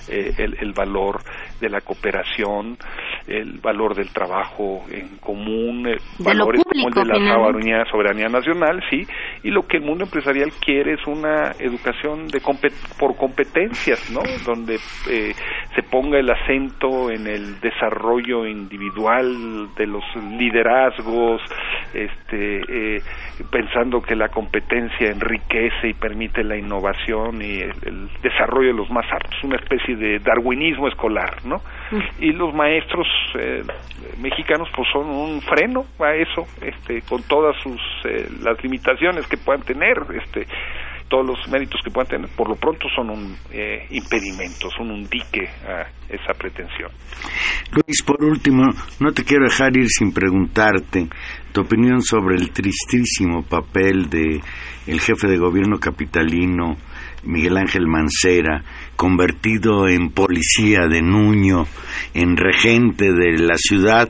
el, 0.09 0.57
el 0.59 0.73
valor 0.73 1.21
de 1.61 1.69
la 1.69 1.83
cooperación, 1.83 2.79
el 3.27 3.61
valor 3.61 3.95
del 3.95 4.09
trabajo 4.09 4.87
en 4.91 5.06
común, 5.21 5.87
eh, 5.87 5.97
valores 6.19 6.63
como 6.65 6.89
el 6.89 6.95
de 6.95 7.05
la 7.05 7.35
soberanía, 7.35 7.85
soberanía 7.91 8.29
nacional, 8.29 8.83
sí, 8.91 9.07
y 9.43 9.51
lo 9.51 9.67
que 9.67 9.79
el 9.79 9.85
mundo 9.85 10.05
empresarial 10.05 10.51
quiere 10.61 10.95
es 10.95 11.07
una 11.07 11.53
educación 11.59 12.29
de 12.29 12.41
por 12.99 13.17
competencias, 13.17 14.11
¿no? 14.11 14.21
Donde 14.45 14.77
eh, 15.11 15.33
se 15.75 15.83
ponga 15.83 16.19
el 16.19 16.31
acento 16.31 17.11
en 17.11 17.27
el 17.27 17.61
desarrollo 17.61 18.47
individual 18.47 19.75
de 19.77 19.87
los 19.87 20.05
liderazgos, 20.39 21.43
este, 21.93 22.97
eh, 22.97 23.03
pensando 23.51 24.01
que 24.01 24.15
la 24.15 24.29
competencia 24.29 25.11
enriquece 25.11 25.89
y 25.89 25.95
permite 25.95 26.43
la 26.43 26.57
innovación 26.57 27.43
y 27.43 27.61
el, 27.61 28.09
desarrollo 28.23 28.69
de 28.69 28.75
los 28.75 28.91
más 28.91 29.07
aptos, 29.13 29.43
una 29.45 29.57
especie 29.57 29.97
de 29.97 30.19
darwinismo 30.19 30.89
escolar, 30.89 31.45
¿no? 31.45 31.61
Y 32.19 32.33
los 32.33 32.55
maestros 32.55 33.07
eh, 33.39 33.63
mexicanos 34.21 34.69
pues 34.75 34.89
son 34.97 35.11
un 35.11 35.40
freno 35.42 35.84
a 35.99 36.14
eso, 36.14 36.47
este, 36.62 37.03
con 37.03 37.22
todas 37.24 37.55
sus 37.62 37.80
eh, 38.05 38.28
las 38.42 38.62
limitaciones 38.62 39.26
que 39.26 39.36
puedan 39.36 39.62
tener, 39.62 39.97
este, 40.14 40.47
todos 41.09 41.26
los 41.26 41.49
méritos 41.49 41.80
que 41.84 41.90
puedan 41.90 42.09
tener, 42.09 42.30
por 42.34 42.49
lo 42.49 42.57
pronto 42.57 42.88
son 42.94 43.11
un 43.11 43.36
eh, 43.53 43.86
impedimento, 43.90 44.68
son 44.70 44.90
un 44.90 45.05
dique 45.05 45.49
a 45.66 45.86
esa 46.09 46.32
pretensión. 46.38 46.90
Luis, 47.72 48.03
por 48.05 48.24
último, 48.24 48.64
no 49.01 49.12
te 49.12 49.24
quiero 49.24 49.44
dejar 49.44 49.76
ir 49.76 49.88
sin 49.88 50.12
preguntarte 50.12 51.09
tu 51.53 51.61
opinión 51.61 52.01
sobre 52.01 52.36
el 52.36 52.51
tristísimo 52.51 53.42
papel 53.42 54.09
de 54.09 54.40
el 54.86 55.01
jefe 55.01 55.26
de 55.26 55.36
gobierno 55.36 55.78
capitalino 55.78 56.76
Miguel 57.26 57.57
Ángel 57.57 57.86
Mancera, 57.86 58.62
convertido 58.94 59.88
en 59.88 60.11
policía 60.11 60.86
de 60.88 61.03
Nuño, 61.03 61.66
en 62.14 62.36
regente 62.36 63.12
de 63.12 63.38
la 63.38 63.57
ciudad, 63.57 64.09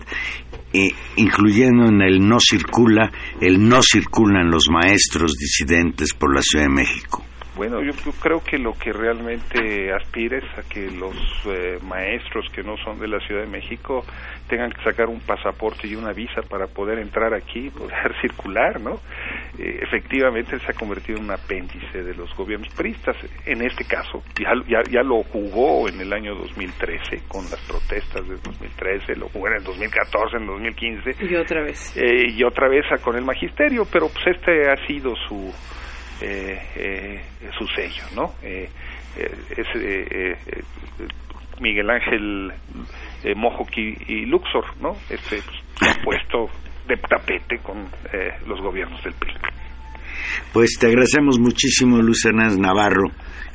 eh, 0.76 0.94
incluyendo 1.16 1.86
en 1.86 2.02
el 2.02 2.26
no 2.26 2.38
circula, 2.40 3.10
el 3.40 3.66
no 3.66 3.80
circulan 3.82 4.50
los 4.50 4.68
maestros 4.70 5.32
disidentes 5.32 6.12
por 6.12 6.34
la 6.34 6.42
Ciudad 6.42 6.66
de 6.66 6.74
México. 6.74 7.24
Bueno, 7.56 7.82
yo, 7.82 7.92
creo 8.20 8.44
que 8.44 8.58
lo 8.58 8.74
que 8.74 8.92
realmente 8.92 9.90
aspira 9.90 10.36
es 10.36 10.58
a 10.58 10.68
que 10.68 10.90
los 10.90 11.16
eh, 11.46 11.78
maestros 11.82 12.44
que 12.52 12.62
no 12.62 12.76
son 12.76 13.00
de 13.00 13.08
la 13.08 13.18
Ciudad 13.20 13.40
de 13.40 13.46
México 13.46 14.04
tengan 14.46 14.70
que 14.70 14.82
sacar 14.84 15.08
un 15.08 15.20
pasaporte 15.20 15.88
y 15.88 15.94
una 15.94 16.12
visa 16.12 16.42
para 16.42 16.66
poder 16.66 16.98
entrar 16.98 17.32
aquí 17.32 17.70
poder 17.76 18.14
circular, 18.20 18.78
¿no? 18.78 19.00
Eh, 19.58 19.80
efectivamente 19.80 20.58
se 20.58 20.70
ha 20.70 20.74
convertido 20.74 21.18
en 21.18 21.24
un 21.24 21.30
apéndice 21.30 22.02
de 22.02 22.14
los 22.14 22.34
gobiernos 22.36 22.68
priistas. 22.74 23.16
En 23.46 23.64
este 23.64 23.86
caso, 23.86 24.22
ya, 24.38 24.52
ya, 24.68 24.82
ya, 24.90 25.02
lo 25.02 25.22
jugó 25.22 25.88
en 25.88 25.98
el 25.98 26.12
año 26.12 26.34
2013 26.34 27.22
con 27.26 27.44
las 27.44 27.60
protestas 27.66 28.28
de 28.28 28.36
2013, 28.36 29.16
lo 29.16 29.30
jugó 29.30 29.48
en 29.48 29.54
el 29.54 29.64
2014, 29.64 30.36
en 30.36 30.42
el 30.42 30.48
2015. 30.48 31.24
Y 31.24 31.34
otra 31.36 31.62
vez. 31.62 31.96
Eh, 31.96 32.32
y 32.36 32.44
otra 32.44 32.68
vez 32.68 32.84
con 33.02 33.16
el 33.16 33.24
magisterio, 33.24 33.86
pero 33.90 34.08
pues 34.08 34.36
este 34.36 34.68
ha 34.70 34.76
sido 34.86 35.14
su 35.26 35.52
su 36.18 37.66
sello, 37.74 38.04
¿no? 38.14 38.32
Eh, 38.42 38.68
es 39.16 39.66
Miguel 41.60 41.90
Ángel 41.90 42.52
Mojoki 43.34 43.96
y 44.08 44.26
Luxor, 44.26 44.64
¿no? 44.80 44.92
Este 45.08 45.40
pues, 45.42 45.56
se 45.80 46.00
ha 46.00 46.04
puesto 46.04 46.50
de 46.86 46.96
tapete 46.96 47.58
con 47.62 47.88
los 48.46 48.60
gobiernos 48.60 49.02
del 49.02 49.14
PRI. 49.14 49.32
Pues 50.52 50.76
te 50.78 50.86
agradecemos 50.86 51.38
muchísimo, 51.38 51.98
Luis 51.98 52.24
Hernández 52.24 52.58
Navarro, 52.58 53.10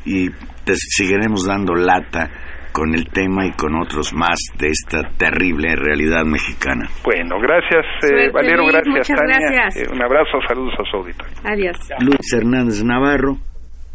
y 0.06 0.30
te 0.64 0.74
seguiremos 0.76 1.46
dando 1.46 1.74
lata 1.74 2.30
con 2.72 2.96
el 2.96 3.10
tema 3.10 3.46
y 3.46 3.52
con 3.52 3.76
otros 3.76 4.14
más 4.14 4.38
de 4.58 4.70
esta 4.70 5.10
terrible 5.18 5.76
realidad 5.76 6.24
mexicana. 6.26 6.90
Bueno, 7.04 7.36
gracias 7.40 7.86
eh, 8.04 8.30
Valero, 8.32 8.66
gracias 8.66 9.08
Tania. 9.08 9.68
Eh, 9.76 9.88
un 9.92 10.02
abrazo, 10.02 10.40
saludos 10.48 10.74
a 10.80 10.90
su 10.90 10.98
auditorio. 10.98 11.34
Adiós. 11.44 11.78
Luis 12.00 12.34
Hernández 12.34 12.84
Navarro, 12.84 13.38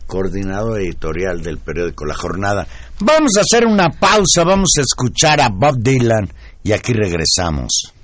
coordinador 0.07 0.81
editorial 0.81 1.43
del 1.43 1.59
periódico 1.59 2.05
La 2.05 2.15
Jornada. 2.15 2.67
Vamos 3.01 3.33
a 3.37 3.41
hacer 3.41 3.67
una 3.67 3.91
pausa, 3.91 4.45
vamos 4.45 4.71
a 4.79 4.83
escuchar 4.83 5.41
a 5.41 5.49
Bob 5.49 5.77
Dylan 5.79 6.29
y 6.63 6.73
aquí 6.73 6.93
regresamos. 6.93 7.96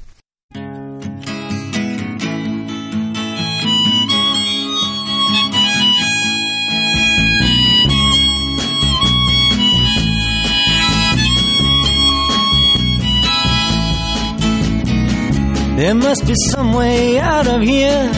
There 15.76 15.94
must 15.94 16.26
be 16.26 16.34
some 16.50 16.74
way 16.74 17.18
out 17.18 17.46
of 17.46 17.62
here, 17.62 18.12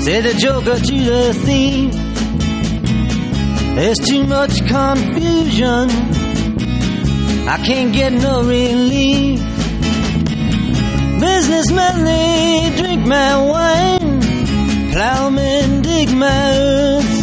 said 0.00 0.24
the 0.24 0.34
joker 0.36 0.74
to 0.74 0.96
the 1.12 1.32
thief. 1.44 1.94
There's 3.76 3.98
too 3.98 4.24
much 4.24 4.66
confusion, 4.66 5.88
I 7.48 7.58
can't 7.64 7.92
get 7.92 8.12
no 8.12 8.42
relief. 8.42 9.38
Businessmen, 11.20 12.04
they 12.04 12.72
drink 12.76 13.06
my 13.06 13.36
wine, 13.52 14.20
plowmen 14.92 15.82
dig 15.82 16.12
my 16.12 16.50
earth. 16.58 17.16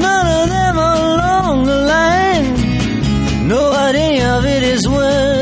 None 0.00 0.26
of 0.42 0.48
them 0.48 0.76
along 0.78 1.64
the 1.64 1.76
line 1.94 3.48
know 3.48 3.68
what 3.70 3.94
any 3.96 4.22
of 4.22 4.44
it 4.44 4.62
is 4.62 4.88
worth. 4.88 5.41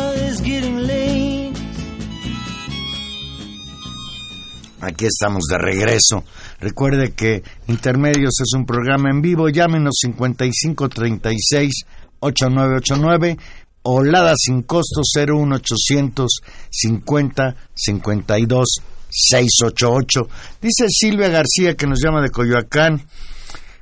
Aquí 4.81 5.05
estamos 5.05 5.43
de 5.45 5.59
regreso. 5.59 6.23
Recuerde 6.59 7.11
que 7.11 7.43
Intermedios 7.67 8.39
es 8.41 8.53
un 8.55 8.65
programa 8.65 9.11
en 9.11 9.21
vivo. 9.21 9.47
Llámenos 9.47 9.93
5536 10.01 11.85
8989 12.19 13.37
o 13.83 14.03
Lada 14.03 14.33
sin 14.35 14.63
costo 14.63 15.01
01800 15.01 16.41
50 16.69 17.55
52 17.75 18.67
688. 19.09 20.21
Dice 20.61 20.85
Silvia 20.89 21.29
García 21.29 21.75
que 21.75 21.85
nos 21.85 21.99
llama 22.03 22.21
de 22.23 22.31
Coyoacán. 22.31 23.05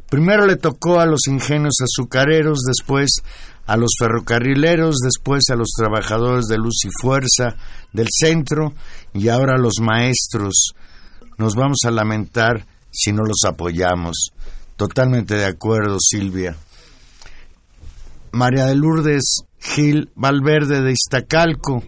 Primero 0.09 0.45
le 0.45 0.57
tocó 0.57 0.99
a 0.99 1.05
los 1.05 1.27
ingenios 1.27 1.75
azucareros, 1.81 2.59
después 2.67 3.21
a 3.67 3.77
los 3.77 3.91
ferrocarrileros, 3.99 4.97
después 5.03 5.43
a 5.51 5.55
los 5.55 5.69
trabajadores 5.77 6.45
de 6.45 6.57
luz 6.57 6.83
y 6.83 6.89
fuerza 6.99 7.55
del 7.93 8.07
centro 8.09 8.73
y 9.13 9.29
ahora 9.29 9.53
a 9.55 9.61
los 9.61 9.75
maestros 9.79 10.73
nos 11.39 11.55
vamos 11.55 11.79
a 11.85 11.91
lamentar 11.91 12.65
si 12.91 13.11
no 13.11 13.23
los 13.23 13.43
apoyamos. 13.47 14.33
Totalmente 14.75 15.35
de 15.35 15.45
acuerdo, 15.45 15.97
Silvia. 15.99 16.55
María 18.31 18.65
de 18.65 18.75
Lourdes 18.75 19.43
Gil 19.57 20.11
Valverde 20.15 20.81
de 20.81 20.91
Iztacalco 20.91 21.83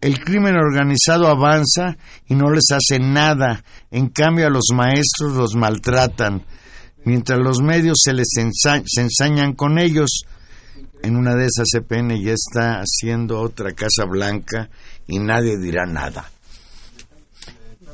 El 0.00 0.18
crimen 0.18 0.56
organizado 0.56 1.28
avanza 1.28 1.96
y 2.26 2.34
no 2.34 2.50
les 2.50 2.70
hace 2.72 2.98
nada. 2.98 3.62
En 3.90 4.08
cambio 4.08 4.46
a 4.46 4.50
los 4.50 4.68
maestros 4.74 5.34
los 5.34 5.54
maltratan. 5.54 6.42
Mientras 7.04 7.38
los 7.38 7.60
medios 7.60 7.98
se 8.02 8.14
les 8.14 8.28
ensañan 8.36 9.52
con 9.52 9.78
ellos. 9.78 10.24
En 11.02 11.16
una 11.16 11.34
de 11.34 11.46
esas 11.46 11.68
CPN 11.70 12.18
ya 12.22 12.32
está 12.32 12.80
haciendo 12.80 13.40
otra 13.40 13.72
Casa 13.72 14.04
Blanca 14.06 14.70
y 15.06 15.18
nadie 15.18 15.58
dirá 15.58 15.86
nada. 15.86 16.30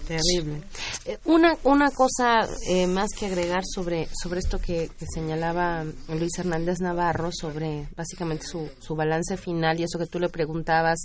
Terrible. 0.06 0.62
Eh, 1.04 1.18
una, 1.24 1.56
una 1.64 1.90
cosa 1.90 2.48
eh, 2.68 2.86
más 2.86 3.10
que 3.18 3.26
agregar 3.26 3.62
sobre, 3.64 4.08
sobre 4.22 4.38
esto 4.38 4.58
que, 4.58 4.88
señalaba 5.12 5.84
Luis 6.08 6.38
Hernández 6.38 6.80
Navarro, 6.80 7.30
sobre 7.32 7.88
básicamente 7.96 8.46
su, 8.46 8.70
su 8.78 8.94
balance 8.94 9.36
final 9.36 9.80
y 9.80 9.82
eso 9.82 9.98
que 9.98 10.06
tú 10.06 10.20
le 10.20 10.28
preguntabas 10.28 11.00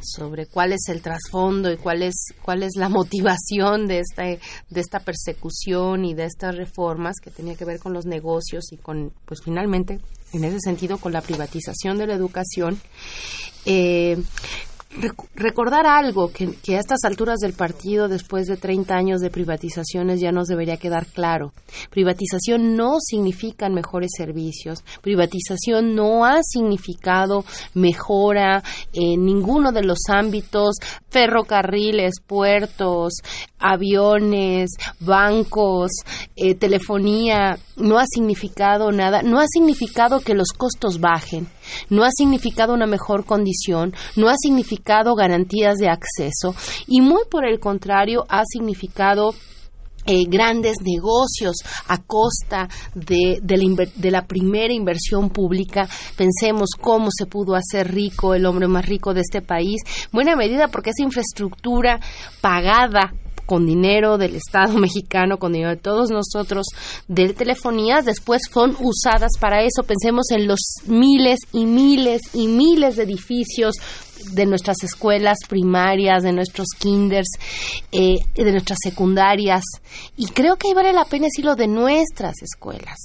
sobre 0.00 0.46
cuál 0.46 0.72
es 0.72 0.88
el 0.88 1.02
trasfondo 1.02 1.72
y 1.72 1.76
cuál 1.76 2.02
es, 2.02 2.14
cuál 2.42 2.62
es 2.62 2.72
la 2.76 2.88
motivación 2.88 3.86
de 3.86 4.00
esta, 4.00 4.22
de 4.22 4.80
esta 4.80 5.00
persecución 5.00 6.04
y 6.04 6.14
de 6.14 6.24
estas 6.24 6.56
reformas 6.56 7.16
que 7.22 7.30
tenía 7.30 7.56
que 7.56 7.64
ver 7.64 7.80
con 7.80 7.92
los 7.92 8.06
negocios 8.06 8.72
y 8.72 8.76
con, 8.76 9.12
pues 9.24 9.40
finalmente, 9.42 10.00
en 10.32 10.44
ese 10.44 10.58
sentido, 10.60 10.98
con 10.98 11.12
la 11.12 11.22
privatización 11.22 11.98
de 11.98 12.06
la 12.06 12.14
educación. 12.14 12.80
Eh, 13.64 14.16
recordar 15.34 15.86
algo 15.86 16.32
que, 16.32 16.44
a 16.44 16.78
estas 16.78 17.04
alturas 17.04 17.38
del 17.38 17.52
partido, 17.52 18.08
después 18.08 18.46
de 18.46 18.56
30 18.56 18.94
años 18.94 19.20
de 19.20 19.30
privatizaciones, 19.30 20.20
ya 20.20 20.32
nos 20.32 20.48
debería 20.48 20.76
quedar 20.76 21.06
claro. 21.06 21.52
Privatización 21.90 22.76
no 22.76 22.96
significa 23.00 23.68
mejores 23.68 24.10
servicios. 24.16 24.82
Privatización 25.02 25.94
no 25.94 26.24
ha 26.24 26.40
significado 26.42 27.44
mejora 27.74 28.62
en 28.92 29.24
ninguno 29.24 29.72
de 29.72 29.82
los 29.82 29.98
ámbitos, 30.08 30.76
ferrocarriles, 31.10 32.20
puertos, 32.26 33.14
aviones, 33.58 34.70
bancos, 35.00 35.90
eh, 36.34 36.54
telefonía. 36.54 37.58
No 37.76 37.98
ha 37.98 38.06
significado 38.06 38.90
nada. 38.90 39.22
No 39.22 39.38
ha 39.38 39.46
significado 39.46 40.20
que 40.20 40.34
los 40.34 40.48
costos 40.52 40.98
bajen 40.98 41.46
no 41.90 42.04
ha 42.04 42.10
significado 42.10 42.74
una 42.74 42.86
mejor 42.86 43.24
condición, 43.24 43.94
no 44.16 44.28
ha 44.28 44.34
significado 44.36 44.77
garantías 45.14 45.78
de 45.78 45.88
acceso 45.88 46.54
y 46.86 47.00
muy 47.00 47.22
por 47.30 47.46
el 47.46 47.60
contrario 47.60 48.24
ha 48.28 48.42
significado 48.44 49.34
eh, 50.10 50.24
grandes 50.26 50.78
negocios 50.80 51.56
a 51.86 51.98
costa 51.98 52.66
de, 52.94 53.40
de, 53.42 53.56
la 53.58 53.84
de 53.94 54.10
la 54.10 54.26
primera 54.26 54.72
inversión 54.72 55.28
pública. 55.28 55.86
Pensemos 56.16 56.70
cómo 56.80 57.08
se 57.10 57.26
pudo 57.26 57.54
hacer 57.54 57.92
rico 57.92 58.32
el 58.32 58.46
hombre 58.46 58.68
más 58.68 58.86
rico 58.86 59.12
de 59.12 59.20
este 59.20 59.42
país. 59.42 59.82
Buena 60.10 60.34
medida 60.34 60.68
porque 60.68 60.90
esa 60.90 61.02
infraestructura 61.02 62.00
pagada 62.40 63.12
con 63.48 63.64
dinero 63.64 64.18
del 64.18 64.36
Estado 64.36 64.74
mexicano, 64.78 65.38
con 65.38 65.54
dinero 65.54 65.70
de 65.70 65.80
todos 65.80 66.10
nosotros, 66.10 66.66
de 67.08 67.32
telefonías, 67.32 68.04
después 68.04 68.42
son 68.52 68.76
usadas 68.78 69.32
para 69.40 69.62
eso. 69.62 69.82
Pensemos 69.84 70.30
en 70.30 70.46
los 70.46 70.60
miles 70.86 71.40
y 71.52 71.64
miles 71.64 72.20
y 72.34 72.46
miles 72.46 72.96
de 72.96 73.04
edificios 73.04 73.74
de 74.32 74.46
nuestras 74.46 74.82
escuelas 74.82 75.38
primarias, 75.48 76.22
de 76.22 76.32
nuestros 76.32 76.68
kinders, 76.78 77.28
eh, 77.92 78.18
de 78.34 78.52
nuestras 78.52 78.78
secundarias. 78.82 79.62
Y 80.16 80.26
creo 80.26 80.56
que 80.56 80.68
ahí 80.68 80.74
vale 80.74 80.92
la 80.92 81.04
pena 81.04 81.26
decirlo 81.26 81.54
de 81.56 81.68
nuestras 81.68 82.42
escuelas. 82.42 82.98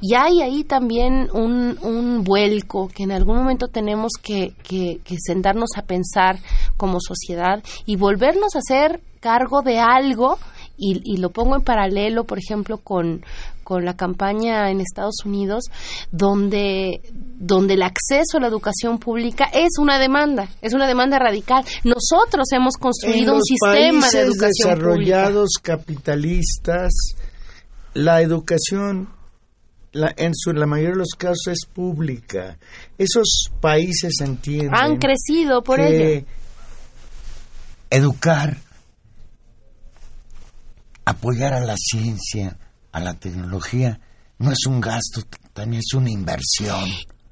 Y 0.00 0.14
hay 0.14 0.42
ahí 0.42 0.64
también 0.64 1.28
un, 1.32 1.78
un 1.82 2.24
vuelco 2.24 2.88
que 2.88 3.02
en 3.02 3.12
algún 3.12 3.36
momento 3.36 3.68
tenemos 3.68 4.12
que, 4.22 4.52
que, 4.62 5.00
que 5.04 5.16
sentarnos 5.18 5.70
a 5.76 5.82
pensar 5.82 6.38
como 6.76 6.98
sociedad 7.00 7.62
y 7.84 7.96
volvernos 7.96 8.54
a 8.54 8.58
hacer 8.58 9.00
cargo 9.20 9.62
de 9.62 9.78
algo 9.78 10.38
y, 10.78 11.00
y 11.04 11.16
lo 11.18 11.30
pongo 11.30 11.56
en 11.56 11.62
paralelo, 11.62 12.24
por 12.24 12.38
ejemplo, 12.38 12.78
con, 12.78 13.24
con 13.66 13.84
la 13.84 13.96
campaña 13.96 14.70
en 14.70 14.80
Estados 14.80 15.24
Unidos, 15.24 15.64
donde, 16.12 17.00
donde 17.12 17.74
el 17.74 17.82
acceso 17.82 18.36
a 18.36 18.40
la 18.40 18.46
educación 18.46 19.00
pública 19.00 19.46
es 19.52 19.70
una 19.80 19.98
demanda, 19.98 20.48
es 20.62 20.72
una 20.72 20.86
demanda 20.86 21.18
radical. 21.18 21.64
Nosotros 21.82 22.46
hemos 22.52 22.76
construido 22.76 23.32
en 23.32 23.38
un 23.38 23.42
sistema 23.42 24.08
de 24.08 24.20
educación 24.20 24.68
desarrollados 24.70 25.54
capitalistas, 25.60 26.92
la 27.92 28.22
educación 28.22 29.08
la, 29.90 30.14
en 30.16 30.32
su, 30.32 30.52
la 30.52 30.66
mayoría 30.66 30.92
de 30.92 30.98
los 30.98 31.16
casos 31.18 31.48
es 31.48 31.66
pública. 31.66 32.58
Esos 32.96 33.50
países 33.60 34.20
entienden 34.20 34.70
pública. 34.70 34.84
Han 34.84 34.98
crecido 34.98 35.64
por 35.64 35.78
que 35.78 36.18
ello. 36.18 36.26
educar, 37.90 38.58
apoyar 41.04 41.52
a 41.52 41.60
la 41.60 41.74
ciencia, 41.76 42.56
a 42.96 43.00
la 43.00 43.12
tecnología, 43.12 44.00
no 44.38 44.50
es 44.50 44.64
un 44.66 44.80
gasto, 44.80 45.20
también 45.52 45.82
es 45.86 45.92
una 45.92 46.10
inversión. 46.10 46.88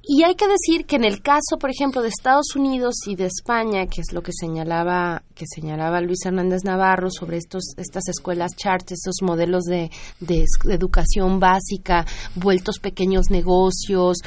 Y 0.06 0.22
hay 0.22 0.34
que 0.34 0.46
decir 0.46 0.84
que 0.86 0.96
en 0.96 1.04
el 1.04 1.22
caso, 1.22 1.56
por 1.58 1.70
ejemplo, 1.70 2.02
de 2.02 2.08
Estados 2.08 2.54
Unidos 2.56 2.94
y 3.06 3.16
de 3.16 3.24
España, 3.26 3.86
que 3.86 4.02
es 4.02 4.12
lo 4.12 4.22
que 4.22 4.32
señalaba 4.32 5.22
que 5.34 5.46
señalaba 5.52 6.00
Luis 6.00 6.24
Hernández 6.24 6.62
Navarro 6.64 7.08
sobre 7.10 7.38
estos 7.38 7.72
estas 7.76 8.06
escuelas 8.08 8.52
charts, 8.54 8.92
estos 8.92 9.16
modelos 9.22 9.64
de, 9.64 9.90
de, 10.20 10.44
educación 10.70 11.40
básica 11.40 12.04
vueltos 12.36 12.78
pequeños 12.78 13.30
negocios, 13.30 14.18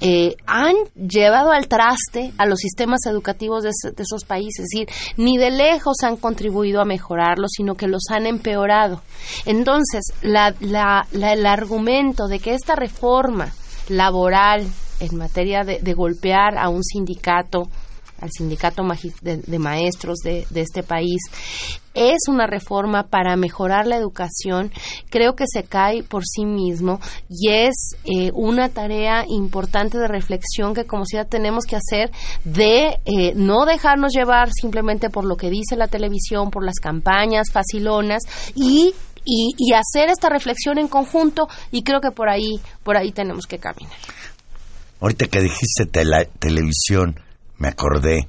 eh, 0.00 0.36
han 0.46 0.74
llevado 0.94 1.50
al 1.50 1.68
traste 1.68 2.32
a 2.38 2.46
los 2.46 2.60
sistemas 2.60 3.00
educativos 3.06 3.62
de, 3.64 3.70
de 3.94 4.02
esos 4.02 4.24
países. 4.24 4.64
Es 4.64 4.68
decir, 4.70 4.88
ni 5.18 5.36
de 5.36 5.50
lejos 5.50 5.96
han 6.02 6.16
contribuido 6.16 6.80
a 6.80 6.84
mejorarlos, 6.86 7.50
sino 7.56 7.74
que 7.74 7.88
los 7.88 8.04
han 8.10 8.26
empeorado. 8.26 9.02
Entonces, 9.44 10.04
la, 10.22 10.54
la, 10.60 11.06
la- 11.12 11.32
el 11.34 11.44
argumento 11.44 12.26
de 12.28 12.38
que 12.38 12.54
esta 12.54 12.74
reforma 12.76 13.52
laboral 13.88 14.66
en 15.00 15.16
materia 15.16 15.64
de, 15.64 15.80
de 15.80 15.94
golpear 15.94 16.58
a 16.58 16.68
un 16.68 16.82
sindicato, 16.82 17.68
al 18.20 18.30
sindicato 18.30 18.82
de, 19.22 19.38
de 19.38 19.58
maestros 19.58 20.18
de, 20.24 20.46
de 20.50 20.60
este 20.60 20.82
país, 20.82 21.20
es 21.94 22.28
una 22.28 22.46
reforma 22.46 23.04
para 23.04 23.36
mejorar 23.36 23.86
la 23.86 23.96
educación, 23.96 24.72
creo 25.10 25.34
que 25.36 25.44
se 25.46 25.62
cae 25.62 26.02
por 26.02 26.24
sí 26.24 26.44
mismo 26.44 27.00
y 27.28 27.50
es 27.50 27.74
eh, 28.04 28.32
una 28.34 28.68
tarea 28.68 29.24
importante 29.28 29.98
de 29.98 30.08
reflexión 30.08 30.74
que 30.74 30.86
como 30.86 31.04
sociedad 31.04 31.28
tenemos 31.28 31.64
que 31.64 31.76
hacer 31.76 32.10
de 32.44 32.98
eh, 33.04 33.32
no 33.36 33.64
dejarnos 33.64 34.12
llevar 34.12 34.50
simplemente 34.52 35.08
por 35.08 35.24
lo 35.24 35.36
que 35.36 35.50
dice 35.50 35.76
la 35.76 35.88
televisión, 35.88 36.50
por 36.50 36.64
las 36.64 36.80
campañas 36.80 37.50
facilonas 37.52 38.22
y 38.54 38.92
y, 39.26 39.54
y 39.56 39.72
hacer 39.72 40.10
esta 40.10 40.28
reflexión 40.28 40.76
en 40.76 40.86
conjunto 40.86 41.48
y 41.70 41.82
creo 41.82 42.00
que 42.00 42.10
por 42.10 42.28
ahí 42.28 42.60
por 42.82 42.98
ahí 42.98 43.10
tenemos 43.10 43.46
que 43.46 43.58
caminar. 43.58 43.96
Ahorita 45.00 45.26
que 45.26 45.40
dijiste 45.40 45.86
tela- 45.86 46.26
televisión, 46.38 47.20
me 47.58 47.68
acordé. 47.68 48.28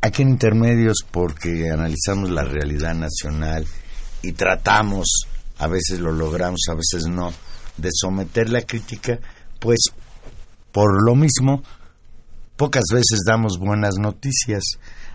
Aquí 0.00 0.22
en 0.22 0.30
Intermedios, 0.30 0.98
porque 1.10 1.70
analizamos 1.70 2.30
la 2.30 2.44
realidad 2.44 2.94
nacional 2.94 3.66
y 4.22 4.32
tratamos, 4.32 5.22
a 5.58 5.66
veces 5.66 5.98
lo 6.00 6.12
logramos, 6.12 6.60
a 6.70 6.74
veces 6.74 7.06
no, 7.08 7.32
de 7.76 7.90
someter 7.92 8.48
la 8.50 8.62
crítica, 8.62 9.18
pues 9.58 9.78
por 10.72 11.02
lo 11.04 11.14
mismo, 11.14 11.62
pocas 12.56 12.84
veces 12.92 13.20
damos 13.26 13.58
buenas 13.58 13.94
noticias, 13.98 14.62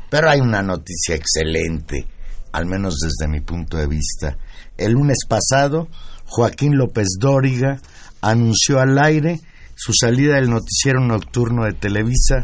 pero 0.09 0.29
hay 0.29 0.41
una 0.41 0.61
noticia 0.61 1.15
excelente, 1.15 2.07
al 2.51 2.65
menos 2.65 2.97
desde 2.99 3.29
mi 3.29 3.39
punto 3.41 3.77
de 3.77 3.87
vista. 3.87 4.37
El 4.77 4.93
lunes 4.93 5.19
pasado, 5.27 5.87
Joaquín 6.25 6.77
López 6.77 7.07
Dóriga 7.19 7.79
anunció 8.21 8.79
al 8.79 8.97
aire 8.97 9.39
su 9.75 9.93
salida 9.93 10.35
del 10.35 10.49
noticiero 10.49 10.99
nocturno 10.99 11.65
de 11.65 11.73
Televisa 11.73 12.41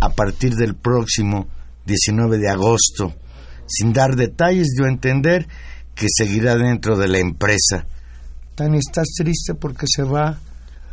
a 0.00 0.10
partir 0.10 0.54
del 0.54 0.74
próximo 0.74 1.48
19 1.86 2.38
de 2.38 2.48
agosto. 2.48 3.14
Sin 3.66 3.92
dar 3.92 4.16
detalles, 4.16 4.68
dio 4.76 4.86
a 4.86 4.90
entender 4.90 5.46
que 5.94 6.06
seguirá 6.08 6.56
dentro 6.56 6.96
de 6.96 7.08
la 7.08 7.18
empresa. 7.18 7.86
Tani, 8.54 8.78
¿estás 8.78 9.08
triste 9.16 9.54
porque 9.54 9.86
se 9.88 10.02
va 10.02 10.38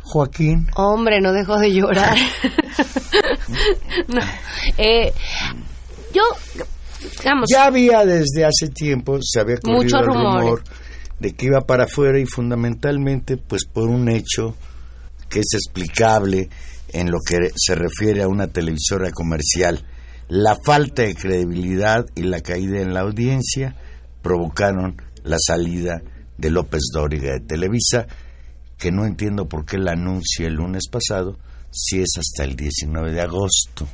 Joaquín? 0.02 0.68
Hombre, 0.76 1.20
no 1.20 1.32
dejo 1.32 1.58
de 1.58 1.72
llorar. 1.72 2.16
no, 4.08 4.20
eh, 4.76 5.12
yo, 6.14 6.22
digamos, 7.18 7.46
Ya 7.50 7.66
había 7.66 8.04
desde 8.04 8.44
hace 8.44 8.68
tiempo, 8.72 9.18
se 9.20 9.40
había 9.40 9.58
corrido 9.58 9.98
el 9.98 10.06
rumor 10.06 10.62
de 11.18 11.32
que 11.34 11.46
iba 11.46 11.60
para 11.62 11.84
afuera 11.84 12.18
y 12.18 12.26
fundamentalmente 12.26 13.36
pues 13.36 13.64
por 13.64 13.88
un 13.88 14.08
hecho 14.08 14.54
que 15.28 15.40
es 15.40 15.54
explicable 15.54 16.48
en 16.92 17.10
lo 17.10 17.18
que 17.20 17.50
se 17.56 17.74
refiere 17.74 18.22
a 18.22 18.28
una 18.28 18.48
televisora 18.48 19.10
comercial. 19.10 19.84
La 20.28 20.56
falta 20.64 21.02
de 21.02 21.14
credibilidad 21.14 22.06
y 22.14 22.22
la 22.22 22.40
caída 22.40 22.80
en 22.80 22.94
la 22.94 23.00
audiencia 23.00 23.76
provocaron 24.22 25.00
la 25.24 25.38
salida 25.38 26.02
de 26.36 26.50
López 26.50 26.82
Dóriga 26.92 27.32
de 27.32 27.40
Televisa, 27.40 28.06
que 28.78 28.92
no 28.92 29.04
entiendo 29.04 29.48
por 29.48 29.64
qué 29.64 29.78
la 29.78 29.92
anuncia 29.92 30.46
el 30.46 30.54
lunes 30.54 30.88
pasado, 30.90 31.38
si 31.70 32.00
es 32.00 32.16
hasta 32.18 32.44
el 32.44 32.56
19 32.56 33.12
de 33.12 33.20
agosto. 33.20 33.88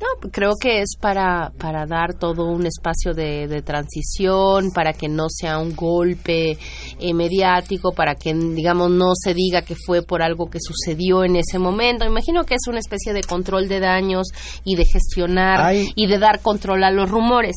No, 0.00 0.30
creo 0.30 0.52
que 0.58 0.80
es 0.80 0.96
para, 0.98 1.52
para 1.58 1.84
dar 1.84 2.14
todo 2.14 2.46
un 2.46 2.64
espacio 2.66 3.12
de, 3.12 3.46
de 3.46 3.60
transición, 3.60 4.70
para 4.74 4.94
que 4.94 5.08
no 5.08 5.26
sea 5.28 5.58
un 5.58 5.76
golpe 5.76 6.56
eh, 6.98 7.14
mediático, 7.14 7.92
para 7.92 8.14
que, 8.14 8.32
digamos, 8.32 8.90
no 8.90 9.12
se 9.14 9.34
diga 9.34 9.60
que 9.60 9.74
fue 9.74 10.02
por 10.02 10.22
algo 10.22 10.48
que 10.48 10.58
sucedió 10.58 11.22
en 11.22 11.36
ese 11.36 11.58
momento. 11.58 12.06
Imagino 12.06 12.44
que 12.44 12.54
es 12.54 12.66
una 12.66 12.78
especie 12.78 13.12
de 13.12 13.22
control 13.22 13.68
de 13.68 13.80
daños 13.80 14.28
y 14.64 14.76
de 14.76 14.84
gestionar 14.86 15.74
y 15.74 16.06
de 16.06 16.18
dar 16.18 16.40
control 16.40 16.82
a 16.84 16.90
los 16.90 17.10
rumores. 17.10 17.56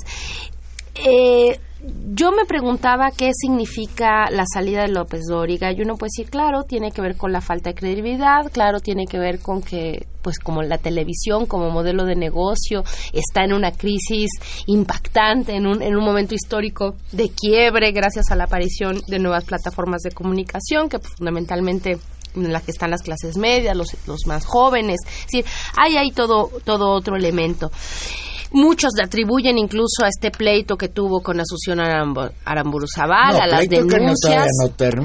Eh, 0.95 1.59
yo 2.13 2.31
me 2.31 2.45
preguntaba 2.45 3.11
qué 3.11 3.31
significa 3.33 4.29
la 4.31 4.45
salida 4.45 4.83
de 4.83 4.87
López 4.87 5.23
Dóriga 5.27 5.71
y 5.71 5.81
uno 5.81 5.97
puede 5.97 6.11
decir, 6.15 6.29
claro, 6.29 6.63
tiene 6.63 6.91
que 6.91 7.01
ver 7.01 7.17
con 7.17 7.33
la 7.33 7.41
falta 7.41 7.71
de 7.71 7.75
credibilidad, 7.75 8.51
claro, 8.51 8.79
tiene 8.79 9.05
que 9.05 9.19
ver 9.19 9.39
con 9.39 9.61
que, 9.61 10.07
pues 10.21 10.39
como 10.39 10.63
la 10.63 10.77
televisión 10.77 11.45
como 11.45 11.71
modelo 11.71 12.05
de 12.05 12.15
negocio 12.15 12.83
está 13.11 13.43
en 13.43 13.53
una 13.53 13.71
crisis 13.71 14.29
impactante, 14.67 15.55
en 15.55 15.67
un, 15.67 15.81
en 15.81 15.95
un 15.95 16.05
momento 16.05 16.35
histórico 16.35 16.95
de 17.11 17.29
quiebre 17.29 17.91
gracias 17.91 18.31
a 18.31 18.35
la 18.35 18.45
aparición 18.45 19.01
de 19.07 19.19
nuevas 19.19 19.43
plataformas 19.43 20.01
de 20.03 20.11
comunicación 20.11 20.87
que 20.87 20.99
fundamentalmente 20.99 21.97
en 22.35 22.51
las 22.51 22.63
que 22.63 22.71
están 22.71 22.91
las 22.91 23.01
clases 23.01 23.37
medias, 23.37 23.75
los, 23.75 23.89
los 24.07 24.25
más 24.25 24.45
jóvenes, 24.45 25.01
es 25.05 25.25
decir, 25.25 25.45
hay 25.77 25.97
ahí 25.97 26.11
todo, 26.11 26.49
todo 26.63 26.91
otro 26.91 27.15
elemento. 27.15 27.71
Muchos 28.53 28.91
le 28.95 29.03
atribuyen 29.03 29.57
incluso 29.57 30.03
a 30.03 30.07
este 30.07 30.29
pleito 30.29 30.77
que 30.77 30.89
tuvo 30.89 31.21
con 31.21 31.39
Asunción 31.39 31.79
Aramburu 31.79 32.85
Zavala, 32.87 33.47
las 33.47 33.67
denuncias, 33.67 34.47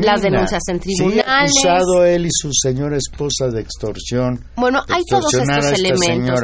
las 0.03 0.23
denuncias 0.23 0.63
en 0.69 0.79
tribunales. 0.81 1.53
Sí, 1.55 1.67
acusado 1.67 2.05
él 2.05 2.27
y 2.27 2.31
su 2.31 2.51
señora 2.53 2.99
esposa 2.99 3.49
de 3.49 3.61
extorsión. 3.63 4.45
Bueno, 4.57 4.83
hay 4.89 5.03
todos 5.09 5.33
estos 5.33 5.73
elementos. 5.73 6.41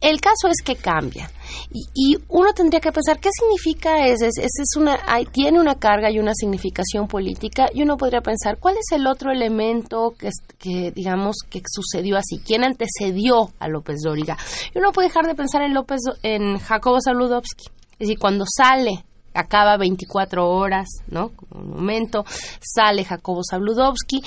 El 0.00 0.20
caso 0.20 0.48
es 0.48 0.60
que 0.62 0.76
cambia. 0.76 1.30
Y, 1.72 2.16
uno 2.28 2.52
tendría 2.52 2.80
que 2.80 2.92
pensar, 2.92 3.18
¿qué 3.18 3.30
significa 3.32 4.06
ese? 4.06 4.26
Es, 4.26 4.38
es 4.38 4.76
una, 4.76 4.98
tiene 5.32 5.60
una 5.60 5.76
carga 5.76 6.10
y 6.10 6.18
una 6.18 6.32
significación 6.34 7.08
política. 7.08 7.66
Y 7.72 7.82
uno 7.82 7.96
podría 7.96 8.20
pensar, 8.20 8.58
¿cuál 8.58 8.76
es 8.76 8.92
el 8.92 9.06
otro 9.06 9.30
elemento 9.32 10.14
que, 10.18 10.30
que 10.58 10.92
digamos, 10.92 11.36
que 11.48 11.62
sucedió 11.66 12.16
así? 12.16 12.40
¿Quién 12.44 12.64
antecedió 12.64 13.50
a 13.58 13.68
López 13.68 14.00
Dóriga? 14.02 14.36
Y 14.74 14.78
uno 14.78 14.92
puede 14.92 15.08
dejar 15.08 15.26
de 15.26 15.34
pensar 15.34 15.62
en 15.62 15.74
López, 15.74 16.00
en 16.22 16.58
Jacobo 16.58 17.00
Saludowski. 17.00 17.64
Es 17.92 17.98
decir, 17.98 18.18
cuando 18.18 18.44
sale 18.46 19.04
acaba 19.34 19.76
24 19.76 20.48
horas, 20.48 20.88
¿no? 21.08 21.32
un 21.50 21.70
momento, 21.70 22.24
sale 22.60 23.04
Jacobo 23.04 23.40
Zabludovsky, 23.48 24.22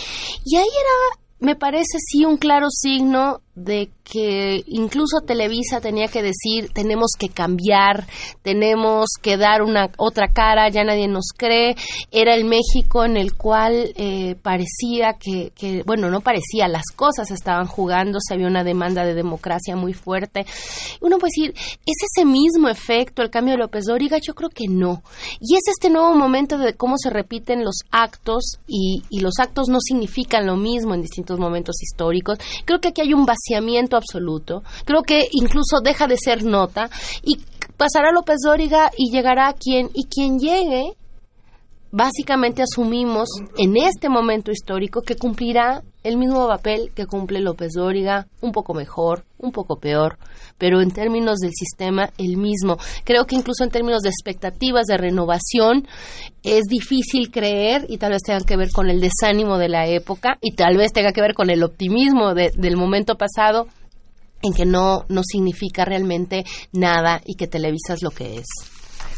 y 0.45 0.57
ahí 0.57 0.67
era, 0.67 1.23
me 1.39 1.55
parece 1.55 1.97
sí 1.99 2.25
un 2.25 2.37
claro 2.37 2.67
signo 2.69 3.41
de 3.57 3.89
que 4.03 4.63
incluso 4.67 5.21
Televisa 5.25 5.81
tenía 5.81 6.07
que 6.07 6.21
decir 6.21 6.69
tenemos 6.73 7.11
que 7.17 7.29
cambiar, 7.29 8.05
tenemos 8.43 9.07
que 9.19 9.35
dar 9.35 9.63
una 9.63 9.89
otra 9.97 10.27
cara, 10.31 10.69
ya 10.69 10.83
nadie 10.83 11.07
nos 11.07 11.29
cree. 11.35 11.75
Era 12.11 12.35
el 12.35 12.45
México 12.45 13.03
en 13.03 13.17
el 13.17 13.35
cual 13.35 13.93
eh, 13.95 14.35
parecía 14.43 15.15
que, 15.19 15.51
que, 15.55 15.81
bueno, 15.85 16.09
no 16.09 16.21
parecía, 16.21 16.67
las 16.67 16.85
cosas 16.95 17.31
estaban 17.31 17.65
jugando, 17.65 18.19
se 18.21 18.35
había 18.35 18.47
una 18.47 18.63
demanda 18.63 19.03
de 19.03 19.15
democracia 19.15 19.75
muy 19.75 19.93
fuerte. 19.93 20.45
Uno 21.01 21.17
puede 21.17 21.31
decir, 21.35 21.53
¿es 21.85 21.95
ese 22.15 22.25
mismo 22.25 22.69
efecto 22.69 23.23
el 23.23 23.31
cambio 23.31 23.55
de 23.55 23.61
López 23.61 23.85
Dóriga? 23.85 24.19
Yo 24.19 24.35
creo 24.35 24.49
que 24.51 24.67
no. 24.69 25.01
Y 25.41 25.55
es 25.55 25.63
este 25.67 25.89
nuevo 25.89 26.13
momento 26.13 26.59
de 26.59 26.75
cómo 26.75 26.95
se 26.97 27.09
repiten 27.09 27.65
los 27.65 27.77
actos 27.89 28.59
y, 28.67 29.01
y 29.09 29.19
los 29.19 29.39
actos 29.39 29.67
no 29.67 29.79
significan 29.81 30.45
lo 30.45 30.55
mismo 30.55 30.93
en 30.93 31.01
distintos 31.01 31.39
momentos 31.39 31.81
históricos. 31.81 32.37
Creo 32.63 32.79
que 32.79 32.89
aquí 32.89 33.01
hay 33.01 33.13
un 33.13 33.25
vacío 33.25 33.46
absoluto. 33.95 34.63
Creo 34.85 35.03
que 35.03 35.27
incluso 35.31 35.79
deja 35.83 36.07
de 36.07 36.17
ser 36.17 36.43
nota 36.43 36.89
y 37.23 37.39
pasará 37.77 38.11
López 38.11 38.37
Dóriga 38.43 38.91
y 38.97 39.11
llegará 39.11 39.53
quien 39.53 39.89
y 39.93 40.05
quien 40.05 40.39
llegue 40.39 40.95
básicamente 41.97 42.61
asumimos 42.61 43.27
en 43.57 43.75
este 43.75 44.07
momento 44.07 44.51
histórico 44.51 45.01
que 45.01 45.15
cumplirá 45.15 45.81
el 46.03 46.17
mismo 46.17 46.47
papel 46.47 46.91
que 46.93 47.07
cumple 47.07 47.41
López 47.41 47.71
Dóriga, 47.75 48.27
un 48.39 48.51
poco 48.51 48.75
mejor, 48.75 49.25
un 49.39 49.51
poco 49.51 49.79
peor, 49.79 50.19
pero 50.59 50.79
en 50.79 50.91
términos 50.91 51.39
del 51.39 51.53
sistema 51.53 52.11
el 52.19 52.37
mismo. 52.37 52.77
Creo 53.03 53.25
que 53.25 53.35
incluso 53.35 53.63
en 53.63 53.71
términos 53.71 54.03
de 54.03 54.09
expectativas 54.09 54.85
de 54.85 54.97
renovación 54.97 55.87
es 56.43 56.65
difícil 56.69 57.31
creer 57.31 57.87
y 57.89 57.97
tal 57.97 58.11
vez 58.11 58.21
tenga 58.21 58.41
que 58.41 58.57
ver 58.57 58.69
con 58.71 58.91
el 58.91 59.01
desánimo 59.01 59.57
de 59.57 59.69
la 59.69 59.87
época 59.87 60.37
y 60.39 60.53
tal 60.53 60.77
vez 60.77 60.93
tenga 60.93 61.13
que 61.13 61.21
ver 61.21 61.33
con 61.33 61.49
el 61.49 61.63
optimismo 61.63 62.35
del 62.35 62.77
momento 62.77 63.15
pasado 63.15 63.65
en 64.43 64.53
que 64.53 64.67
no, 64.67 65.05
no 65.09 65.23
significa 65.23 65.83
realmente 65.83 66.45
nada 66.73 67.21
y 67.25 67.33
que 67.33 67.47
Televisa 67.47 67.95
es 67.95 68.03
lo 68.03 68.11
que 68.11 68.37
es. 68.37 68.76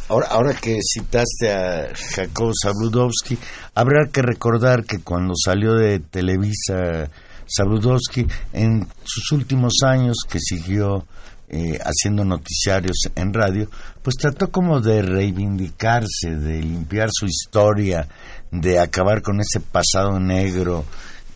Ahora, 0.10 0.55
que 0.55 0.80
citaste 0.82 1.53
a 1.53 1.93
Jacob 2.16 2.51
Zabludowski, 2.60 3.38
habrá 3.76 4.07
que 4.12 4.24
recordar 4.24 4.84
que 4.84 4.99
cuando 4.99 5.36
salió 5.36 5.76
de 5.76 5.99
Televisa 5.99 7.12
Zabludowski, 7.47 8.26
en 8.53 8.88
sus 9.03 9.32
últimos 9.32 9.74
años 9.86 10.18
que 10.28 10.39
siguió 10.39 11.05
eh, 11.47 11.78
haciendo 11.84 12.26
noticiarios 12.26 12.97
en 13.16 13.32
radio, 13.34 13.70
pues 14.01 14.16
trató 14.16 14.49
como 14.49 14.82
de 14.82 15.03
reivindicarse, 15.03 16.36
de 16.36 16.60
limpiar 16.60 17.10
su 17.12 17.28
historia, 17.28 18.07
de 18.51 18.80
acabar 18.80 19.22
con 19.22 19.39
ese 19.39 19.60
pasado 19.60 20.20
negro 20.20 20.86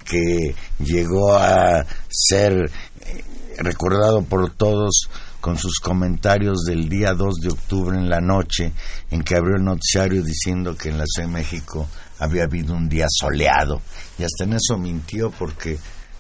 que 0.04 0.56
llegó 0.84 1.36
a 1.36 1.86
ser 2.10 2.72
eh, 3.02 3.24
recordado 3.60 4.24
por 4.24 4.52
todos 4.52 5.10
con 5.44 5.58
sus 5.58 5.82
comentarios 5.82 6.64
del 6.66 6.88
día 6.88 7.14
2 7.14 7.36
de 7.42 7.50
octubre 7.50 7.98
en 7.98 8.10
la 8.10 8.22
noche, 8.22 8.72
en 9.12 9.24
que 9.24 9.36
abrió 9.36 9.58
el 9.58 9.66
noticiario 9.66 10.24
diciendo 10.24 10.74
que 10.78 10.88
en 10.88 10.98
la 10.98 11.04
Ciudad 11.06 11.28
de 11.28 11.34
México 11.34 11.86
había 12.20 12.46
habido 12.46 12.74
un 12.74 12.88
día 12.88 13.08
soleado. 13.10 13.82
Y 14.18 14.24
hasta 14.24 14.46
en 14.46 14.54
eso 14.54 14.78
mintió 14.78 15.32
porque 15.32 15.78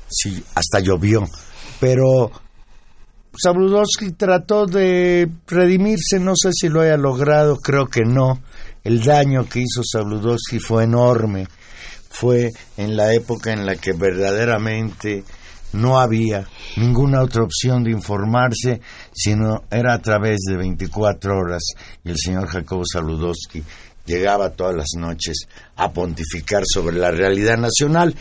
sí, 0.10 0.44
hasta 0.56 0.82
llovió. 0.82 1.24
Pero 1.80 2.34
Sabludowski 3.34 4.12
trató 4.12 4.66
de 4.66 5.30
redimirse, 5.48 6.20
no 6.20 6.34
sé 6.36 6.50
si 6.52 6.68
lo 6.68 6.82
haya 6.82 6.98
logrado, 6.98 7.56
creo 7.56 7.88
que 7.88 8.02
no. 8.02 8.42
El 8.84 9.06
daño 9.06 9.48
que 9.48 9.60
hizo 9.60 9.84
Sabludowski 9.90 10.60
fue 10.60 10.84
enorme. 10.84 11.48
Fue 12.10 12.52
en 12.76 12.98
la 12.98 13.14
época 13.14 13.54
en 13.54 13.66
la 13.66 13.78
que 13.78 13.94
verdaderamente 13.94 15.24
no 15.72 15.98
había 15.98 16.46
ninguna 16.78 17.22
otra 17.22 17.44
opción 17.44 17.84
de 17.84 17.92
informarse, 17.92 18.82
sino 19.14 19.64
era 19.70 19.94
a 19.94 20.02
través 20.02 20.40
de 20.48 20.58
24 20.58 21.38
horas. 21.38 21.64
Y 22.04 22.10
el 22.10 22.18
señor 22.18 22.48
Jacobo 22.48 22.84
Saludowski 22.86 23.64
llegaba 24.06 24.52
todas 24.52 24.76
las 24.76 24.90
noches 24.98 25.48
a 25.76 25.92
pontificar 25.92 26.64
sobre 26.66 26.98
la 26.98 27.12
realidad 27.12 27.58
nacional. 27.58 28.16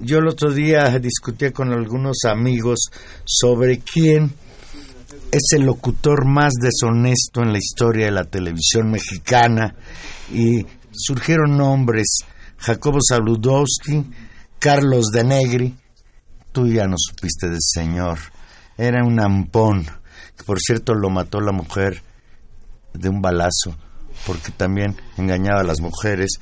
Yo 0.00 0.18
el 0.18 0.28
otro 0.28 0.52
día 0.52 0.98
discutí 0.98 1.50
con 1.50 1.72
algunos 1.72 2.24
amigos 2.24 2.90
sobre 3.24 3.78
quién 3.78 4.32
es 5.30 5.52
el 5.52 5.62
locutor 5.62 6.26
más 6.26 6.52
deshonesto 6.60 7.42
en 7.42 7.52
la 7.52 7.58
historia 7.58 8.06
de 8.06 8.12
la 8.12 8.24
televisión 8.24 8.90
mexicana 8.90 9.74
y 10.30 10.66
surgieron 10.92 11.56
nombres 11.56 12.18
Jacobo 12.58 12.98
Saludowski, 13.00 14.04
Carlos 14.58 15.06
de 15.06 15.24
Negri, 15.24 15.74
Tú 16.52 16.66
ya 16.68 16.86
no 16.86 16.96
supiste 16.98 17.48
del 17.48 17.60
Señor. 17.60 18.18
Era 18.76 19.04
un 19.04 19.18
ampón, 19.20 19.84
que 20.36 20.44
por 20.44 20.60
cierto 20.60 20.94
lo 20.94 21.08
mató 21.08 21.40
la 21.40 21.52
mujer 21.52 22.02
de 22.92 23.08
un 23.08 23.22
balazo, 23.22 23.74
porque 24.26 24.52
también 24.52 24.94
engañaba 25.16 25.62
a 25.62 25.64
las 25.64 25.80
mujeres. 25.80 26.32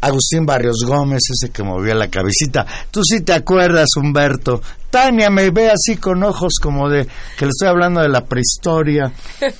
Agustín 0.00 0.46
Barrios 0.46 0.82
Gómez, 0.86 1.20
ese 1.30 1.52
que 1.52 1.62
movía 1.62 1.94
la 1.94 2.08
cabecita. 2.08 2.66
Tú 2.90 3.02
sí 3.04 3.20
te 3.20 3.34
acuerdas, 3.34 3.88
Humberto. 3.96 4.62
Tania 4.88 5.28
me 5.28 5.50
ve 5.50 5.70
así 5.70 5.98
con 5.98 6.22
ojos 6.22 6.54
como 6.60 6.88
de 6.88 7.06
que 7.36 7.44
le 7.44 7.50
estoy 7.50 7.68
hablando 7.68 8.00
de 8.00 8.08
la 8.08 8.24
prehistoria. 8.24 9.12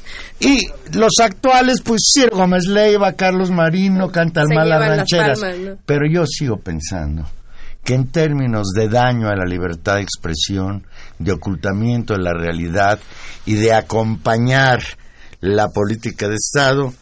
Y 0.43 0.67
los 0.95 1.13
actuales, 1.21 1.83
pues 1.83 2.01
Sir 2.15 2.31
Gómez 2.31 2.65
Leiva, 2.65 3.13
Carlos 3.13 3.51
Marino, 3.51 4.11
canta 4.11 4.41
el 4.41 4.49
mal 4.49 4.71
rancheras. 4.71 5.39
Pero 5.85 6.11
yo 6.11 6.25
sigo 6.25 6.57
pensando 6.57 7.27
que 7.85 7.95
en 7.95 8.11
términos 8.11 8.73
de 8.75 8.89
daño 8.89 9.29
a 9.29 9.37
la 9.37 9.45
libertad 9.45 9.97
de 9.97 10.03
expresión, 10.03 10.87
de 11.19 11.33
ocultamiento 11.33 12.15
de 12.15 12.23
la 12.23 12.35
realidad 12.35 13.01
y 13.47 13.55
de 13.55 13.73
acompañar 13.73 14.81
la 15.41 15.69
política 15.69 16.29
de 16.29 16.35
Estado, 16.35 16.93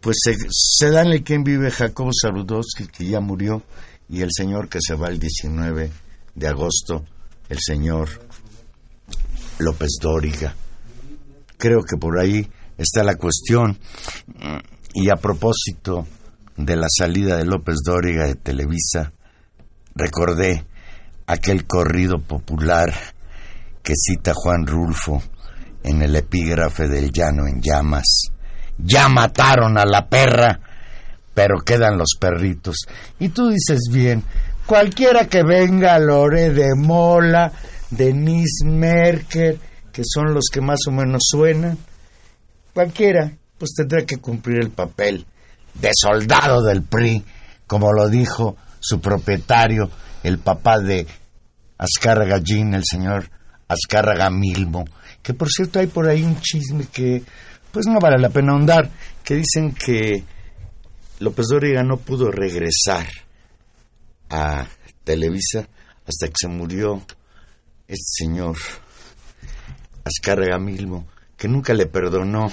pues 0.00 0.16
se, 0.50 0.90
dan 0.90 1.08
el 1.08 1.22
quien 1.22 1.44
vive 1.44 1.70
Jacobo 1.70 2.10
Saludowski, 2.12 2.88
que 2.88 3.06
ya 3.06 3.20
murió, 3.20 3.62
y 4.08 4.20
el 4.22 4.30
señor 4.32 4.68
que 4.68 4.78
se 4.80 4.94
va 4.94 5.08
el 5.08 5.20
19 5.20 5.90
de 6.34 6.48
agosto, 6.48 7.04
el 7.48 7.58
señor 7.60 8.08
López 9.58 9.90
Dóriga. 10.00 10.54
Creo 11.56 11.82
que 11.82 11.96
por 11.96 12.18
ahí 12.18 12.50
está 12.76 13.04
la 13.04 13.14
cuestión. 13.14 13.78
Y 14.92 15.08
a 15.08 15.16
propósito 15.16 16.06
de 16.56 16.76
la 16.76 16.88
salida 16.88 17.36
de 17.36 17.44
López 17.44 17.76
Dóriga 17.84 18.26
de 18.26 18.34
Televisa, 18.34 19.12
recordé 19.94 20.64
aquel 21.26 21.66
corrido 21.66 22.18
popular 22.18 22.92
que 23.82 23.94
cita 23.96 24.32
Juan 24.34 24.66
Rulfo 24.66 25.22
en 25.82 26.02
el 26.02 26.14
epígrafe 26.16 26.88
del 26.88 27.10
llano 27.10 27.46
en 27.46 27.60
llamas. 27.60 28.30
Ya 28.78 29.08
mataron 29.08 29.78
a 29.78 29.84
la 29.84 30.08
perra, 30.08 30.60
pero 31.34 31.60
quedan 31.60 31.98
los 31.98 32.16
perritos. 32.18 32.86
Y 33.18 33.30
tú 33.30 33.48
dices 33.48 33.80
bien, 33.90 34.22
cualquiera 34.66 35.26
que 35.26 35.42
venga, 35.42 35.98
Lore 35.98 36.50
de 36.50 36.74
Mola, 36.76 37.52
Denise 37.90 38.64
Merker, 38.64 39.58
que 39.92 40.02
son 40.04 40.32
los 40.32 40.46
que 40.52 40.60
más 40.60 40.80
o 40.88 40.92
menos 40.92 41.22
suenan, 41.30 41.76
cualquiera, 42.72 43.32
pues 43.58 43.72
tendrá 43.76 44.04
que 44.04 44.16
cumplir 44.16 44.60
el 44.60 44.70
papel 44.70 45.26
de 45.74 45.90
soldado 45.94 46.62
del 46.62 46.82
PRI, 46.82 47.24
como 47.66 47.92
lo 47.92 48.08
dijo 48.08 48.56
su 48.82 49.00
propietario, 49.00 49.88
el 50.24 50.38
papá 50.38 50.80
de 50.80 51.06
Azcárraga 51.78 52.40
Jean, 52.42 52.74
el 52.74 52.82
señor 52.84 53.30
Azcárraga 53.68 54.28
Milmo, 54.28 54.84
que 55.22 55.34
por 55.34 55.48
cierto 55.48 55.78
hay 55.78 55.86
por 55.86 56.08
ahí 56.08 56.22
un 56.22 56.38
chisme 56.40 56.86
que 56.92 57.22
pues 57.70 57.86
no 57.86 57.98
vale 58.00 58.18
la 58.18 58.28
pena 58.28 58.52
ahondar, 58.52 58.90
que 59.24 59.36
dicen 59.36 59.72
que 59.72 60.24
López 61.20 61.46
Dóriga 61.48 61.82
no 61.82 61.96
pudo 61.98 62.30
regresar 62.30 63.06
a 64.28 64.66
Televisa 65.04 65.68
hasta 66.06 66.26
que 66.26 66.34
se 66.36 66.48
murió 66.48 67.00
este 67.86 68.24
señor 68.24 68.56
Azcárraga 70.04 70.58
Milmo, 70.58 71.06
que 71.36 71.48
nunca 71.48 71.72
le 71.72 71.86
perdonó 71.86 72.50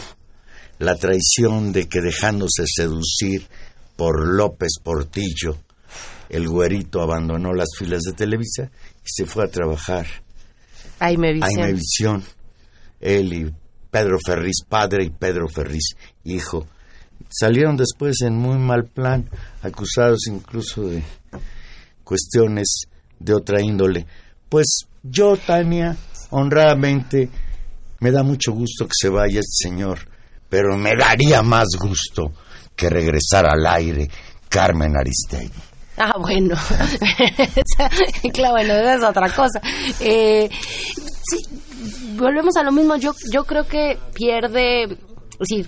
la 0.78 0.96
traición 0.96 1.74
de 1.74 1.90
que 1.90 2.02
dejándose 2.02 2.64
seducir 2.68 3.48
por 3.96 4.28
López 4.28 4.80
Portillo, 4.82 5.58
el 6.30 6.48
güerito 6.48 7.02
abandonó 7.02 7.54
las 7.54 7.70
filas 7.78 8.02
de 8.02 8.14
Televisa 8.14 8.70
y 9.04 9.08
se 9.08 9.26
fue 9.26 9.46
a 9.46 9.48
trabajar 9.50 10.06
a 11.00 11.12
Imevisión. 11.12 12.24
Él 13.00 13.34
y 13.34 13.54
Pedro 13.90 14.18
Ferriz 14.24 14.64
padre 14.68 15.06
y 15.06 15.10
Pedro 15.10 15.48
Ferriz 15.48 15.96
hijo. 16.24 16.68
Salieron 17.30 17.76
después 17.76 18.22
en 18.22 18.36
muy 18.36 18.58
mal 18.58 18.86
plan, 18.86 19.30
acusados 19.62 20.28
incluso 20.28 20.84
de 20.84 21.04
cuestiones 22.04 22.84
de 23.20 23.34
otra 23.34 23.62
índole. 23.62 24.06
Pues 24.48 24.86
yo, 25.04 25.38
Tania, 25.38 25.96
honradamente, 26.32 27.30
me 28.00 28.12
da 28.12 28.24
mucho 28.24 28.54
gusto 28.54 28.86
que 28.86 28.94
se 29.00 29.10
vaya 29.10 29.42
este 29.42 29.70
señor, 29.70 30.00
pero 30.50 30.78
me 30.78 30.96
daría 30.96 31.42
más 31.44 31.68
gusto 31.78 32.34
que 32.76 32.90
regresar 32.90 33.46
al 33.46 33.66
aire 33.68 34.10
Carmen 34.48 34.98
Aristegui. 34.98 35.69
Ah, 36.00 36.18
bueno. 36.18 36.56
claro, 38.34 38.54
bueno, 38.54 38.74
esa 38.74 38.96
es 38.96 39.04
otra 39.04 39.30
cosa. 39.30 39.62
Eh, 40.00 40.50
sí, 40.50 41.38
volvemos 42.16 42.56
a 42.56 42.64
lo 42.64 42.72
mismo. 42.72 42.96
Yo, 42.96 43.14
yo 43.32 43.44
creo 43.44 43.68
que 43.68 43.98
pierde. 44.14 44.98
Sí, 45.42 45.66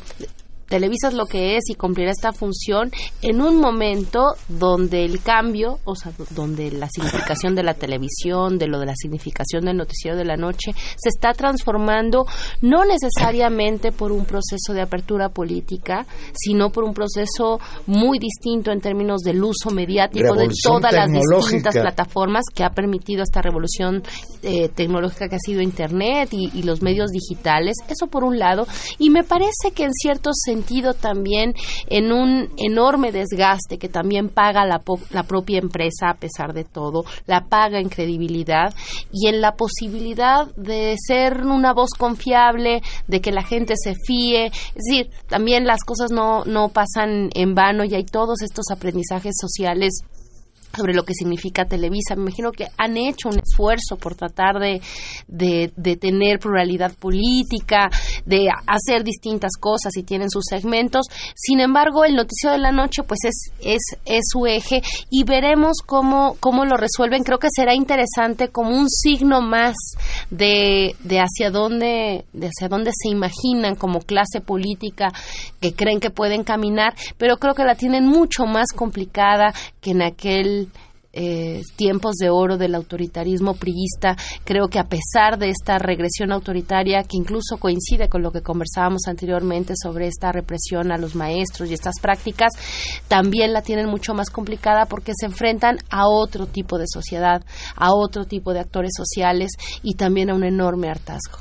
Televisa 0.71 1.09
es 1.09 1.15
lo 1.15 1.25
que 1.25 1.57
es 1.57 1.63
y 1.69 1.75
cumplirá 1.75 2.11
esta 2.11 2.31
función 2.31 2.91
en 3.21 3.41
un 3.41 3.59
momento 3.59 4.35
donde 4.47 5.03
el 5.03 5.21
cambio, 5.21 5.79
o 5.83 5.95
sea, 5.95 6.13
donde 6.29 6.71
la 6.71 6.87
significación 6.87 7.55
de 7.55 7.63
la 7.63 7.73
televisión, 7.73 8.57
de 8.57 8.67
lo 8.67 8.79
de 8.79 8.85
la 8.85 8.95
significación 8.95 9.65
del 9.65 9.75
noticiero 9.75 10.15
de 10.15 10.23
la 10.23 10.37
noche, 10.37 10.71
se 10.95 11.09
está 11.09 11.33
transformando 11.33 12.25
no 12.61 12.85
necesariamente 12.85 13.91
por 13.91 14.13
un 14.13 14.23
proceso 14.23 14.71
de 14.73 14.81
apertura 14.81 15.27
política, 15.27 16.05
sino 16.33 16.69
por 16.69 16.85
un 16.85 16.93
proceso 16.93 17.59
muy 17.85 18.17
distinto 18.17 18.71
en 18.71 18.79
términos 18.79 19.23
del 19.23 19.43
uso 19.43 19.71
mediático 19.71 20.35
de 20.35 20.47
todas 20.63 20.93
las 20.93 21.11
distintas 21.11 21.75
plataformas 21.75 22.45
que 22.55 22.63
ha 22.63 22.69
permitido 22.69 23.23
esta 23.23 23.41
revolución 23.41 24.03
eh, 24.41 24.69
tecnológica 24.69 25.27
que 25.27 25.35
ha 25.35 25.45
sido 25.45 25.61
Internet 25.61 26.29
y, 26.31 26.49
y 26.57 26.63
los 26.63 26.81
medios 26.81 27.11
digitales. 27.11 27.75
Eso 27.89 28.07
por 28.07 28.23
un 28.23 28.39
lado. 28.39 28.65
Y 28.99 29.09
me 29.09 29.25
parece 29.25 29.71
que 29.75 29.83
en 29.83 29.91
cierto 29.91 30.29
sentido 30.33 30.60
también 30.93 31.53
en 31.87 32.11
un 32.11 32.49
enorme 32.57 33.11
desgaste 33.11 33.77
que 33.77 33.89
también 33.89 34.29
paga 34.29 34.65
la, 34.65 34.81
la 35.11 35.23
propia 35.23 35.59
empresa 35.59 36.09
a 36.09 36.15
pesar 36.15 36.53
de 36.53 36.63
todo, 36.63 37.03
la 37.27 37.45
paga 37.45 37.79
en 37.79 37.89
credibilidad 37.89 38.73
y 39.11 39.27
en 39.27 39.41
la 39.41 39.53
posibilidad 39.53 40.53
de 40.55 40.95
ser 40.97 41.41
una 41.45 41.73
voz 41.73 41.91
confiable, 41.97 42.81
de 43.07 43.21
que 43.21 43.31
la 43.31 43.43
gente 43.43 43.73
se 43.81 43.95
fíe. 44.05 44.47
Es 44.47 44.83
decir, 44.85 45.09
también 45.27 45.65
las 45.65 45.83
cosas 45.83 46.11
no, 46.11 46.43
no 46.45 46.69
pasan 46.69 47.29
en 47.33 47.55
vano 47.55 47.83
y 47.83 47.95
hay 47.95 48.05
todos 48.05 48.41
estos 48.41 48.65
aprendizajes 48.71 49.35
sociales 49.39 50.03
sobre 50.75 50.93
lo 50.93 51.03
que 51.03 51.13
significa 51.13 51.65
Televisa. 51.65 52.15
Me 52.15 52.23
imagino 52.23 52.51
que 52.51 52.67
han 52.77 52.97
hecho 52.97 53.29
un 53.29 53.39
esfuerzo 53.39 53.97
por 53.97 54.15
tratar 54.15 54.59
de, 54.59 54.81
de, 55.27 55.71
de 55.75 55.95
tener 55.97 56.39
pluralidad 56.39 56.93
política, 56.93 57.89
de 58.25 58.47
hacer 58.67 59.03
distintas 59.03 59.51
cosas 59.59 59.95
y 59.97 60.03
tienen 60.03 60.29
sus 60.29 60.45
segmentos. 60.49 61.07
Sin 61.35 61.59
embargo, 61.59 62.05
el 62.05 62.15
noticiero 62.15 62.55
de 62.55 62.61
la 62.61 62.71
noche 62.71 63.03
pues 63.03 63.19
es, 63.23 63.51
es, 63.61 63.81
es 64.05 64.23
su 64.31 64.45
eje 64.45 64.81
y 65.09 65.23
veremos 65.23 65.77
cómo, 65.85 66.35
cómo 66.39 66.65
lo 66.65 66.77
resuelven. 66.77 67.23
Creo 67.23 67.39
que 67.39 67.49
será 67.53 67.73
interesante 67.73 68.49
como 68.49 68.75
un 68.75 68.89
signo 68.89 69.41
más 69.41 69.75
de, 70.29 70.95
de 71.03 71.19
hacia 71.19 71.51
dónde 71.51 72.25
de 72.33 72.47
hacia 72.47 72.67
dónde 72.67 72.91
se 72.93 73.09
imaginan 73.09 73.75
como 73.75 73.99
clase 73.99 74.41
política 74.41 75.11
que 75.59 75.73
creen 75.73 75.99
que 75.99 76.09
pueden 76.09 76.43
caminar, 76.43 76.95
pero 77.17 77.37
creo 77.37 77.53
que 77.53 77.63
la 77.63 77.75
tienen 77.75 78.05
mucho 78.05 78.45
más 78.45 78.67
complicada 78.75 79.53
que 79.81 79.91
en 79.91 80.01
aquel 80.01 80.60
eh, 81.13 81.61
tiempos 81.75 82.15
de 82.15 82.29
oro 82.29 82.57
del 82.57 82.73
autoritarismo 82.73 83.55
priista. 83.55 84.15
Creo 84.45 84.69
que 84.69 84.79
a 84.79 84.87
pesar 84.87 85.37
de 85.37 85.49
esta 85.49 85.77
regresión 85.77 86.31
autoritaria, 86.31 87.03
que 87.03 87.17
incluso 87.17 87.57
coincide 87.57 88.07
con 88.07 88.21
lo 88.21 88.31
que 88.31 88.41
conversábamos 88.41 89.01
anteriormente 89.07 89.73
sobre 89.75 90.07
esta 90.07 90.31
represión 90.31 90.91
a 90.91 90.97
los 90.97 91.15
maestros 91.15 91.69
y 91.69 91.73
estas 91.73 91.95
prácticas, 92.01 92.53
también 93.09 93.51
la 93.51 93.61
tienen 93.61 93.89
mucho 93.89 94.13
más 94.13 94.29
complicada 94.29 94.85
porque 94.85 95.11
se 95.13 95.25
enfrentan 95.25 95.79
a 95.89 96.07
otro 96.07 96.47
tipo 96.47 96.77
de 96.77 96.85
sociedad, 96.87 97.43
a 97.75 97.93
otro 97.93 98.25
tipo 98.25 98.53
de 98.53 98.61
actores 98.61 98.91
sociales 98.95 99.51
y 99.83 99.95
también 99.95 100.29
a 100.29 100.35
un 100.35 100.45
enorme 100.45 100.89
hartazgo. 100.89 101.39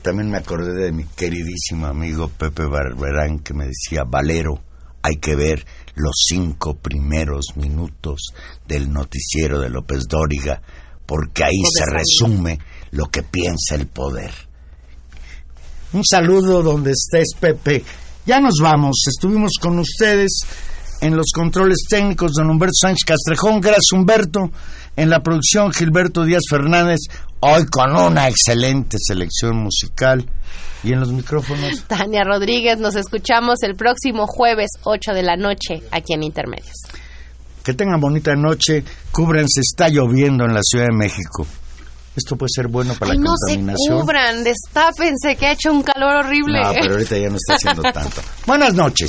También 0.00 0.30
me 0.30 0.38
acordé 0.38 0.74
de 0.84 0.92
mi 0.92 1.04
queridísimo 1.04 1.86
amigo 1.86 2.28
Pepe 2.28 2.64
Barberán 2.66 3.38
que 3.38 3.54
me 3.54 3.66
decía, 3.66 4.04
Valero, 4.06 4.62
hay 5.02 5.16
que 5.16 5.34
ver 5.36 5.66
los 5.96 6.14
cinco 6.28 6.74
primeros 6.74 7.56
minutos 7.56 8.32
del 8.66 8.92
noticiero 8.92 9.60
de 9.60 9.70
López 9.70 10.06
Dóriga, 10.08 10.60
porque 11.06 11.44
ahí 11.44 11.62
se 11.72 11.84
resume 11.86 12.58
lo 12.90 13.06
que 13.06 13.22
piensa 13.22 13.74
el 13.74 13.86
poder. 13.86 14.32
Un 15.92 16.04
saludo 16.04 16.62
donde 16.62 16.92
estés, 16.92 17.28
Pepe. 17.38 17.84
Ya 18.26 18.40
nos 18.40 18.56
vamos. 18.60 19.04
Estuvimos 19.06 19.52
con 19.60 19.78
ustedes 19.78 20.40
en 21.00 21.16
los 21.16 21.26
controles 21.34 21.84
técnicos, 21.88 22.32
don 22.32 22.50
Humberto 22.50 22.74
Sánchez 22.80 23.04
Castrejón. 23.06 23.60
Gracias, 23.60 23.92
Humberto. 23.92 24.50
En 24.96 25.10
la 25.10 25.20
producción, 25.22 25.72
Gilberto 25.72 26.24
Díaz 26.24 26.42
Fernández. 26.48 27.00
Hoy 27.40 27.66
con 27.66 27.94
una 27.96 28.28
excelente 28.28 28.96
selección 29.00 29.56
musical. 29.56 30.24
Y 30.82 30.92
en 30.92 31.00
los 31.00 31.10
micrófonos. 31.12 31.82
Tania 31.86 32.24
Rodríguez, 32.24 32.78
nos 32.78 32.94
escuchamos 32.94 33.62
el 33.62 33.74
próximo 33.74 34.26
jueves 34.26 34.70
8 34.84 35.12
de 35.12 35.22
la 35.22 35.36
noche 35.36 35.82
aquí 35.90 36.12
en 36.12 36.22
Intermedios. 36.22 36.76
Que 37.62 37.72
tengan 37.72 38.00
bonita 38.00 38.34
noche. 38.36 38.84
Cúbrense, 39.10 39.60
está 39.62 39.88
lloviendo 39.88 40.44
en 40.44 40.52
la 40.54 40.60
Ciudad 40.62 40.86
de 40.86 40.96
México. 40.96 41.46
Esto 42.14 42.36
puede 42.36 42.50
ser 42.54 42.68
bueno 42.68 42.94
para 42.94 43.12
Ay, 43.12 43.18
la 43.18 43.24
no 43.24 43.32
se 43.36 43.54
contaminación. 43.56 44.00
cubran, 44.00 44.44
destápense 44.44 45.34
que 45.36 45.46
ha 45.46 45.52
hecho 45.52 45.72
un 45.72 45.82
calor 45.82 46.24
horrible. 46.26 46.60
No, 46.62 46.72
pero 46.72 46.92
ahorita 46.94 47.18
ya 47.18 47.28
no 47.30 47.36
está 47.36 47.54
haciendo 47.54 47.82
tanto. 47.92 48.20
Buenas 48.46 48.74
noches. 48.74 49.08